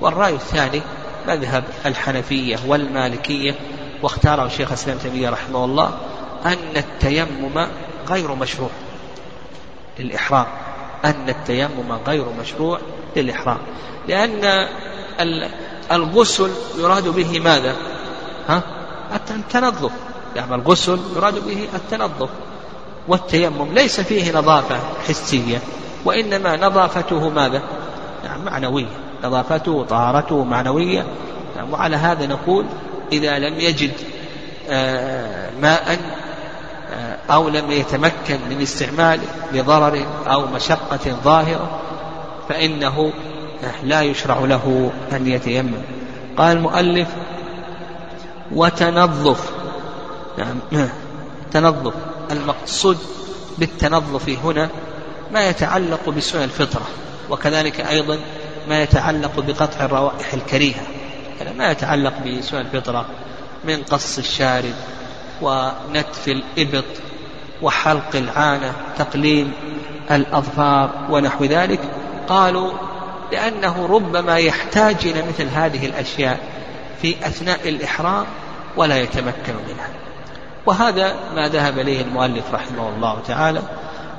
والرأي 0.00 0.34
الثاني 0.34 0.82
مذهب 1.28 1.64
الحنفية 1.86 2.56
والمالكية 2.66 3.54
واختاره 4.02 4.46
الشيخ 4.46 4.68
الإسلام 4.68 4.98
تيمية 4.98 5.30
رحمه 5.30 5.64
الله 5.64 5.98
أن 6.46 6.76
التيمم 6.76 7.66
غير 8.08 8.34
مشروع 8.34 8.70
للإحرام. 9.98 10.46
أن 11.04 11.28
التيمم 11.28 11.92
غير 12.06 12.24
مشروع 12.40 12.78
للإحرام. 13.16 13.58
لأن 14.08 14.68
الغسل 15.92 16.50
يراد 16.78 17.08
به 17.08 17.40
ماذا؟ 17.40 17.76
ها؟ 18.48 18.62
التنظف. 19.30 19.92
يعني 20.36 20.54
الغسل 20.54 21.00
يراد 21.16 21.34
به 21.46 21.68
التنظف. 21.74 22.28
والتيمم 23.08 23.72
ليس 23.72 24.00
فيه 24.00 24.32
نظافة 24.38 24.76
حسية 25.08 25.58
وإنما 26.04 26.56
نظافته 26.56 27.28
ماذا؟ 27.28 27.62
يعني 28.24 28.42
معنوية. 28.42 28.86
نظافته 29.24 29.84
طهارته 29.88 30.44
معنوية. 30.44 31.04
يعني 31.56 31.72
وعلى 31.72 31.96
هذا 31.96 32.26
نقول 32.26 32.64
إذا 33.12 33.38
لم 33.38 33.60
يجد 33.60 33.92
آه، 34.70 35.50
ماء 35.60 35.98
آه، 36.92 37.32
أو 37.32 37.48
لم 37.48 37.70
يتمكن 37.70 38.38
من 38.50 38.62
استعماله 38.62 39.22
لضرر 39.52 40.06
أو 40.26 40.46
مشقة 40.46 41.16
ظاهرة 41.24 41.80
فإنه 42.48 43.12
لا 43.82 44.02
يشرع 44.02 44.38
له 44.38 44.90
أن 45.12 45.26
يتيمم. 45.26 45.82
قال 46.36 46.56
المؤلف 46.56 47.08
وتنظف. 48.52 49.50
نعم 50.38 50.58
تنظف. 51.52 51.94
المقصود 52.30 52.98
بالتنظف 53.58 54.28
هنا 54.28 54.70
ما 55.32 55.48
يتعلق 55.48 56.08
بسنن 56.08 56.42
الفطرة 56.42 56.86
وكذلك 57.30 57.80
أيضا 57.80 58.18
ما 58.68 58.82
يتعلق 58.82 59.40
بقطع 59.40 59.84
الروائح 59.84 60.34
الكريهة. 60.34 60.82
يعني 61.40 61.58
ما 61.58 61.70
يتعلق 61.70 62.12
بسنن 62.26 62.60
الفطرة 62.60 63.06
من 63.64 63.82
قص 63.82 64.18
الشارب 64.18 64.74
ونتف 65.42 66.28
الإبط 66.28 66.84
وحلق 67.62 68.16
العانة 68.16 68.72
تقليم 68.98 69.52
الأظفار 70.10 70.90
ونحو 71.10 71.44
ذلك. 71.44 71.80
قالوا 72.28 72.72
لأنه 73.32 73.86
ربما 73.86 74.38
يحتاج 74.38 74.96
إلى 75.04 75.22
مثل 75.28 75.48
هذه 75.48 75.86
الأشياء 75.86 76.40
في 77.02 77.16
أثناء 77.26 77.68
الإحرام 77.68 78.26
ولا 78.76 79.00
يتمكن 79.00 79.54
منها. 79.68 80.07
وهذا 80.68 81.14
ما 81.34 81.48
ذهب 81.48 81.78
إليه 81.78 82.02
المؤلف 82.02 82.44
رحمه 82.52 82.88
الله 82.88 83.18
تعالى. 83.26 83.62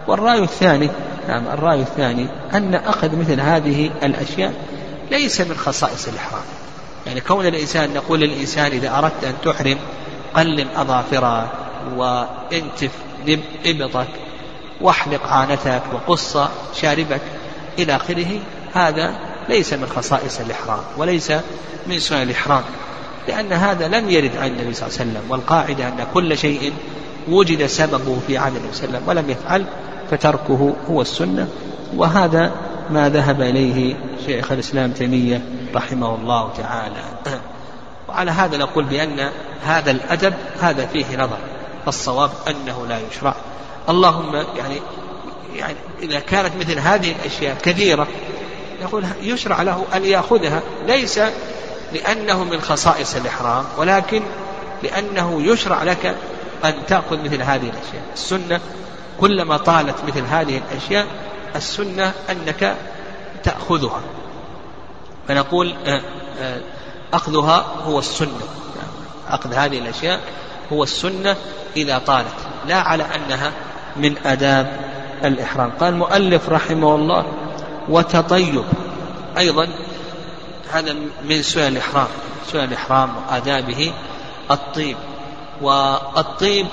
والرأي 0.08 0.40
الثاني 0.40 0.90
نعم 1.28 1.48
الرأي 1.48 1.82
الثاني 1.82 2.28
أن 2.54 2.76
أخذ 2.76 3.16
مثل 3.16 3.40
هذه 3.40 3.92
الأشياء 4.04 4.54
ليس 5.12 5.42
من 5.42 5.56
خصائص 5.56 6.08
الإحرام. 6.08 6.42
يعني 7.08 7.22
كون 7.22 7.46
الإنسان 7.46 7.94
نقول 7.94 8.20
للإنسان 8.20 8.66
إذا 8.72 8.98
أردت 8.98 9.24
أن 9.24 9.34
تحرم 9.44 9.78
قلم 10.36 10.68
أظافرك 10.76 11.48
وانتف 11.96 12.92
إبطك 13.66 14.08
واحلق 14.82 15.24
عانتك 15.28 15.82
وقص 15.94 16.38
شاربك 16.82 17.22
إلى 17.80 17.96
آخره 17.96 18.40
هذا 18.74 19.14
ليس 19.50 19.74
من 19.74 19.88
خصائص 19.96 20.40
الإحرام 20.40 20.82
وليس 20.98 21.32
من 21.88 22.00
سنن 22.00 22.22
الإحرام. 22.22 22.64
لأن 23.30 23.54
هذا 23.54 23.88
لم 23.88 24.10
يرد 24.10 24.38
عن 24.38 24.48
النبي 24.48 24.74
صلى 24.74 24.88
الله 24.88 25.00
عليه 25.00 25.12
وسلم 25.12 25.32
والقاعدة 25.32 25.88
أن 25.88 26.08
كل 26.14 26.38
شيء 26.38 26.74
وجد 27.28 27.66
سببه 27.66 28.20
في 28.28 28.38
عهد 28.38 28.56
النبي 28.56 28.74
صلى 28.74 28.88
الله 28.88 28.98
عليه 28.98 29.08
وسلم 29.08 29.18
ولم 29.18 29.30
يفعل 29.30 29.66
فتركه 30.12 30.76
هو 30.90 31.02
السنة. 31.02 31.48
وهذا 31.96 32.52
ما 32.90 33.10
ذهب 33.10 33.42
إليه 33.42 33.96
شيخ 34.26 34.52
الإسلام 34.52 34.92
تيمية 34.92 35.42
رحمه 35.76 36.16
الله 36.16 36.54
تعالى. 36.58 37.04
وعلى 38.10 38.32
هذا 38.32 38.58
نقول 38.58 38.84
بأن 38.84 39.30
هذا 39.66 39.92
الأدب 39.92 40.34
هذا 40.60 40.86
فيه 40.86 41.18
نظر 41.18 41.38
فالصواب 41.86 42.30
أنه 42.48 42.88
لا 42.88 43.00
يشرع. 43.12 43.36
اللهم 43.90 44.36
يعني 44.36 44.82
يعني 45.56 45.76
إذا 46.02 46.20
كانت 46.20 46.52
مثل 46.60 46.80
هذه 46.80 47.12
الأشياء 47.12 47.58
كثيرة 47.64 48.08
يقول 48.82 49.06
يشرع 49.22 49.62
له 49.62 49.86
أن 49.96 50.06
يأخذها 50.06 50.62
ليس 50.88 51.20
لأنه 51.94 52.44
من 52.44 52.62
خصائص 52.62 53.16
الإحرام 53.16 53.66
ولكن 53.78 54.24
لأنه 54.84 55.42
يشرع 55.42 55.84
لك 55.84 56.16
أن 56.66 56.74
تأخذ 56.88 57.24
مثل 57.24 57.42
هذه 57.42 57.70
الأشياء. 57.70 58.04
السنة 58.14 58.60
كلما 59.20 59.58
طالت 59.58 59.96
مثل 60.08 60.24
هذه 60.26 60.62
الأشياء 60.72 61.06
السنة 61.56 62.14
أنك 62.30 62.76
تأخذها. 63.44 64.02
فنقول 65.28 65.76
آه، 65.86 66.02
آه، 66.42 66.62
أخذها 67.14 67.66
هو 67.86 68.00
السنة. 68.00 68.42
أخذ 69.28 69.54
هذه 69.54 69.80
الأشياء 69.80 70.20
هو 70.74 70.84
السنة 70.84 71.36
إذا 71.78 71.98
طالت 71.98 72.36
لا 72.68 72.76
على 72.76 73.04
أنها 73.04 73.52
من 73.96 74.16
آداب 74.26 74.80
الإحرام. 75.24 75.72
قال 75.80 75.94
المؤلف 75.94 76.50
رحمه 76.50 76.96
الله 76.96 77.26
وتطيب 77.90 78.64
أيضا 79.38 79.68
هذا 80.72 80.96
من 81.24 81.42
سنن 81.42 81.68
الإحرام 81.68 82.08
سنن 82.52 82.64
الإحرام 82.64 83.16
وآدابه 83.18 83.94
الطيب. 84.52 84.98
والطيب 85.62 86.68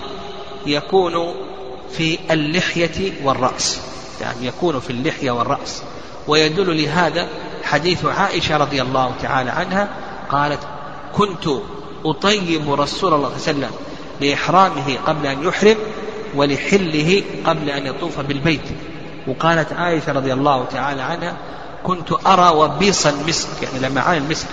يكون 0.66 1.34
في 1.90 2.18
اللحية 2.30 3.12
والرأس 3.24 3.80
يعني 4.20 4.46
يكون 4.46 4.80
في 4.80 4.90
اللحية 4.90 5.30
والرأس. 5.30 5.82
ويدل 6.28 6.82
لهذا 6.82 7.28
حديث 7.64 8.04
عائشة 8.04 8.56
رضي 8.56 8.82
الله 8.82 9.12
تعالى 9.22 9.50
عنها 9.50 9.88
قالت 10.30 10.60
كنت 11.14 11.48
أطيب 12.04 12.72
رسول 12.72 12.78
الله 12.78 12.84
صلى 12.88 13.14
الله 13.14 13.28
عليه 13.28 13.36
وسلم 13.36 13.70
لإحرامه 14.20 14.98
قبل 15.06 15.26
أن 15.26 15.44
يحرم 15.44 15.76
ولحله 16.34 17.22
قبل 17.46 17.70
أن 17.70 17.86
يطوف 17.86 18.20
بالبيت. 18.20 18.68
وقالت 19.26 19.72
عائشة 19.72 20.12
رضي 20.12 20.32
الله 20.32 20.64
تعالى 20.64 21.02
عنها 21.02 21.36
كنت 21.86 22.12
أرى 22.26 22.48
وبيص 22.48 23.06
المسك 23.06 23.48
يعني 23.62 23.78
لمعان 23.78 24.16
المسك 24.16 24.46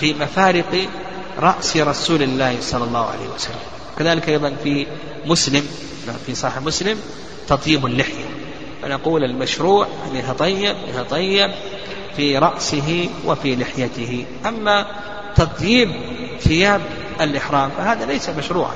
في 0.00 0.14
مفارق 0.14 0.88
رأس 1.38 1.76
رسول 1.76 2.22
الله 2.22 2.56
صلى 2.60 2.84
الله 2.84 3.06
عليه 3.06 3.28
وسلم. 3.34 3.60
كذلك 3.98 4.28
أيضا 4.28 4.56
في 4.64 4.86
مسلم 5.26 5.66
في 6.26 6.34
صحيح 6.34 6.62
مسلم 6.62 6.98
تطيب 7.48 7.86
اللحية. 7.86 8.24
فنقول 8.82 9.24
المشروع 9.24 9.86
أن 10.10 10.16
يتطيب 10.16 10.76
يتطيب 10.88 11.50
في 12.16 12.38
رأسه 12.38 13.08
وفي 13.26 13.56
لحيته. 13.56 14.24
أما 14.46 14.86
تطيب 15.36 15.90
ثياب 16.40 16.80
الإحرام 17.20 17.70
فهذا 17.78 18.06
ليس 18.06 18.28
مشروعا. 18.28 18.74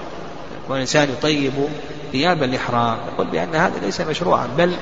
والإنسان 0.69 1.11
يطيب 1.11 1.53
ثياب 2.13 2.43
الإحرام 2.43 2.99
يقول 3.15 3.27
بأن 3.27 3.55
هذا 3.55 3.81
ليس 3.83 4.01
مشروعا 4.01 4.47
بل 4.59 4.77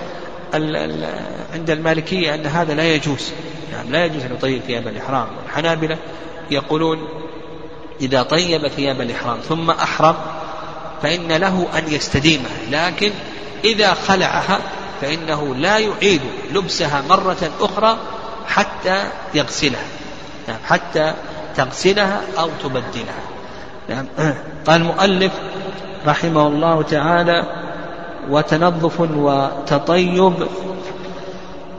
عند 1.55 1.71
المالكية 1.71 2.35
أن 2.35 2.47
هذا 2.47 2.75
لا 2.75 2.95
يجوز. 2.95 3.33
يعني 3.73 3.91
لا 3.91 4.05
يجوز 4.05 4.25
أن 4.25 4.33
يطيب 4.35 4.63
ثياب 4.67 4.89
الإحرام. 4.89 5.29
والحنابلة 5.43 5.99
يقولون 6.51 7.09
إذا 8.01 8.23
طيب 8.23 8.69
ثياب 8.69 9.01
الإحرام 9.01 9.39
ثم 9.49 9.71
أحرم 9.71 10.15
فإن 11.03 11.33
له 11.33 11.67
أن 11.79 11.93
يستديمها 11.93 12.57
لكن 12.71 13.11
إذا 13.65 13.95
خلعها 13.95 14.61
فإنه 15.01 15.55
لا 15.55 15.79
يعيد 15.79 16.21
لبسها 16.53 17.03
مرة 17.09 17.51
أخرى 17.61 17.99
حتى 18.47 19.03
يغسلها. 19.35 19.85
نعم 20.49 20.59
حتى 20.65 21.15
تغسلها 21.57 22.21
أو 22.39 22.51
تبدلها. 22.63 23.23
نعم. 23.89 24.07
قال 24.67 24.81
المؤلف 24.81 25.33
رحمه 26.07 26.47
الله 26.47 26.83
تعالى 26.83 27.60
وتنظف 28.29 29.01
وتطيب 29.01 30.35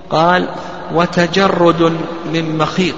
قال 0.09 0.49
وتجرد 0.93 1.81
من 2.33 2.57
مخيط. 2.57 2.95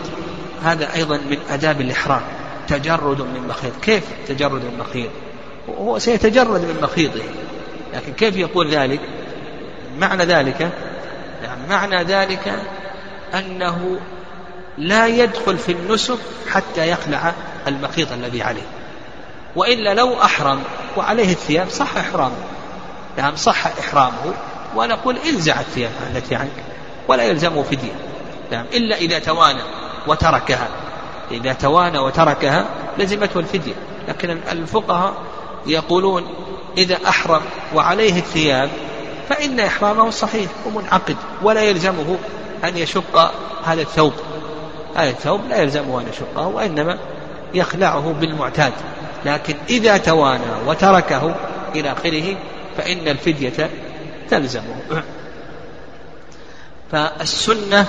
هذا 0.63 0.93
أيضا 0.95 1.17
من 1.17 1.37
آداب 1.49 1.81
الإحرام. 1.81 2.21
تجرد 2.67 3.21
من 3.21 3.47
مخيط. 3.49 3.73
كيف 3.81 4.03
تجرد 4.27 4.61
من 4.61 4.77
مخيط؟ 4.79 5.09
هو 5.79 5.99
سيتجرد 5.99 6.61
من 6.61 6.79
مخيطه. 6.83 7.23
لكن 7.93 8.13
كيف 8.13 8.37
يقول 8.37 8.69
ذلك؟ 8.69 8.99
معنى 9.99 10.23
ذلك 10.23 10.71
يعني 11.43 11.67
معنى 11.69 12.03
ذلك 12.03 12.53
أنه 13.33 13.99
لا 14.77 15.07
يدخل 15.07 15.57
في 15.57 15.71
النسك 15.71 16.17
حتى 16.49 16.89
يخلع 16.89 17.33
المخيط 17.67 18.11
الذي 18.11 18.41
عليه. 18.41 18.67
وإلا 19.55 19.93
لو 19.93 20.21
أحرم 20.21 20.63
وعليه 20.97 21.31
الثياب 21.31 21.69
صح 21.69 21.97
إحرامه. 21.97 22.35
نعم 23.17 23.35
صح 23.35 23.67
إحرامه. 23.67 24.33
ونقول 24.75 25.17
انزع 25.17 25.59
الثياب 25.59 25.91
التي 26.15 26.35
عنك 26.35 26.63
ولا 27.07 27.23
يلزمه 27.23 27.63
فدية 27.63 27.93
نعم 28.51 28.65
إلا 28.73 28.95
إذا 28.95 29.19
توانى 29.19 29.61
وتركها. 30.07 30.67
إذا 31.31 31.53
توانى 31.53 31.99
وتركها 31.99 32.65
لزمته 32.97 33.39
الفدية 33.39 33.73
لكن 34.07 34.37
الفقهاء 34.51 35.13
يقولون 35.65 36.27
إذا 36.77 36.97
أحرم 37.07 37.41
وعليه 37.75 38.17
الثياب 38.17 38.69
فإن 39.29 39.59
إحرامه 39.59 40.09
صحيح 40.09 40.49
ومنعقد 40.65 41.15
ولا 41.43 41.61
يلزمه 41.61 42.17
أن 42.63 42.77
يشق 42.77 43.31
هذا 43.65 43.81
الثوب. 43.81 44.13
هذا 44.95 45.09
الثوب 45.09 45.41
لا 45.49 45.61
يلزمه 45.61 45.99
أن 45.99 46.05
يشقه 46.09 46.47
وإنما 46.47 46.97
يخلعه 47.53 48.13
بالمعتاد. 48.19 48.73
لكن 49.25 49.55
إذا 49.69 49.97
توانى 49.97 50.43
وتركه 50.67 51.35
إلى 51.75 51.91
آخره 51.91 52.35
فإن 52.77 53.07
الفدية 53.07 53.69
تلزمه. 54.29 55.03
فالسنة 56.91 57.85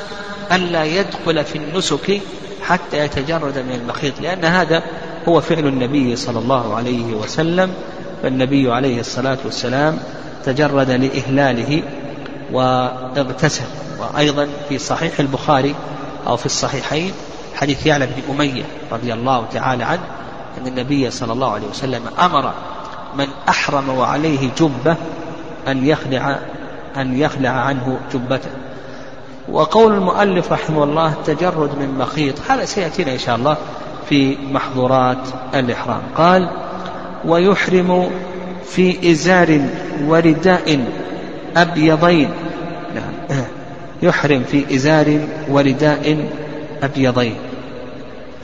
ألا 0.53 0.85
يدخل 0.85 1.45
في 1.45 1.59
النسك 1.59 2.21
حتى 2.63 2.99
يتجرد 2.99 3.59
من 3.59 3.73
المخيط 3.73 4.21
لأن 4.21 4.45
هذا 4.45 4.83
هو 5.29 5.41
فعل 5.41 5.67
النبي 5.67 6.17
صلى 6.17 6.39
الله 6.39 6.77
عليه 6.77 7.15
وسلم 7.15 7.75
فالنبي 8.23 8.73
عليه 8.73 9.01
الصلاة 9.01 9.39
والسلام 9.45 9.99
تجرد 10.45 10.91
لإهلاله 10.91 11.83
واغتسل. 12.53 13.65
وأيضا 13.99 14.49
في 14.69 14.79
صحيح 14.79 15.21
البخاري 15.21 15.75
أو 16.27 16.37
في 16.37 16.47
الصحيحين 16.47 17.13
حديث 17.55 17.87
يعلى 17.87 18.07
بن 18.07 18.35
أمية 18.35 18.63
رضي 18.93 19.13
الله 19.13 19.47
تعالى 19.53 19.85
عنه 19.85 20.03
أن 20.61 20.67
النبي 20.67 21.11
صلى 21.11 21.33
الله 21.33 21.51
عليه 21.51 21.67
وسلم 21.67 22.03
أمر 22.19 22.55
من 23.19 23.27
أحرم 23.49 23.89
وعليه 23.89 24.51
جبة 24.59 24.97
أن 25.69 25.87
يخلع 25.87 26.39
أن 26.97 27.19
يخلع 27.19 27.51
عنه 27.51 27.99
جبته 28.15 28.51
وقول 29.49 29.95
المؤلف 29.95 30.53
رحمه 30.53 30.85
الله 30.85 31.13
التجرد 31.13 31.79
من 31.79 31.99
مخيط. 31.99 32.35
هذا 32.49 32.65
سيأتينا 32.65 33.13
إن 33.13 33.19
شاء 33.19 33.37
الله 33.37 33.57
في 34.09 34.37
محظورات 34.53 35.29
الإحرام. 35.55 36.03
قال 36.17 36.51
ويحرم 37.25 38.11
في 38.65 39.13
إزار 39.13 39.61
ورداء 40.07 40.85
أبيضين. 41.57 42.31
نعم. 42.95 43.45
يحرم 44.03 44.45
في 44.45 44.75
إزار 44.75 45.21
ورداء 45.49 46.29
أبيضين. 46.83 47.37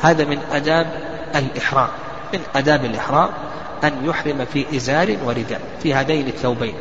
هذا 0.01 0.25
من 0.25 0.39
أداب 0.53 0.87
الإحرام. 1.35 1.89
من 2.33 2.41
أداب 2.57 2.85
الإحرام 2.85 3.29
أن 3.85 3.93
يحرم 4.05 4.47
في 4.53 4.77
إزار 4.77 5.17
ورداء 5.25 5.61
في 5.83 5.95
هذين 5.95 6.27
الثوبين. 6.27 6.75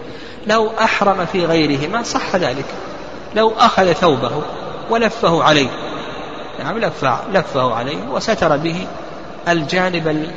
لو 0.48 0.72
أحرم 0.80 1.26
في 1.26 1.46
غيرهما 1.46 2.04
صح 2.04 2.36
ذلك. 2.36 2.66
لو 3.36 3.54
أخذ 3.58 3.94
ثوبه 3.94 4.42
ولفه 4.90 5.44
عليه. 5.44 5.70
نعم 6.60 6.78
لفه, 6.78 7.20
لفه 7.34 7.74
عليه 7.74 8.08
وستر 8.08 8.58
به 8.58 8.88
الجانب 9.48 10.32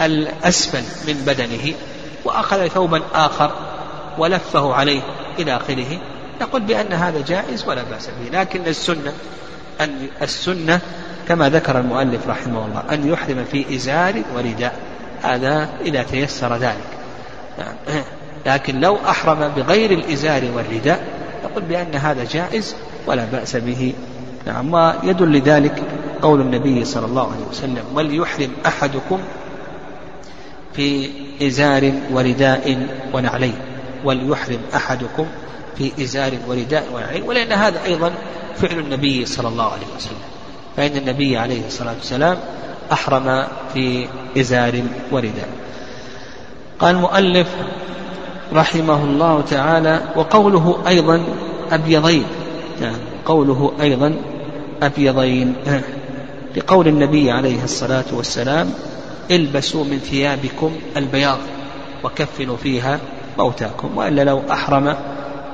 الأسفل 0.00 0.82
من 1.08 1.14
بدنه 1.26 1.74
وأخذ 2.24 2.66
ثوبا 2.66 3.02
آخر 3.14 3.50
ولفه 4.18 4.74
عليه 4.74 5.00
إلى 5.38 5.56
آخره. 5.56 5.98
نقول 6.40 6.60
بأن 6.60 6.92
هذا 6.92 7.24
جائز 7.26 7.68
ولا 7.68 7.82
بأس 7.82 8.06
به. 8.06 8.38
لكن 8.40 8.66
السنة 8.66 9.12
أن 9.80 10.08
السنة 10.22 10.80
كما 11.28 11.48
ذكر 11.48 11.78
المؤلف 11.78 12.28
رحمه 12.28 12.64
الله 12.66 12.82
أن 12.90 13.08
يحرم 13.12 13.44
في 13.52 13.76
إزار 13.76 14.22
ورداء. 14.36 14.89
هذا 15.22 15.68
إذا 15.80 16.02
تيسر 16.02 16.56
ذلك. 16.56 16.86
نعم. 17.58 18.02
لكن 18.46 18.80
لو 18.80 18.96
أحرم 18.96 19.48
بغير 19.56 19.90
الإزار 19.90 20.42
والرداء 20.56 21.04
نقول 21.44 21.62
بأن 21.62 21.94
هذا 21.94 22.24
جائز 22.24 22.76
ولا 23.06 23.24
بأس 23.24 23.56
به. 23.56 23.92
نعم. 24.46 24.74
ويدل 24.74 25.32
لذلك 25.32 25.82
قول 26.22 26.40
النبي 26.40 26.84
صلى 26.84 27.06
الله 27.06 27.32
عليه 27.32 27.46
وسلم 27.50 27.84
وليحرم 27.94 28.50
أحدكم 28.66 29.18
في 30.72 31.10
إزار 31.42 31.92
ورداء 32.12 32.86
ونعلين 33.12 33.54
وليحرم 34.04 34.58
أحدكم 34.74 35.26
في 35.78 35.92
إزار 36.02 36.32
ورداء 36.48 36.84
ونعلين. 36.94 37.22
ولأن 37.22 37.52
هذا 37.52 37.84
أيضا 37.84 38.12
فعل 38.56 38.78
النبي 38.78 39.26
صلى 39.26 39.48
الله 39.48 39.72
عليه 39.72 39.86
وسلم. 39.96 40.30
فإن 40.76 40.96
النبي 40.96 41.36
عليه 41.36 41.66
الصلاة 41.66 41.94
والسلام 41.94 42.38
أحرم 42.92 43.46
في 43.74 44.08
إزار 44.36 44.82
ورداء 45.12 45.48
قال 46.78 46.94
المؤلف 46.94 47.48
رحمه 48.52 49.04
الله 49.04 49.40
تعالى 49.40 50.00
وقوله 50.16 50.78
أيضا 50.88 51.24
أبيضين. 51.72 52.24
يعني 52.80 52.96
قوله 53.24 53.72
أيضا 53.80 54.14
أبيضين. 54.82 55.54
لقول 56.56 56.88
النبي 56.88 57.30
عليه 57.30 57.64
الصلاة 57.64 58.04
والسلام 58.12 58.72
البسوا 59.30 59.84
من 59.84 59.98
ثيابكم 59.98 60.76
البياض 60.96 61.38
وكفنوا 62.04 62.56
فيها 62.56 62.98
موتاكم 63.38 63.98
وإلا 63.98 64.24
لو 64.24 64.42
أحرم 64.50 64.96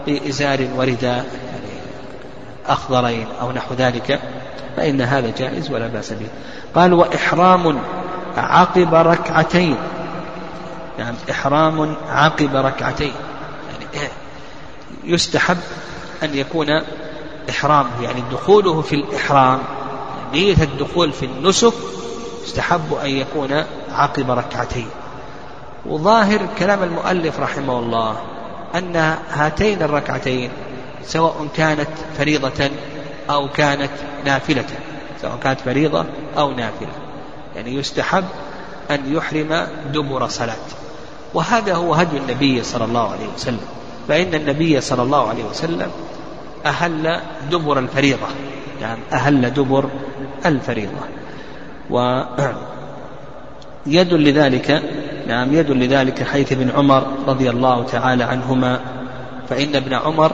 بإزار 0.07 0.69
ورداء 0.77 1.25
يعني 1.47 1.77
أخضرين 2.67 3.27
أو 3.41 3.53
نحو 3.53 3.75
ذلك. 3.75 4.21
فإن 4.77 5.01
هذا 5.01 5.33
جائز 5.39 5.71
ولا 5.71 5.87
بأس 5.87 6.13
به. 6.13 6.29
قال 6.75 6.93
وإحرام 6.95 7.79
عقب 8.37 8.95
ركعتين. 8.95 9.77
يعني 10.99 11.17
إحرام 11.31 11.97
عقب 12.09 12.57
ركعتين. 12.57 13.13
يعني 13.69 14.09
يستحب 15.05 15.59
أن 16.23 16.35
يكون 16.35 16.83
إحرام 17.51 17.87
يعني 18.03 18.23
دخوله 18.33 18.83
في 18.83 18.95
الإحرام 18.95 19.59
نية 20.33 20.63
الدخول 20.63 21.13
في 21.13 21.27
النسك 21.27 21.73
يستحب 22.45 22.95
أن 23.05 23.11
يكون 23.11 23.65
عقب 23.93 24.31
ركعتين. 24.31 24.89
وظاهر 25.87 26.41
كلام 26.59 26.83
المؤلف 26.83 27.41
رحمه 27.41 27.79
الله 27.79 28.17
أن 28.75 29.17
هاتين 29.31 29.83
الركعتين 29.83 30.51
سواء 31.05 31.49
كانت 31.57 31.89
فريضة 32.19 32.71
أو 33.31 33.49
كانت 33.49 33.91
نافلة 34.25 34.65
سواء 35.23 35.39
كانت 35.43 35.61
فريضة 35.61 36.05
أو 36.39 36.51
نافلة. 36.51 36.93
يعني 37.57 37.75
يستحب 37.75 38.25
أن 38.91 39.15
يحرم 39.15 39.67
دبر 39.93 40.29
صلاة. 40.29 40.57
وهذا 41.35 41.75
هو 41.75 41.95
هدي 41.95 42.17
النبي 42.17 42.63
صلى 42.63 42.85
الله 42.85 43.13
عليه 43.13 43.27
وسلم. 43.35 43.61
فإن 44.09 44.35
النبي 44.35 44.81
صلى 44.81 45.03
الله 45.03 45.29
عليه 45.29 45.45
وسلم 45.45 45.91
أهل 46.67 47.21
دبر 47.51 47.79
الفريضة. 47.79 48.27
يعني 48.81 49.01
أهل 49.13 49.55
دبر 49.55 49.89
الفريضة. 50.47 51.01
ويدل 51.91 52.55
لذلك 54.25 54.83
نعم 55.27 55.55
يدل 55.55 55.85
لذلك 55.85 56.23
حيث 56.23 56.53
ابن 56.53 56.71
عمر 56.71 57.07
رضي 57.27 57.51
الله 57.51 57.85
تعالى 57.85 58.25
عنهما. 58.25 58.81
فإن 59.49 59.77
ابن 59.77 59.95
عمر 59.95 60.33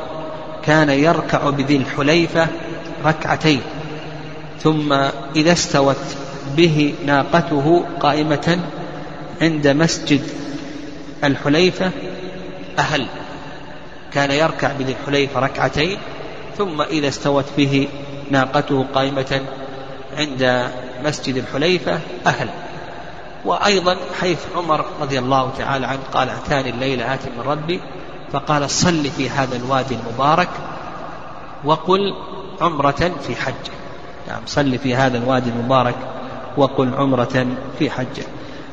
كان 0.62 0.90
يركع 0.90 1.50
بذي 1.50 1.76
الحليفة 1.76 2.46
ركعتين 3.04 3.60
ثم 4.62 4.92
إذا 5.36 5.52
استوت 5.52 5.96
به 6.56 6.94
ناقته 7.06 7.84
قائمة 8.00 8.58
عند 9.40 9.68
مسجد 9.68 10.22
الحليفة 11.24 11.90
أهل. 12.78 13.06
كان 14.12 14.30
يركع 14.30 14.72
بذي 14.72 14.96
الحليفة 15.00 15.40
ركعتين 15.40 15.98
ثم 16.58 16.82
إذا 16.82 17.08
استوت 17.08 17.44
به 17.56 17.88
ناقته 18.30 18.86
قائمة 18.94 19.40
عند 20.16 20.70
مسجد 21.04 21.36
الحليفة 21.36 22.00
أهل. 22.26 22.48
وأيضا 23.44 23.96
حيث 24.20 24.38
عمر 24.56 24.84
رضي 25.00 25.18
الله 25.18 25.50
تعالى 25.58 25.86
عنه 25.86 26.00
قال 26.14 26.28
أتاني 26.28 26.70
الليلة 26.70 27.14
آت 27.14 27.26
من 27.36 27.42
ربي 27.46 27.80
فقال 28.32 28.70
صل 28.70 29.04
في 29.04 29.30
هذا 29.30 29.56
الوادي 29.56 29.94
المبارك 29.94 30.48
وقل 31.64 32.14
عمرة 32.62 33.10
في 33.26 33.36
حجة 33.36 33.72
نعم 34.28 34.40
صل 34.46 34.78
في 34.78 34.94
هذا 34.94 35.18
الوادي 35.18 35.50
المبارك 35.50 35.94
وقل 36.56 36.94
عمرة 36.94 37.46
في 37.78 37.90
حجة 37.90 38.24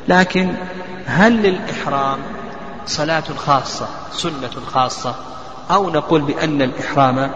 لكن 0.08 0.54
هل 1.06 1.42
للإحرام 1.42 2.20
صلاة 2.86 3.24
خاصة 3.38 3.88
سنة 4.12 4.66
خاصة؟ 4.68 5.16
أو 5.72 5.90
نقول 5.90 6.22
بأن 6.22 6.62
الإحرام 6.62 7.32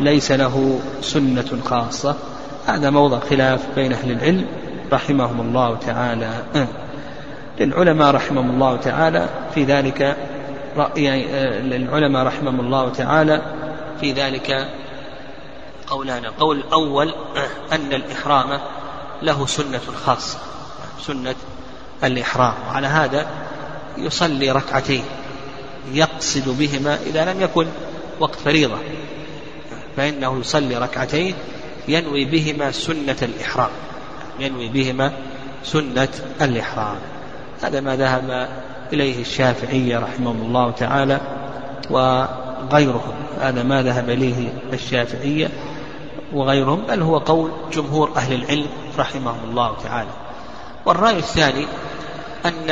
ليس 0.00 0.32
له 0.32 0.80
سنة 1.00 1.58
خاصة؟ 1.64 2.16
هذا 2.66 2.90
موضع 2.90 3.18
خلاف 3.18 3.60
بين 3.76 3.92
أهل 3.92 4.10
العلم 4.10 4.46
رحمهم 4.92 5.40
الله 5.40 5.76
تعالى. 5.76 6.30
للعلماء 7.60 8.14
رحمهم 8.14 8.50
الله 8.50 8.76
تعالى 8.76 9.28
في 9.54 9.64
ذلك 9.64 10.16
رأي 10.76 11.24
للعلماء 11.60 12.26
رحمهم 12.26 12.60
الله 12.60 12.88
تعالى 12.88 13.42
في 14.00 14.12
ذلك 14.12 14.68
قولان 15.88 16.24
القول 16.24 16.58
الأول 16.58 17.14
أن 17.72 17.92
الإحرام 17.92 18.60
له 19.22 19.46
سنة 19.46 19.80
خاصة 20.06 20.38
سنة 21.00 21.34
الإحرام 22.04 22.54
وعلى 22.68 22.86
هذا 22.86 23.26
يصلي 23.98 24.50
ركعتين 24.50 25.04
يقصد 25.92 26.48
بهما 26.58 26.98
إذا 27.06 27.32
لم 27.32 27.40
يكن 27.40 27.66
وقت 28.20 28.34
فريضة 28.34 28.78
فإنه 29.96 30.40
يصلي 30.40 30.76
ركعتين 30.76 31.34
ينوي 31.88 32.24
بهما 32.24 32.72
سنة 32.72 33.16
الإحرام 33.22 33.70
ينوي 34.38 34.68
بهما 34.68 35.12
سنة 35.64 36.08
الإحرام. 36.40 36.96
هذا 37.62 37.80
ما 37.80 37.96
ذهب 37.96 38.48
إليه 38.92 39.20
الشافعية 39.20 39.98
رحمه 39.98 40.30
الله 40.30 40.70
تعالى 40.70 41.20
وغيرهم 41.90 43.14
هذا 43.40 43.62
ما 43.62 43.82
ذهب 43.82 44.10
إليه 44.10 44.52
الشافعية 44.72 45.48
وغيرهم 46.32 46.82
بل 46.88 47.02
هو 47.02 47.18
قول 47.18 47.50
جمهور 47.72 48.10
أهل 48.16 48.32
العلم 48.32 48.68
رحمهم 48.98 49.50
الله 49.50 49.76
تعالى. 49.84 50.10
والرأي 50.86 51.18
الثاني 51.18 51.66
أن 52.44 52.70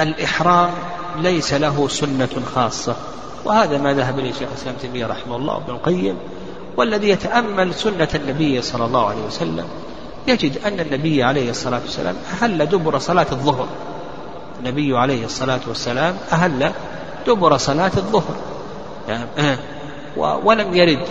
الإحرام 0.00 0.70
ليس 1.18 1.54
له 1.54 1.88
سنة 1.88 2.28
خاصة 2.54 2.96
وهذا 3.44 3.78
ما 3.78 3.94
ذهب 3.94 4.18
إليه 4.18 4.32
شيخ 4.32 4.48
الإسلام 4.48 4.74
تيمية 4.80 5.06
رحمه 5.06 5.36
الله 5.36 5.54
وابن 5.54 5.70
القيم 5.70 6.16
والذي 6.76 7.08
يتأمل 7.08 7.74
سنة 7.74 8.08
النبي 8.14 8.62
صلى 8.62 8.84
الله 8.84 9.06
عليه 9.06 9.22
وسلم. 9.26 9.64
يجد 10.26 10.64
أن 10.66 10.80
النبي 10.80 11.22
عليه 11.22 11.50
الصلاة 11.50 11.80
والسلام 11.80 12.16
أهل 12.42 12.66
دبر 12.66 12.98
صلاة 12.98 13.26
الظهر. 13.32 13.66
النبي 14.60 14.98
عليه 14.98 15.24
الصلاة 15.24 15.60
والسلام 15.68 16.16
أهل 16.32 16.72
دبر 17.26 17.56
صلاة 17.56 17.92
الظهر. 17.96 18.36
يعني 19.08 19.24
آه 19.38 19.58
ولم 20.44 20.74
يرد 20.74 21.06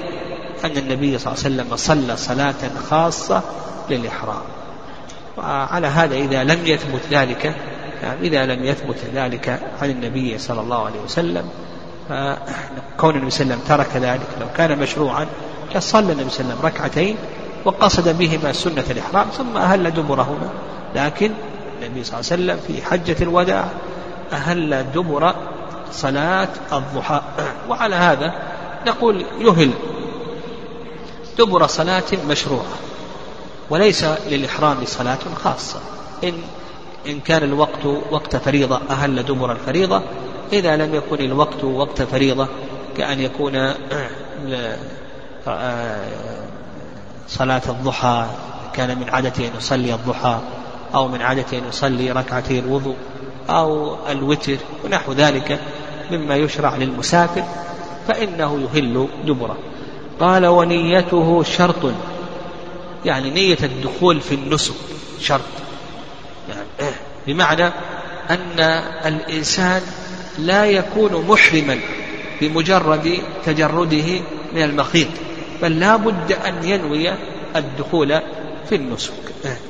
أن 0.66 0.78
النبي 0.78 1.18
صلى 1.18 1.34
الله 1.34 1.46
عليه 1.46 1.56
وسلم 1.56 1.76
صلى 1.76 2.18
صلاة 2.18 2.70
خاصة 2.90 3.42
للإحرام. 3.90 4.42
وعلى 5.38 5.88
هذا 5.88 6.16
إذا 6.16 6.44
لم 6.44 6.66
يثبت 6.66 7.02
ذلك 7.12 7.56
يعني 8.04 8.28
إذا 8.28 8.46
لم 8.46 8.64
يثبت 8.64 8.98
ذلك 9.14 9.60
عن 9.82 9.90
النبي 9.90 10.38
صلى 10.38 10.62
الله 10.62 10.86
عليه 10.86 11.00
وسلم 11.00 11.50
فكون 12.10 13.16
النبي 13.16 13.32
صلى 13.32 13.44
الله 13.44 13.56
عليه 13.56 13.56
وسلم 13.56 13.60
ترك 13.68 13.96
ذلك 13.96 14.28
لو 14.42 14.48
كان 14.58 14.80
مشروعا 14.80 15.28
لصلى 15.76 16.12
النبي 16.14 16.30
صلى 16.30 16.40
الله 16.40 16.52
عليه 16.52 16.62
وسلم 16.62 16.66
ركعتين 16.66 17.16
وقصد 17.66 18.18
بهما 18.18 18.54
سنة 18.54 18.84
الإحرام 18.90 19.28
ثم 19.28 19.58
أهل 19.58 19.92
دبرهما 19.92 20.50
لكن 20.96 21.32
النبي 21.82 22.04
صلى 22.04 22.20
الله 22.20 22.32
عليه 22.32 22.44
وسلم 22.44 22.60
في 22.68 22.86
حجة 22.86 23.16
الوداع 23.22 23.66
أهل 24.34 24.86
دبر 24.96 25.36
صلاة 25.92 26.48
الضحى. 26.74 27.22
وعلى 27.70 27.96
هذا 27.96 28.34
نقول 28.88 29.26
يهل 29.40 29.72
دبر 31.40 31.68
صلاة 31.68 32.04
مشروعة 32.30 32.76
وليس 33.70 34.04
للإحرام 34.04 34.86
صلاة 34.86 35.20
خاصة. 35.44 35.80
إن 36.24 36.34
إن 37.08 37.20
كان 37.20 37.44
الوقت 37.44 37.86
وقت 38.12 38.36
فريضة 38.36 38.82
أهل 38.90 39.24
دبر 39.24 39.52
الفريضة 39.52 40.02
إذا 40.54 40.76
لم 40.76 40.96
يكن 40.96 41.26
الوقت 41.26 41.64
وقت 41.64 42.02
فريضة 42.02 42.48
كأن 42.98 43.20
يكون 43.20 43.56
آه، 45.48 46.06
صلاة 47.28 47.62
الضحى 47.70 48.26
كان 48.74 49.00
من 49.00 49.10
عادته 49.10 49.48
أن 49.48 49.52
يصلي 49.58 49.94
الضحى 49.94 50.40
أو 50.96 51.08
من 51.08 51.22
عادته 51.22 51.58
أن 51.58 51.64
يصلي 51.70 52.12
ركعتي 52.12 52.60
الوضوء 52.60 52.96
أو 53.50 53.96
الوتر 54.10 54.58
ونحو 54.86 55.14
ذلك 55.14 55.60
مما 56.12 56.36
يشرع 56.36 56.76
للمسافر 56.76 57.44
فإنه 58.08 58.60
يهل 58.60 59.08
دبره. 59.26 59.58
قال 60.20 60.46
ونيته 60.46 61.44
شرط. 61.44 61.94
يعني 63.06 63.30
نية 63.30 63.58
الدخول 63.64 64.22
في 64.22 64.36
النسك 64.36 64.74
شرط. 65.20 65.42
يعني 66.50 66.96
بمعنى 67.28 67.66
أن 68.30 68.60
الإنسان 69.06 69.82
لا 70.40 70.66
يكون 70.66 71.26
محرما 71.28 71.80
بمجرد 72.42 73.20
تجرده 73.46 74.20
من 74.54 74.64
المخيط 74.64 75.08
بل 75.62 75.80
لا 75.80 75.96
بد 75.96 76.32
أن 76.32 76.64
ينوي 76.64 77.12
الدخول 77.56 78.20
في 78.70 78.76
النسك. 78.76 79.14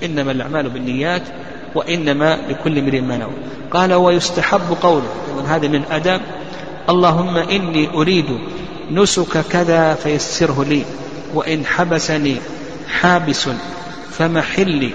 إنما 0.04 0.32
الأعمال 0.32 0.70
بالنيات 0.70 1.24
وإنما 1.76 2.40
لكل 2.50 2.78
امرئ 2.78 3.00
ما 3.00 3.18
نوى. 3.18 3.32
قال 3.72 3.94
ويستحب 3.94 4.78
قوله 4.82 5.14
هذا 5.48 5.68
من 5.68 5.84
أدب 5.92 6.22
اللهم 6.90 7.38
إني 7.38 7.90
أريد 7.90 8.40
نسك 8.92 9.46
كذا 9.50 9.94
فيسره 9.94 10.66
لي 10.70 10.86
وإن 11.34 11.66
حبسني 11.66 12.38
حابس 13.02 13.50
فمحلي 14.12 14.94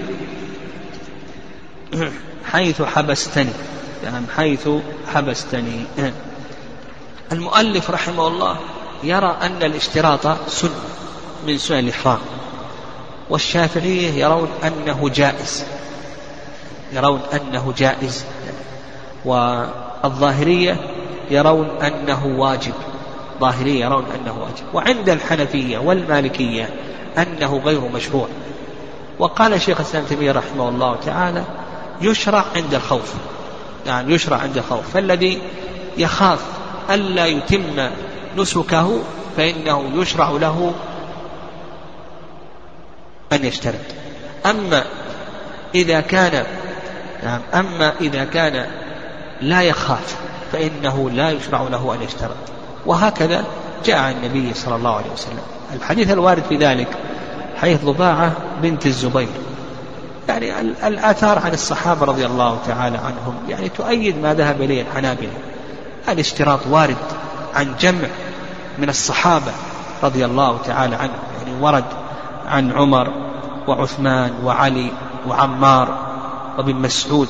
حيث 2.51 2.81
حبستني 2.81 3.49
يعني 4.03 4.25
حيث 4.37 4.69
حبستني. 5.13 5.85
المؤلف 7.31 7.91
رحمه 7.91 8.27
الله 8.27 8.57
يرى 9.03 9.37
أن 9.41 9.63
الاشتراط 9.63 10.49
سنة 10.49 10.71
من 11.47 11.57
سنن 11.57 11.79
الإحرام 11.79 12.19
والشافعية 13.29 14.09
يرون 14.09 14.49
أنه 14.63 15.09
جائز 15.09 15.65
يرون 16.93 17.21
أنه 17.33 17.73
جائز 17.77 18.25
والظاهرية 19.25 20.79
يرون 21.31 21.69
أنه 21.69 22.25
واجب. 22.25 22.73
ظاهرية 23.39 23.85
يرون 23.85 24.05
أنه 24.15 24.39
واجب. 24.39 24.65
وعند 24.73 25.09
الحنفية 25.09 25.77
والمالكية 25.77 26.69
أنه 27.17 27.61
غير 27.65 27.81
مشروع. 27.81 28.27
وقال 29.19 29.61
شيخ 29.61 29.79
الإسلام 29.79 30.05
تيمية 30.05 30.31
رحمه 30.31 30.69
الله 30.69 30.95
تعالى 30.95 31.43
يشرع 32.01 32.45
عند 32.55 32.73
الخوف. 32.73 33.13
يعني 33.85 34.13
يشرع 34.13 34.37
عند 34.37 34.57
الخوف. 34.57 34.93
فالذي 34.93 35.41
يخاف 35.97 36.39
ألا 36.89 37.25
يتم 37.25 37.89
نسكه 38.37 38.99
فإنه 39.37 39.91
يشرع 39.95 40.29
له 40.29 40.73
أن 43.33 43.45
يشترط. 43.45 43.75
أما 44.45 44.83
إذا 45.75 46.01
كان 46.01 46.45
نعم 47.23 47.41
أما 47.53 47.93
إذا 48.01 48.23
كان 48.23 48.65
لا 49.41 49.61
يخاف 49.61 50.15
فإنه 50.51 51.09
لا 51.09 51.31
يشرع 51.31 51.61
له 51.61 51.93
أن 51.93 52.01
يشترط. 52.01 52.35
وهكذا 52.85 53.45
جاء 53.85 53.97
عن 53.97 54.11
النبي 54.11 54.53
صلى 54.53 54.75
الله 54.75 54.95
عليه 54.95 55.11
وسلم. 55.13 55.39
الحديث 55.73 56.11
الوارد 56.11 56.43
في 56.49 56.57
ذلك 56.57 56.87
حيث 57.61 57.85
ضباعة 57.85 58.31
بنت 58.61 58.85
الزبير. 58.85 59.27
يعني 60.29 60.61
الآثار 60.61 61.39
عن 61.39 61.53
الصحابة 61.53 62.05
رضي 62.05 62.25
الله 62.25 62.59
تعالى 62.67 62.97
عنهم 62.97 63.35
يعني 63.49 63.69
تؤيد 63.69 64.17
ما 64.17 64.33
ذهب 64.33 64.61
إليه 64.61 64.81
الحنابلة. 64.81 65.33
الاشتراط 66.09 66.59
وارد 66.69 66.95
عن 67.55 67.75
جمع 67.79 68.07
من 68.77 68.89
الصحابة 68.89 69.51
رضي 70.03 70.25
الله 70.25 70.57
تعالى 70.65 70.95
عنهم. 70.95 71.19
يعني 71.37 71.61
ورد 71.61 71.85
عن 72.47 72.71
عمر 72.71 73.13
وعثمان 73.67 74.33
وعلي 74.43 74.91
وعمار 75.27 75.97
وابن 76.57 76.75
مسعود. 76.75 77.29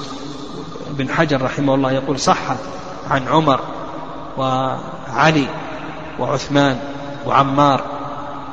بن 0.89 1.09
حجر 1.09 1.41
رحمه 1.41 1.75
الله 1.75 1.91
يقول 1.91 2.19
صح 2.19 2.37
عن 3.09 3.27
عمر 3.27 3.59
وعلي 5.15 5.47
وعثمان 6.19 6.79
وعمار 7.25 7.83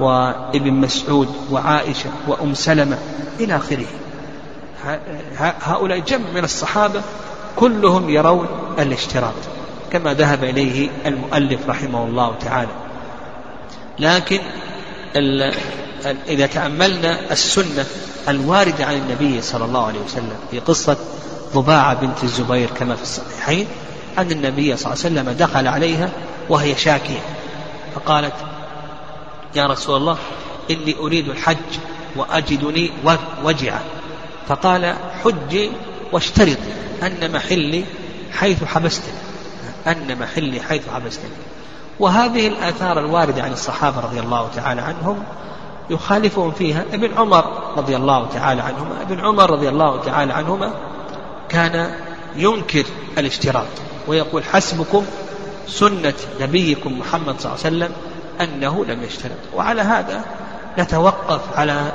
وابن 0.01 0.73
مسعود 0.73 1.29
وعائشة 1.51 2.11
وأم 2.29 2.55
سلمة 2.55 2.99
إلى 3.41 3.57
آخره. 3.57 3.87
هؤلاء 5.39 5.99
جمع 5.99 6.31
من 6.35 6.45
الصحابة 6.45 7.03
كلهم 7.57 8.11
يرون 8.11 8.47
الاشتراط 8.79 9.35
كما 9.93 10.15
ذهب 10.15 10.45
إليه 10.45 10.91
المؤلف 11.07 11.69
رحمه 11.69 12.05
الله 12.05 12.35
تعالى. 12.41 12.71
لكن 13.99 14.41
إذا 16.29 16.47
تأملنا 16.47 17.33
السنة 17.33 17.85
الواردة 18.29 18.87
عن 18.87 18.95
النبي 18.95 19.43
صلى 19.43 19.65
الله 19.65 19.87
عليه 19.87 20.01
وسلم 20.01 20.37
في 20.51 20.59
قصة 20.59 20.97
ضباعة 21.55 21.95
بنت 21.95 22.25
الزبير 22.25 22.71
كما 22.71 22.97
في 22.97 23.03
الصحيحين 23.03 23.67
أن 24.19 24.31
النبي 24.31 24.77
صلى 24.77 24.93
الله 24.93 25.05
عليه 25.05 25.15
وسلم 25.21 25.47
دخل 25.47 25.67
عليها 25.67 26.11
وهي 26.49 26.77
شاكية. 26.77 27.21
فقالت 27.95 28.35
يا 29.55 29.67
رسول 29.67 29.97
الله 29.97 30.17
إني 30.71 30.97
أريد 30.99 31.29
الحج 31.29 31.57
وأجدني 32.17 32.91
وجعا 33.45 33.81
فقال 34.49 34.95
حجي 35.25 35.71
واشترط 36.13 36.59
أن 37.03 37.33
محلي 37.33 37.85
حيث 38.33 38.65
حبستني. 38.65 39.15
أن 39.87 40.19
محلي 40.19 40.61
حيث 40.61 40.89
حبستني. 40.89 41.31
وهذه 42.01 42.47
الآثار 42.47 42.99
الواردة 42.99 43.43
عن 43.43 43.53
الصحابة 43.53 44.01
رضي 44.01 44.21
الله 44.21 44.49
تعالى 44.57 44.81
عنهم 44.81 45.25
يخالفهم 45.91 46.51
فيها 46.53 46.85
ابن 46.93 47.15
عمر 47.19 47.75
رضي 47.77 47.97
الله 47.97 48.29
تعالى 48.29 48.63
عنهما. 48.63 49.03
ابن 49.03 49.21
عمر 49.21 49.51
رضي 49.51 49.69
الله 49.69 50.01
تعالى 50.01 50.33
عنهما 50.33 50.75
كان 51.49 51.95
ينكر 52.37 52.85
الاشتراط 53.19 53.67
ويقول 54.09 54.45
حسبكم 54.45 55.05
سنة 55.67 56.15
نبيكم 56.41 56.99
محمد 56.99 57.41
صلى 57.41 57.53
الله 57.53 57.65
عليه 57.65 57.77
وسلم 57.77 57.93
أنه 58.41 58.85
لم 58.85 59.03
يشترط 59.03 59.39
وعلى 59.55 59.83
هذا 59.83 60.25
نتوقف 60.79 61.41
على 61.59 61.93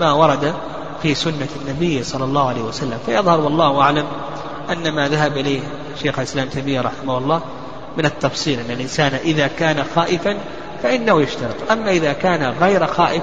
ما 0.00 0.12
ورد 0.12 0.54
في 1.02 1.14
سنة 1.14 1.48
النبي 1.62 2.02
صلى 2.02 2.24
الله 2.24 2.48
عليه 2.48 2.62
وسلم. 2.62 2.98
فيظهر 3.06 3.40
والله 3.40 3.80
أعلم 3.80 4.06
أن 4.72 4.94
ما 4.94 5.08
ذهب 5.08 5.36
إليه 5.36 5.60
شيخ 6.02 6.18
الإسلام 6.18 6.48
تيمية 6.48 6.80
رحمه 6.80 7.18
الله 7.18 7.42
من 7.98 8.06
التفصيل 8.06 8.60
أن 8.60 8.70
الإنسان 8.70 9.14
إذا 9.14 9.46
كان 9.46 9.84
خائفا 9.94 10.36
فإنه 10.82 11.22
يشترط. 11.22 11.70
أما 11.70 11.90
إذا 11.90 12.12
كان 12.12 12.54
غير 12.60 12.86
خائف 12.86 13.22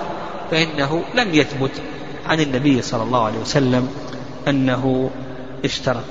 فإنه 0.52 1.04
لم 1.16 1.36
يثبت 1.36 1.72
عن 2.28 2.40
النبي 2.40 2.82
صلى 2.82 3.04
الله 3.04 3.26
عليه 3.26 3.40
وسلم 3.40 3.90
أنه 4.48 5.10
اشترط 5.66 6.04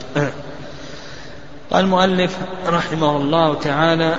قال 1.70 1.84
المؤلف 1.84 2.36
رحمه 2.66 3.16
الله 3.16 3.54
تعالى 3.54 4.18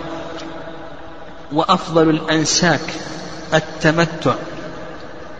وأفضل 1.53 2.09
الأنساك 2.09 2.93
التمتع 3.53 4.35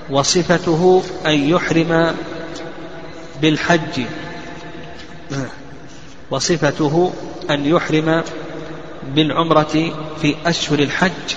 وصفته 0.10 1.03
أن 1.26 1.32
يحرم 1.49 2.16
بالحج. 3.41 4.01
وصفته 6.32 7.14
أن 7.49 7.66
يحرم 7.66 8.24
بالعمرة 9.16 9.91
في 10.22 10.36
أشهر 10.45 10.80
الحج 10.80 11.36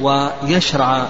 ويشرع 0.00 1.06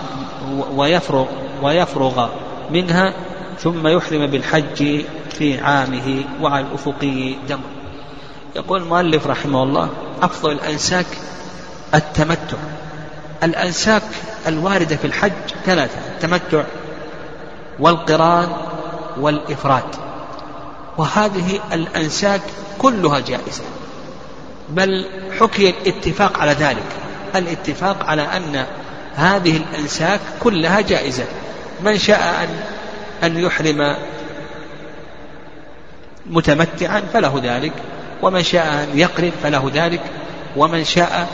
ويفرغ 0.77 1.27
ويفرغ 1.63 2.29
منها 2.71 3.15
ثم 3.59 3.87
يحرم 3.87 4.27
بالحج 4.27 5.05
في 5.31 5.61
عامه 5.61 6.25
وعلى 6.43 6.67
الأفقي 6.67 7.35
دم 7.49 7.61
يقول 8.57 8.83
المؤلف 8.83 9.27
رحمه 9.27 9.63
الله 9.63 9.89
أفضل 10.23 10.53
الأنساك 10.53 11.07
التمتع. 11.95 12.57
الأنساك 13.43 14.03
الواردة 14.47 14.97
في 14.97 15.07
الحج 15.07 15.33
ثلاثة 15.67 15.99
التمتع 16.15 16.65
والقران 17.79 18.49
والإفراد. 19.21 19.85
وهذه 20.99 21.61
الأنساك 21.73 22.41
كلها 22.79 23.21
جائزة. 23.21 23.65
بل 24.69 25.07
حكي 25.41 25.71
الاتفاق 25.71 26.39
على 26.39 26.53
ذلك. 26.53 26.87
الاتفاق 27.37 28.05
على 28.07 28.23
أن 28.23 28.67
هذه 29.15 29.57
الأنساك 29.57 30.21
كلها 30.43 30.81
جائزة. 30.81 31.25
من 31.85 31.99
شاء 31.99 32.45
أن 32.45 32.49
أن 33.27 33.39
يحرم 33.39 33.97
متمتعا 36.27 37.03
فله 37.13 37.41
ذلك. 37.45 37.73
ومن 38.25 38.43
شاء 38.43 38.67
أن 38.67 38.99
يقرن 38.99 39.33
فله 39.43 39.71
ذلك 39.75 40.01
ومن 40.57 40.85
شاء 40.85 41.29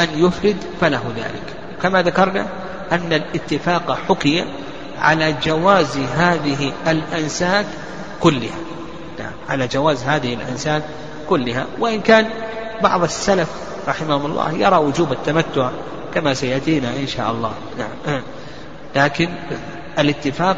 أن 0.00 0.08
يفرد 0.14 0.56
فله 0.80 1.02
ذلك. 1.16 1.42
كما 1.82 2.02
ذكرنا 2.02 2.46
أن 2.92 3.12
الاتفاق 3.12 3.98
حكي 4.08 4.44
على 5.00 5.34
جواز 5.42 5.96
هذه 5.96 6.72
الأنساك 6.88 7.66
كلها. 8.20 8.58
نعم 9.18 9.32
على 9.48 9.66
جواز 9.66 10.02
هذه 10.02 10.34
الأنساك 10.34 10.82
كلها. 11.28 11.66
وإن 11.78 12.00
كان 12.00 12.26
بعض 12.82 13.02
السلف 13.02 13.48
رحمهم 13.88 14.26
الله 14.26 14.52
يرى 14.52 14.76
وجوب 14.76 15.12
التمتع 15.12 15.70
كما 16.14 16.34
سيأتينا 16.34 16.88
إن 16.88 17.06
شاء 17.06 17.30
الله. 17.30 17.52
نعم. 17.78 18.22
لكن 18.96 19.28
الاتفاق 19.98 20.56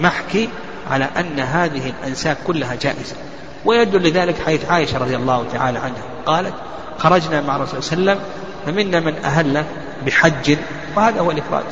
محكي 0.00 0.48
على 0.90 1.08
أن 1.16 1.40
هذه 1.40 1.92
الأنساك 2.00 2.36
كلها 2.46 2.74
جائزة. 2.74 3.16
ويدل 3.68 4.08
لذلك 4.08 4.42
حيث 4.46 4.70
عائشة 4.70 4.98
رضي 4.98 5.16
الله 5.16 5.44
تعالى 5.52 5.78
عنها. 5.78 6.02
قالت 6.26 6.54
خرجنا 6.98 7.40
مع 7.40 7.56
الرسول 7.56 7.82
صلى 7.82 7.98
الله 7.98 8.12
عليه 8.12 8.20
وسلم 8.20 8.32
فمنا 8.66 9.00
من 9.00 9.16
أهل 9.24 9.64
بحج 10.06 10.56
وهذا 10.96 11.20
هو 11.20 11.30
الإفراد. 11.30 11.64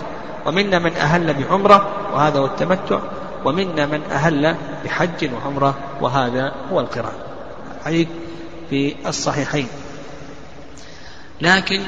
ومنا 0.46 0.78
من 0.78 0.96
أهل 0.96 1.34
بعمرة 1.34 1.88
وهذا 2.12 2.38
هو 2.38 2.44
التمتع. 2.44 2.98
ومنا 3.44 3.86
من 3.86 4.02
أهل 4.12 4.56
بحج 4.84 5.30
وعمرة 5.34 5.74
وهذا 6.00 6.52
هو 6.72 6.80
القران. 6.80 7.12
حديث 7.84 8.08
في 8.70 8.94
الصحيحين. 9.06 9.68
لكن 11.40 11.80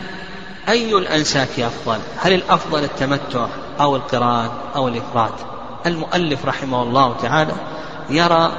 أي 0.69 0.95
الأنساك 0.95 1.61
أفضل؟ 1.61 1.99
هل 2.21 2.33
الأفضل 2.33 2.85
التمتع 2.85 3.47
أو 3.81 3.97
القران 3.97 4.49
أو 4.77 4.89
الإفراد؟ 4.89 5.33
المؤلف 5.87 6.47
رحمه 6.47 6.83
الله 6.83 7.17
تعالى 7.23 7.53
يرى 8.11 8.53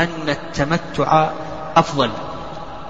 أن 0.00 0.28
التمتع 0.28 1.30
أفضل. 1.76 2.10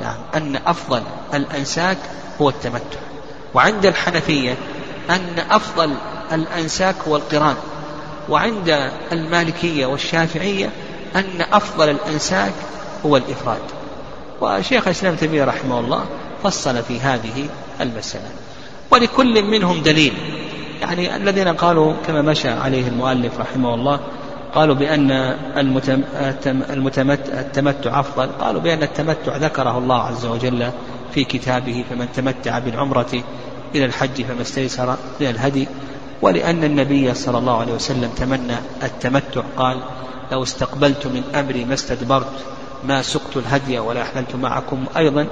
يعني 0.01 0.19
أن 0.35 0.61
أفضل 0.67 1.03
الأنساك 1.35 1.99
هو 2.41 2.49
التمتع. 2.49 3.01
وعند 3.55 3.87
الحنفية 3.87 4.57
أن 5.11 5.45
أفضل 5.51 5.95
الأنساك 6.33 6.95
هو 7.09 7.17
القران. 7.17 7.57
وعند 8.29 8.91
المالكية 9.13 9.87
والشافعية 9.87 10.71
أن 11.17 11.45
أفضل 11.53 11.91
الأنساك 11.91 12.53
هو 13.07 13.17
الإفراد. 13.17 13.63
وشيخ 14.41 14.87
الإسلام 14.87 15.15
تيمية 15.15 15.45
رحمه 15.45 15.81
الله 15.81 16.05
فصل 16.43 16.83
في 16.83 17.01
هذه 17.01 17.49
المسألة. 17.81 18.29
ولكل 18.91 19.43
منهم 19.43 19.83
دليل. 19.83 20.15
يعني 20.81 21.17
الذين 21.17 21.49
قالوا 21.49 21.95
كما 22.07 22.23
مشى 22.23 22.49
عليه 22.49 22.89
المؤلف 22.89 23.41
رحمه 23.41 23.75
الله 23.75 24.01
قالوا 24.55 24.75
بأن 24.75 25.11
التمتع 27.33 28.01
أفضل. 28.01 28.27
قالوا 28.41 28.61
بأن 28.61 28.83
التمتع 28.83 29.37
ذكره 29.37 29.79
الله 29.79 30.03
عز 30.03 30.27
وجل 30.27 30.71
في 31.15 31.25
كتابه 31.25 31.85
فمن 31.91 32.09
تمتع 32.15 32.59
بالعمرة 32.59 33.23
إلى 33.75 33.85
الحج 33.85 34.23
فما 34.23 34.43
استيسر 34.43 34.97
من 35.21 35.27
الهدي. 35.27 35.69
ولأن 36.23 36.65
النبي 36.65 37.15
صلى 37.15 37.39
الله 37.39 37.61
عليه 37.61 37.73
وسلم 37.73 38.11
تمنى 38.17 38.57
التمتع. 38.83 39.43
قال 39.57 39.81
لو 40.33 40.43
استقبلت 40.43 41.07
من 41.07 41.23
أمري 41.35 41.65
ما 41.65 41.75
استدبرت 41.75 42.45
ما 42.85 43.03
سقت 43.03 43.37
الهدي 43.37 43.79
ولا 43.79 44.03
أحللت 44.03 44.37
معكم 44.37 44.85
أيضا. 44.97 45.27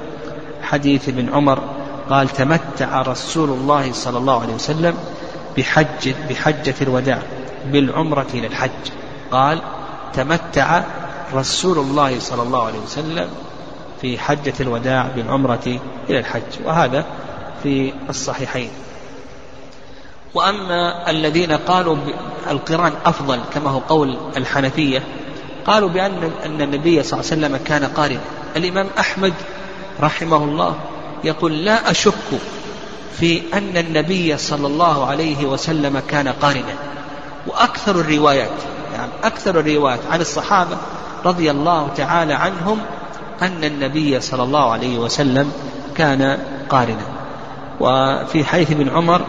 حديث 0.62 1.08
ابن 1.08 1.28
عمر 1.28 1.62
قال 2.10 2.28
تمتع 2.28 3.02
رسول 3.02 3.50
الله 3.50 3.92
صلى 3.92 4.18
الله 4.18 4.40
عليه 4.40 4.54
وسلم 4.54 4.94
بحج 5.56 6.14
بحجة 6.30 6.74
الوداع 6.82 7.22
بالعمرة 7.72 8.26
إلى 8.34 8.46
الحج. 8.46 8.70
قال 9.32 9.60
تمتع 10.12 10.82
رسول 11.34 11.78
الله 11.78 12.20
صلى 12.20 12.42
الله 12.42 12.66
عليه 12.66 12.78
وسلم 12.78 13.28
في 14.00 14.18
حجة 14.18 14.54
الوداع 14.60 15.08
بالعمرة 15.16 15.80
إلى 16.10 16.18
الحج 16.18 16.64
وهذا 16.64 17.04
في 17.62 17.92
الصحيحين. 18.08 18.70
وأما 20.34 21.10
الذين 21.10 21.52
قالوا 21.52 21.96
القران 22.50 22.92
أفضل 23.04 23.40
كما 23.54 23.70
هو 23.70 23.78
قول 23.78 24.18
الحنفية 24.36 25.02
قالوا 25.66 25.88
بأن 25.88 26.30
أن 26.44 26.62
النبي 26.62 27.02
صلى 27.02 27.20
الله 27.20 27.30
عليه 27.32 27.46
وسلم 27.46 27.56
كان 27.64 27.84
قارنا 27.84 28.20
الإمام 28.56 28.86
أحمد 28.98 29.34
رحمه 30.00 30.36
الله 30.36 30.76
يقول 31.24 31.64
لا 31.64 31.90
أشك 31.90 32.38
في 33.18 33.42
أن 33.54 33.76
النبي 33.76 34.36
صلى 34.36 34.66
الله 34.66 35.06
عليه 35.06 35.46
وسلم 35.46 36.02
كان 36.08 36.28
قارنا 36.28 36.74
وأكثر 37.46 38.00
الروايات 38.00 38.50
يعني 38.98 39.10
أكثر 39.24 39.60
الروايات 39.60 40.00
عن 40.10 40.20
الصحابة 40.20 40.76
رضي 41.24 41.50
الله 41.50 41.88
تعالى 41.96 42.34
عنهم 42.34 42.78
أن 43.42 43.64
النبي 43.64 44.20
صلى 44.20 44.42
الله 44.42 44.72
عليه 44.72 44.98
وسلم 44.98 45.52
كان 45.96 46.38
قارنا. 46.68 47.06
وفي 47.80 48.44
حيث 48.44 48.70
ابن 48.70 48.88
عمر 48.88 49.22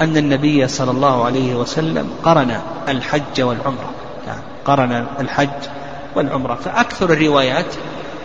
أن 0.00 0.16
النبي 0.16 0.68
صلى 0.68 0.90
الله 0.90 1.24
عليه 1.24 1.54
وسلم 1.54 2.10
قرن 2.24 2.60
الحج 2.88 3.40
والعمرة. 3.40 3.90
يعني 4.26 4.42
قرن 4.64 5.06
الحج 5.20 5.68
والعمرة. 6.16 6.54
فأكثر 6.54 7.12
الروايات 7.12 7.74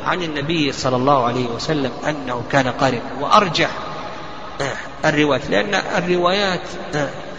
عن 0.05 0.23
النبي 0.23 0.71
صلى 0.71 0.95
الله 0.95 1.25
عليه 1.25 1.45
وسلم 1.55 1.91
أنه 2.09 2.43
كان 2.51 2.67
قارنا 2.67 3.01
وأرجح 3.21 3.69
الروايات 5.05 5.49
لأن 5.49 5.81
الروايات 5.97 6.61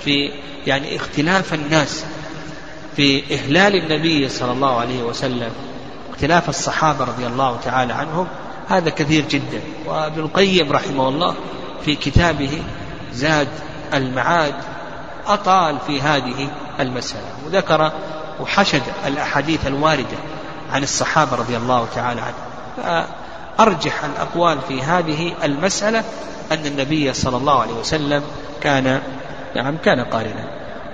في 0.04 0.30
يعني 0.66 0.96
اختلاف 0.96 1.54
الناس 1.54 2.04
في 2.98 3.34
إهلال 3.34 3.76
النبي 3.76 4.28
صلى 4.28 4.52
الله 4.52 4.80
عليه 4.80 5.02
وسلم 5.02 5.50
اختلاف 6.10 6.48
الصحابة 6.48 7.04
رضي 7.04 7.26
الله 7.26 7.58
تعالى 7.64 7.92
عنهم 7.92 8.26
هذا 8.68 8.90
كثير 8.90 9.24
جدا. 9.30 9.60
وابن 9.86 10.20
القيم 10.20 10.72
رحمه 10.72 11.08
الله 11.08 11.34
في 11.84 11.96
كتابه 11.96 12.62
زاد 13.12 13.48
المعاد 13.94 14.54
أطال 15.26 15.76
في 15.86 16.00
هذه 16.00 16.48
المسألة. 16.80 17.22
وذكر 17.46 17.92
وحشد 18.40 18.82
الأحاديث 19.06 19.66
الواردة 19.66 20.18
عن 20.72 20.82
الصحابة 20.82 21.36
رضي 21.36 21.56
الله 21.56 21.88
تعالى 21.94 22.20
عنهم. 22.20 23.06
فأرجح 23.58 24.04
الأقوال 24.04 24.58
في 24.68 24.82
هذه 24.82 25.32
المسألة 25.44 26.04
أن 26.52 26.66
النبي 26.66 27.12
صلى 27.12 27.36
الله 27.36 27.60
عليه 27.60 27.74
وسلم 27.74 28.22
كان 28.60 29.00
نعم 29.56 29.76
كان 29.76 30.04
قارنا. 30.04 30.44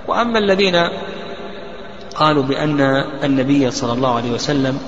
وأما 0.07 0.39
الذين 0.39 0.75
قالوا 2.15 2.43
بأن 2.43 2.81
النبي 3.23 3.71
صلى 3.71 3.93
الله 3.93 4.15
عليه 4.15 4.31
وسلم 4.31 4.79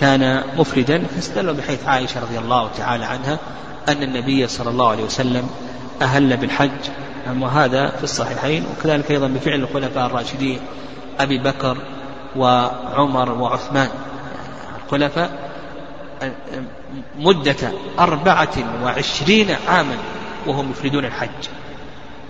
كان 0.00 0.42
مفردا 0.56 1.06
فاستدلوا 1.06 1.54
بحيث 1.54 1.88
عائشة 1.88 2.20
رضي 2.20 2.38
الله 2.38 2.70
تعالى 2.78 3.04
عنها 3.04 3.38
أن 3.88 4.02
النبي 4.02 4.46
صلى 4.46 4.70
الله 4.70 4.88
عليه 4.90 5.04
وسلم 5.04 5.50
أهل 6.02 6.36
بالحج. 6.36 6.90
وهذا 7.40 7.88
في 7.88 8.04
الصحيحين 8.04 8.64
وكذلك 8.66 9.10
أيضا 9.10 9.26
بفعل 9.28 9.54
الخلفاء 9.54 10.06
الراشدين 10.06 10.60
أبي 11.20 11.38
بكر 11.38 11.76
وعمر 12.36 13.32
وعثمان. 13.32 13.88
الخلفاء 14.84 15.30
مدة 17.18 17.72
أربعة 17.98 18.84
وعشرين 18.84 19.56
عاما 19.68 19.96
وهم 20.46 20.70
يفردون 20.70 21.04
الحج. 21.04 21.48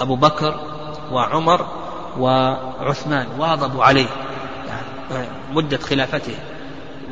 أبو 0.00 0.16
بكر 0.16 0.60
وعمر 1.12 1.66
وعثمان 2.18 3.26
واظبوا 3.38 3.84
عليه. 3.84 4.08
مدة 5.52 5.78
خلافته 5.78 6.34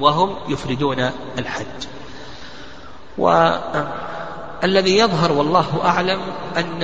وهم 0.00 0.36
يفردون 0.48 1.10
الحج. 1.38 1.66
الذي 4.64 4.98
يظهر 4.98 5.32
والله 5.32 5.80
أعلم 5.84 6.20
أن 6.56 6.82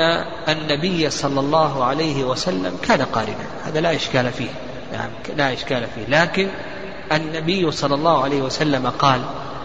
النبي 0.48 1.10
صلى 1.10 1.40
الله 1.40 1.84
عليه 1.84 2.24
وسلم 2.24 2.78
كان 2.82 3.02
قارنا. 3.02 3.46
هذا 3.64 3.80
لا 3.80 3.96
إشكال 3.96 4.32
فيه. 4.32 4.50
نعم 4.92 5.10
لا 5.36 5.52
إشكال 5.52 5.86
فيه. 5.94 6.06
لكن 6.08 6.48
النبي 7.12 7.70
صلى 7.70 7.94
الله 7.94 8.24
عليه 8.24 8.42
وسلم 8.42 8.86
قال 8.86 9.20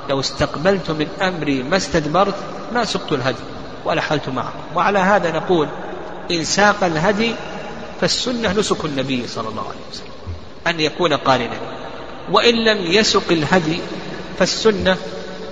لو 0.09 0.19
استقبلت 0.19 0.91
من 0.91 1.07
أمري 1.21 1.63
ما 1.63 1.77
استدبرت 1.77 2.35
ما 2.73 2.85
سقت 2.85 3.11
الهدي 3.11 3.43
ولا 3.85 4.01
حلت 4.01 4.29
معكم 4.29 4.59
وعلى 4.75 4.99
هذا 4.99 5.31
نقول 5.31 5.67
إن 6.31 6.43
ساق 6.43 6.83
الهدي 6.83 7.35
فالسنة 8.01 8.53
نسك 8.53 8.85
النبي 8.85 9.27
صلى 9.27 9.49
الله 9.49 9.61
عليه 9.61 9.81
وسلم. 9.91 10.06
أن 10.69 10.79
يكون 10.79 11.13
قارنا. 11.13 11.57
وإن 12.31 12.55
لم 12.55 12.91
يسق 12.91 13.31
الهدي 13.31 13.79
فالسنة 14.39 14.97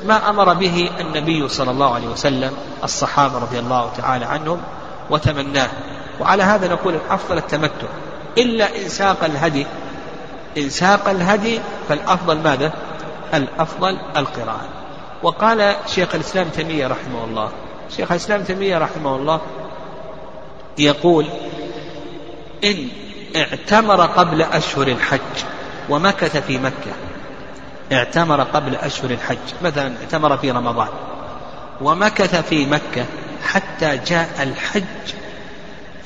ما 0.05 0.29
أمر 0.29 0.53
به 0.53 0.89
النبي 0.99 1.49
صلى 1.49 1.71
الله 1.71 1.93
عليه 1.95 2.07
وسلم 2.07 2.51
الصحابة 2.83 3.37
رضي 3.37 3.59
الله 3.59 3.91
تعالى 3.97 4.25
عنهم 4.25 4.61
وتمناه. 5.09 5.69
وعلى 6.19 6.43
هذا 6.43 6.67
نقول 6.67 6.95
الأفضل 6.95 7.37
التمتع. 7.37 7.87
إلا 8.37 8.77
إن 8.77 8.89
ساق 8.89 9.23
الهدي 9.23 9.65
إن 10.57 10.69
ساق 10.69 11.09
الهدي 11.09 11.59
فالأفضل 11.89 12.37
ماذا؟ 12.37 12.73
الأفضل 13.33 13.97
القراءة. 14.17 14.67
وقال 15.23 15.75
شيخ 15.87 16.15
الإسلام 16.15 16.49
تيمية 16.49 16.87
رحمه 16.87 17.23
الله 17.23 17.49
شيخ 17.97 18.11
الإسلام 18.11 18.43
تيمية 18.43 18.77
رحمه 18.77 19.15
الله 19.15 19.41
يقول 20.77 21.25
إن 22.63 22.87
اعتمر 23.35 24.01
قبل 24.01 24.41
أشهر 24.41 24.87
الحج 24.87 25.19
ومكث 25.89 26.37
في 26.37 26.57
مكة. 26.57 26.93
اعتمر 27.91 28.43
قبل 28.43 28.75
أشهر 28.75 29.11
الحج. 29.11 29.37
مثلا 29.61 29.93
اعتمر 30.01 30.37
في 30.37 30.51
رمضان 30.51 30.87
ومكث 31.81 32.35
في 32.49 32.65
مكة 32.65 33.05
حتى 33.43 33.97
جاء 33.97 34.29
الحج 34.39 35.13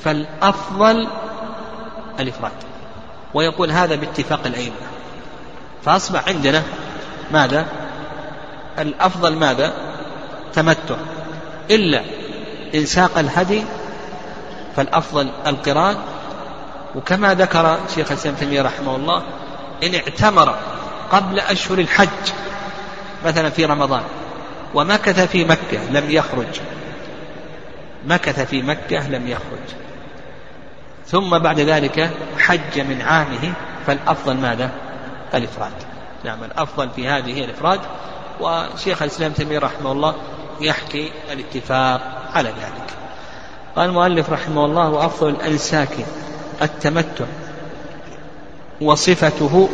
فالأفضل 0.03 1.07
الإفراد. 2.19 2.51
ويقول 3.33 3.71
هذا 3.71 3.95
باتفاق 3.95 4.39
الأئمة. 4.45 4.75
فأصبح 5.85 6.27
عندنا 6.27 6.63
ماذا؟ 7.31 7.65
الأفضل 8.79 9.35
ماذا؟ 9.35 9.73
تمتع. 10.53 10.95
إلا 11.71 12.01
إن 12.75 12.85
ساق 12.85 13.17
الهدي 13.17 13.63
فالأفضل 14.75 15.29
القران 15.47 15.97
وكما 16.95 17.33
ذكر 17.33 17.79
شيخ 17.95 18.11
الإسلام 18.11 18.35
تيمية 18.35 18.61
رحمه 18.61 18.95
الله 18.95 19.23
إن 19.83 19.95
اعتمر 19.95 20.55
قبل 21.11 21.39
أشهر 21.39 21.79
الحج 21.79 22.33
مثلا 23.25 23.49
في 23.49 23.65
رمضان 23.65 24.03
ومكث 24.73 25.19
في 25.19 25.45
مكة 25.45 25.91
لم 25.91 26.11
يخرج. 26.11 26.59
مكث 28.05 28.39
في 28.39 28.61
مكة 28.61 29.09
لم 29.09 29.27
يخرج. 29.27 29.75
ثم 31.07 31.37
بعد 31.37 31.59
ذلك 31.59 32.11
حج 32.39 32.79
من 32.79 33.01
عامه 33.01 33.53
فالأفضل 33.87 34.37
ماذا؟ 34.37 34.69
الإفراد. 35.33 35.73
نعم 36.23 36.43
الأفضل 36.43 36.89
في 36.95 37.07
هذه 37.07 37.45
الإفراد. 37.45 37.79
وشيخ 38.39 39.01
الإسلام 39.01 39.31
تيمية 39.31 39.59
رحمه 39.59 39.91
الله 39.91 40.15
يحكي 40.61 41.11
الاتفاق 41.31 42.01
على 42.35 42.49
ذلك. 42.49 42.89
قال 43.75 43.89
المؤلف 43.89 44.29
رحمه 44.29 44.65
الله 44.65 44.89
وأفضل 44.89 45.29
الأنساك 45.29 45.97
التمتع 46.61 47.25
وصفته 48.81 49.69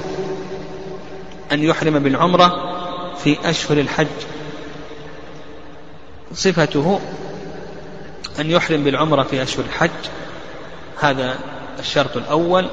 أن 1.52 1.64
يحرم 1.64 2.00
بالعمرة 2.00 2.76
في 3.24 3.50
أشهر 3.50 3.78
الحج. 3.78 4.08
صفته 6.34 7.00
أن 8.40 8.52
يحرم 8.52 8.84
بالعمرة 8.84 9.24
في 9.24 9.44
أشهر 9.44 9.66
الحج 9.66 9.90
هذا 11.00 11.36
الشرط 11.80 12.18
الأول 12.18 12.68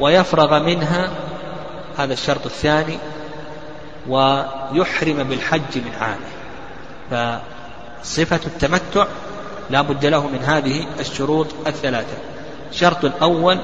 ويفرغ 0.00 0.62
منها 0.62 1.10
هذا 1.98 2.12
الشرط 2.12 2.46
الثاني 2.46 2.98
ويحرم 4.08 5.22
بالحج 5.22 5.76
من 5.76 5.92
عامه. 6.00 7.40
فصفة 8.02 8.40
التمتع 8.46 9.06
لا 9.70 9.82
بد 9.82 10.06
له 10.06 10.26
من 10.26 10.38
هذه 10.38 10.86
الشروط 11.00 11.46
الثلاثة. 11.66 12.16
الشرط 12.70 13.04
الأول 13.04 13.58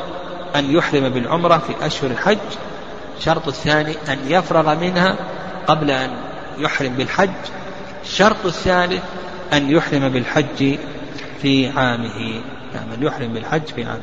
أن 0.57 0.71
يحرم 0.71 1.09
بالعمرة 1.09 1.59
في 1.59 1.87
أشهر 1.87 2.11
الحج. 2.11 2.39
الشرط 3.19 3.49
الثاني 3.49 3.95
أن 4.09 4.19
يفرغ 4.27 4.75
منها 4.75 5.17
قبل 5.67 5.91
أن 5.91 6.11
يحرم 6.59 6.95
بالحج. 6.95 7.31
الشرط 8.05 8.47
الثالث 8.47 9.03
أن 9.53 9.71
يحرم 9.71 10.09
بالحج 10.09 10.79
في 11.43 11.69
عامه. 11.69 12.41
نعم 12.75 12.93
أن 12.93 13.03
يحرم 13.03 13.33
بالحج 13.33 13.67
في 13.67 13.85
عامه. 13.85 14.01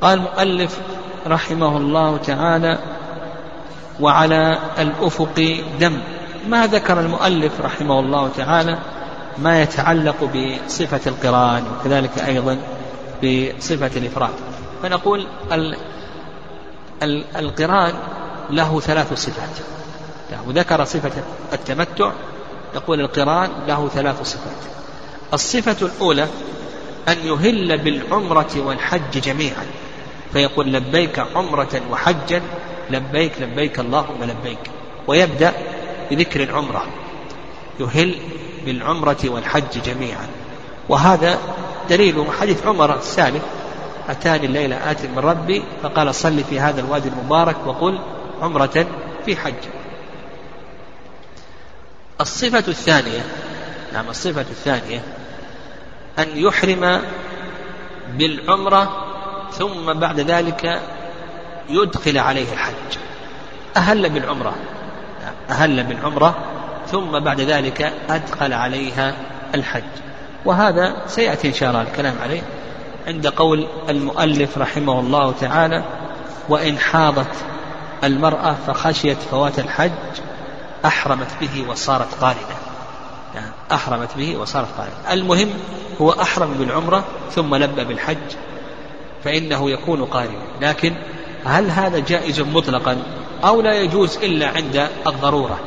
قال 0.00 0.18
المؤلف 0.18 0.78
رحمه 1.26 1.76
الله 1.76 2.16
تعالى 2.16 2.78
وعلى 4.00 4.58
الأفق 4.78 5.60
دم. 5.80 5.98
ما 6.48 6.66
ذكر 6.66 7.00
المؤلف 7.00 7.60
رحمه 7.60 8.00
الله 8.00 8.30
تعالى 8.36 8.78
ما 9.38 9.62
يتعلق 9.62 10.16
بصفة 10.24 11.00
القرآن 11.06 11.64
وكذلك 11.80 12.18
أيضا 12.18 12.58
بصفة 13.22 13.90
الإفراد. 13.96 14.34
فنقول 14.82 15.26
القران 17.36 17.94
له 18.50 18.80
ثلاث 18.80 19.14
صفات. 19.14 19.56
وذكر 20.46 20.84
صفة 20.84 21.12
التمتع 21.52 22.12
يقول 22.74 23.00
القران 23.00 23.50
له 23.68 23.88
ثلاث 23.88 24.22
صفات. 24.22 24.56
الصفة 25.34 25.86
الأولى 25.86 26.28
أن 27.08 27.16
يهل 27.24 27.78
بالعمرة 27.78 28.50
والحج 28.56 29.20
جميعا. 29.20 29.66
فيقول 30.32 30.72
لبيك 30.72 31.18
عمرة 31.34 31.80
وحجا 31.90 32.42
لبيك 32.90 33.32
لبيك 33.40 33.78
اللهم 33.80 34.24
لبيك. 34.24 34.70
ويبدأ 35.06 35.52
بذكر 36.10 36.42
العمرة. 36.42 36.86
يهل 37.80 38.14
بالعمرة 38.64 39.18
والحج 39.24 39.82
جميعا. 39.84 40.26
وهذا 40.88 41.38
دليل 41.88 42.26
حديث 42.40 42.66
عمر 42.66 42.96
السالف 42.96 43.42
أتاني 44.08 44.46
الليلة 44.46 44.90
آت 44.90 45.06
من 45.06 45.18
ربي 45.18 45.62
فقال 45.82 46.14
صل 46.14 46.44
في 46.44 46.60
هذا 46.60 46.80
الوادي 46.80 47.08
المبارك 47.08 47.56
وقل 47.66 47.98
عمرة 48.42 48.86
في 49.26 49.36
حج. 49.36 49.54
الصفة 52.20 52.64
الثانية 52.68 53.24
نعم 53.92 54.08
الصفة 54.08 54.40
الثانية 54.40 55.00
أن 56.18 56.28
يحرم 56.34 57.02
بالعمرة 58.08 59.06
ثم 59.52 59.92
بعد 59.92 60.20
ذلك 60.20 60.80
يدخل 61.68 62.18
عليه 62.18 62.52
الحج. 62.52 62.98
أهل 63.76 64.08
بالعمرة 64.08 64.54
نعم، 65.22 65.34
أهل 65.50 65.82
بالعمرة 65.82 66.38
ثم 66.90 67.18
بعد 67.20 67.40
ذلك 67.40 67.92
أدخل 68.10 68.52
عليها 68.52 69.14
الحج. 69.54 70.11
وهذا 70.44 70.94
سيأتي 71.06 71.48
إن 71.48 71.54
شاء 71.54 71.70
الله 71.70 71.82
الكلام 71.82 72.14
عليه 72.22 72.42
عند 73.06 73.26
قول 73.26 73.66
المؤلف 73.88 74.58
رحمه 74.58 75.00
الله 75.00 75.34
تعالى 75.40 75.84
وإن 76.48 76.78
حاضت 76.78 77.34
المرأة 78.04 78.56
فخشيت 78.66 79.18
فوات 79.30 79.58
الحج 79.58 79.90
أحرمت 80.84 81.28
به 81.40 81.64
وصارت 81.68 82.14
قارنة. 82.20 82.56
يعني 83.34 83.50
أحرمت 83.72 84.08
به 84.16 84.36
وصارت 84.36 84.68
قارنة. 84.78 85.12
المهم 85.12 85.50
هو 86.00 86.10
أحرم 86.10 86.54
بالعمرة 86.54 87.04
ثم 87.30 87.54
لبى 87.54 87.84
بالحج 87.84 88.16
فإنه 89.24 89.70
يكون 89.70 90.04
قارنا. 90.04 90.42
لكن 90.60 90.94
هل 91.44 91.70
هذا 91.70 91.98
جائز 91.98 92.40
مطلقا 92.40 93.02
أو 93.44 93.60
لا 93.60 93.74
يجوز 93.74 94.16
إلا 94.16 94.48
عند 94.48 94.88
الضرورة؟ 95.06 95.58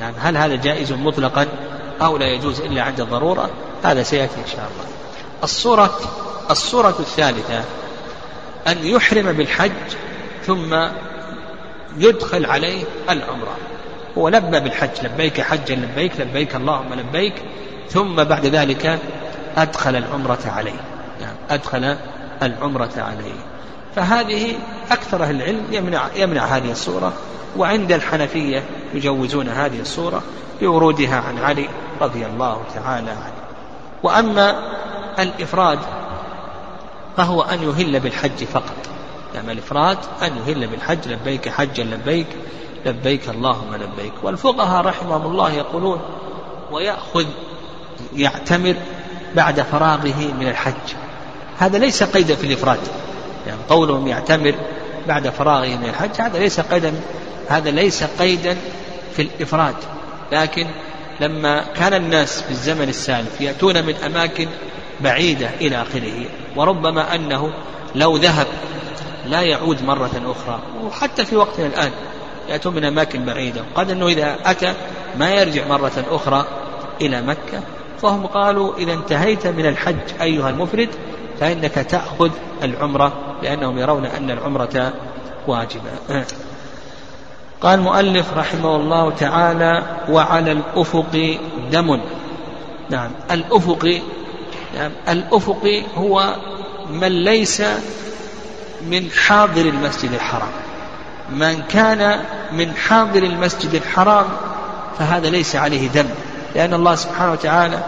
يعني 0.00 0.16
هل 0.18 0.36
هذا 0.36 0.54
جائز 0.54 0.92
مطلقا 0.92 1.46
أو 2.02 2.16
لا 2.16 2.26
يجوز 2.26 2.60
إلا 2.60 2.82
عند 2.82 3.00
الضرورة 3.00 3.50
هذا 3.84 4.02
سيأتي 4.02 4.34
إن 4.34 4.46
شاء 4.46 4.70
الله. 4.72 4.94
الصورة 5.42 5.98
الصورة 6.50 6.94
الثالثة 6.98 7.64
أن 8.66 8.86
يحرم 8.86 9.32
بالحج 9.32 9.72
ثم 10.46 10.76
يدخل 11.98 12.46
عليه 12.46 12.84
العمرة. 13.10 13.56
هو 14.18 14.28
لبى 14.28 14.60
بالحج 14.60 14.90
لبيك 15.02 15.40
حجا 15.40 15.74
لبيك 15.74 16.20
لبيك 16.20 16.54
اللهم 16.56 16.94
لبيك 16.94 17.34
ثم 17.90 18.24
بعد 18.24 18.46
ذلك 18.46 18.98
أدخل 19.56 19.96
العمرة 19.96 20.38
عليه. 20.46 20.80
يعني 21.20 21.36
أدخل 21.50 21.96
العمرة 22.42 22.92
عليه. 22.96 23.34
فهذه 23.96 24.54
أكثر 24.90 25.22
أهل 25.22 25.36
العلم 25.36 25.64
يمنع, 25.72 26.02
يمنع 26.16 26.44
هذه 26.44 26.70
الصورة 26.70 27.12
وعند 27.56 27.92
الحنفية 27.92 28.62
يجوزون 28.94 29.48
هذه 29.48 29.80
الصورة. 29.80 30.22
بورودها 30.60 31.16
عن 31.16 31.38
علي 31.38 31.68
رضي 32.00 32.26
الله 32.26 32.60
تعالى 32.74 33.10
عنه. 33.10 33.44
وأما 34.02 34.74
الإفراد 35.18 35.78
فهو 37.16 37.42
أن 37.42 37.62
يهل 37.62 38.00
بالحج 38.00 38.44
فقط. 38.44 38.76
يعني 39.34 39.52
الإفراد 39.52 39.98
أن 40.22 40.36
يهل 40.36 40.66
بالحج 40.66 41.08
لبيك 41.08 41.48
حجا 41.48 41.84
لبيك 41.84 42.26
لبيك 42.86 43.28
اللهم 43.28 43.74
لبيك. 43.74 44.12
والفقهاء 44.22 44.84
رحمهم 44.84 45.26
الله 45.26 45.52
يقولون 45.52 46.00
ويأخذ 46.70 47.26
يعتمر 48.16 48.76
بعد 49.34 49.60
فراغه 49.60 50.32
من 50.40 50.48
الحج. 50.48 50.94
هذا 51.58 51.78
ليس 51.78 52.02
قيدا 52.02 52.34
في 52.34 52.46
الإفراد. 52.46 52.80
يعني 53.46 53.60
قولهم 53.68 54.08
يعتمر 54.08 54.54
بعد 55.08 55.28
فراغه 55.28 55.76
من 55.76 55.88
الحج 55.88 56.20
هذا 56.20 56.38
ليس 56.38 56.60
قيدا 56.60 56.94
هذا 57.48 57.70
ليس 57.70 58.04
قيدا 58.04 58.56
في 59.16 59.22
الإفراد. 59.22 59.74
لكن 60.34 60.66
لما 61.20 61.64
كان 61.76 61.94
الناس 61.94 62.42
في 62.42 62.50
الزمن 62.50 62.88
السالف 62.88 63.40
يأتون 63.40 63.84
من 63.84 63.94
أماكن 63.94 64.48
بعيدة 65.00 65.50
إلى 65.60 65.82
آخره 65.82 66.26
وربما 66.56 67.14
أنه 67.14 67.52
لو 67.94 68.16
ذهب 68.16 68.46
لا 69.26 69.42
يعود 69.42 69.82
مرة 69.82 70.10
أخرى 70.26 70.60
وحتى 70.84 71.24
في 71.24 71.36
وقتنا 71.36 71.66
الآن 71.66 71.90
يأتون 72.48 72.74
من 72.74 72.84
أماكن 72.84 73.24
بعيدة. 73.24 73.62
قد 73.74 73.90
أنه 73.90 74.06
إذا 74.06 74.36
أتى 74.44 74.74
ما 75.18 75.30
يرجع 75.30 75.68
مرة 75.68 76.04
أخرى 76.10 76.46
إلى 77.00 77.22
مكة 77.22 77.60
فهم 78.02 78.26
قالوا 78.26 78.76
إذا 78.76 78.92
انتهيت 78.92 79.46
من 79.46 79.66
الحج 79.66 80.22
أيها 80.22 80.50
المفرد 80.50 80.88
فإنك 81.40 81.74
تأخذ 81.74 82.30
العمرة 82.62 83.12
لأنهم 83.42 83.78
يرون 83.78 84.04
أن 84.04 84.30
العمرة 84.30 84.92
واجبة. 85.46 85.90
قال 87.64 87.78
المؤلف 87.78 88.26
رحمه 88.36 88.76
الله 88.76 89.10
تعالى 89.10 89.82
وعلى 90.08 90.52
الأفق 90.52 91.38
دم. 91.72 92.00
نعم 92.90 93.10
الأفق 93.30 94.00
نعم 94.76 94.90
الأفق 95.08 95.82
هو 95.96 96.36
من 96.90 97.24
ليس 97.24 97.62
من 98.90 99.10
حاضر 99.10 99.60
المسجد 99.60 100.12
الحرام. 100.12 100.48
من 101.30 101.62
كان 101.68 102.20
من 102.52 102.74
حاضر 102.74 103.22
المسجد 103.22 103.74
الحرام 103.74 104.26
فهذا 104.98 105.30
ليس 105.30 105.56
عليه 105.56 105.88
دم 105.88 106.06
لأن 106.54 106.74
الله 106.74 106.94
سبحانه 106.94 107.32
وتعالى 107.32 107.78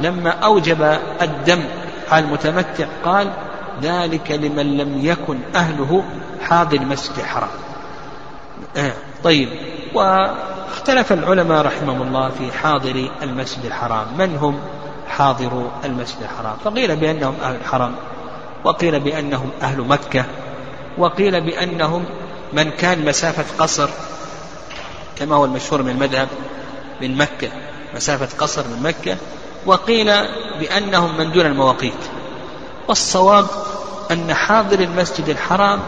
لما 0.00 0.30
أوجب 0.30 0.98
الدم 1.22 1.64
على 2.10 2.24
المتمتع 2.24 2.86
قال 3.04 3.30
ذلك 3.82 4.30
لمن 4.30 4.76
لم 4.76 5.04
يكن 5.04 5.38
أهله 5.54 6.04
حاضر 6.42 6.76
المسجد 6.76 7.18
الحرام. 7.18 7.48
آه. 8.76 8.92
طيب 9.24 9.48
واختلف 9.94 11.12
العلماء 11.12 11.62
رحمهم 11.62 12.02
الله 12.02 12.30
في 12.30 12.52
حاضر 12.52 13.10
المسجد 13.22 13.64
الحرام. 13.64 14.06
من 14.18 14.36
هم 14.36 14.60
حاضر 15.08 15.70
المسجد 15.84 16.22
الحرام؟ 16.22 16.56
فقيل 16.64 16.96
بأنهم 16.96 17.34
أهل 17.42 17.54
الحرم 17.54 17.94
وقيل 18.64 19.00
بأنهم 19.00 19.50
أهل 19.62 19.80
مكة 19.80 20.24
وقيل 20.98 21.40
بأنهم 21.40 22.04
من 22.52 22.70
كان 22.70 23.04
مسافة 23.04 23.44
قصر 23.58 23.88
كما 25.18 25.36
هو 25.36 25.44
المشهور 25.44 25.82
من 25.82 25.90
المذهب 25.90 26.28
من 27.02 27.16
مكة 27.16 27.48
مسافة 27.94 28.38
قصر 28.38 28.62
من 28.62 28.82
مكة 28.82 29.16
وقيل 29.66 30.12
بأنهم 30.60 31.18
من 31.18 31.32
دون 31.32 31.46
المواقيت. 31.46 32.04
والصواب 32.88 33.46
أن 34.10 34.34
حاضر 34.34 34.80
المسجد 34.80 35.28
الحرام 35.28 35.80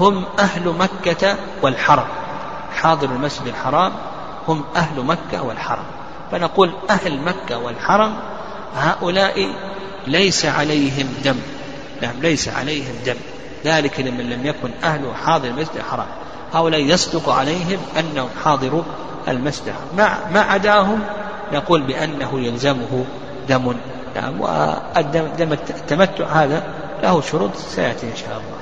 هم 0.00 0.24
أهل 0.38 0.68
مكة 0.68 1.36
والحرم. 1.62 2.27
حاضر 2.82 3.06
المسجد 3.10 3.46
الحرام 3.46 3.92
هم 4.48 4.64
أهل 4.76 5.02
مكة 5.04 5.42
والحرم. 5.42 5.84
فنقول 6.32 6.72
أهل 6.90 7.20
مكة 7.20 7.58
والحرم 7.58 8.16
هؤلاء 8.76 9.48
ليس 10.06 10.46
عليهم 10.46 11.14
دم. 11.24 11.36
نعم 12.02 12.14
ليس 12.20 12.48
عليهم 12.48 12.94
دم. 13.06 13.16
ذلك 13.64 14.00
لمن 14.00 14.30
لم 14.30 14.46
يكن 14.46 14.70
أهله 14.84 15.14
حاضر 15.14 15.48
المسجد 15.48 15.76
الحرام. 15.76 16.06
هؤلاء 16.54 16.80
يصدق 16.80 17.28
عليهم 17.28 17.78
أنهم 17.98 18.28
حاضروا 18.44 18.82
المسجد 19.28 19.72
ما 19.96 20.18
ما 20.32 20.40
عداهم 20.40 21.00
نقول 21.52 21.82
بأنه 21.82 22.40
يلزمه 22.40 23.04
دم. 23.48 23.74
نعم 24.16 24.40
والدم 24.40 25.52
التمتع 25.52 26.24
هذا 26.24 26.62
له 27.02 27.20
شروط 27.20 27.56
سيأتي 27.56 28.06
إن 28.06 28.16
شاء 28.16 28.28
الله. 28.28 28.57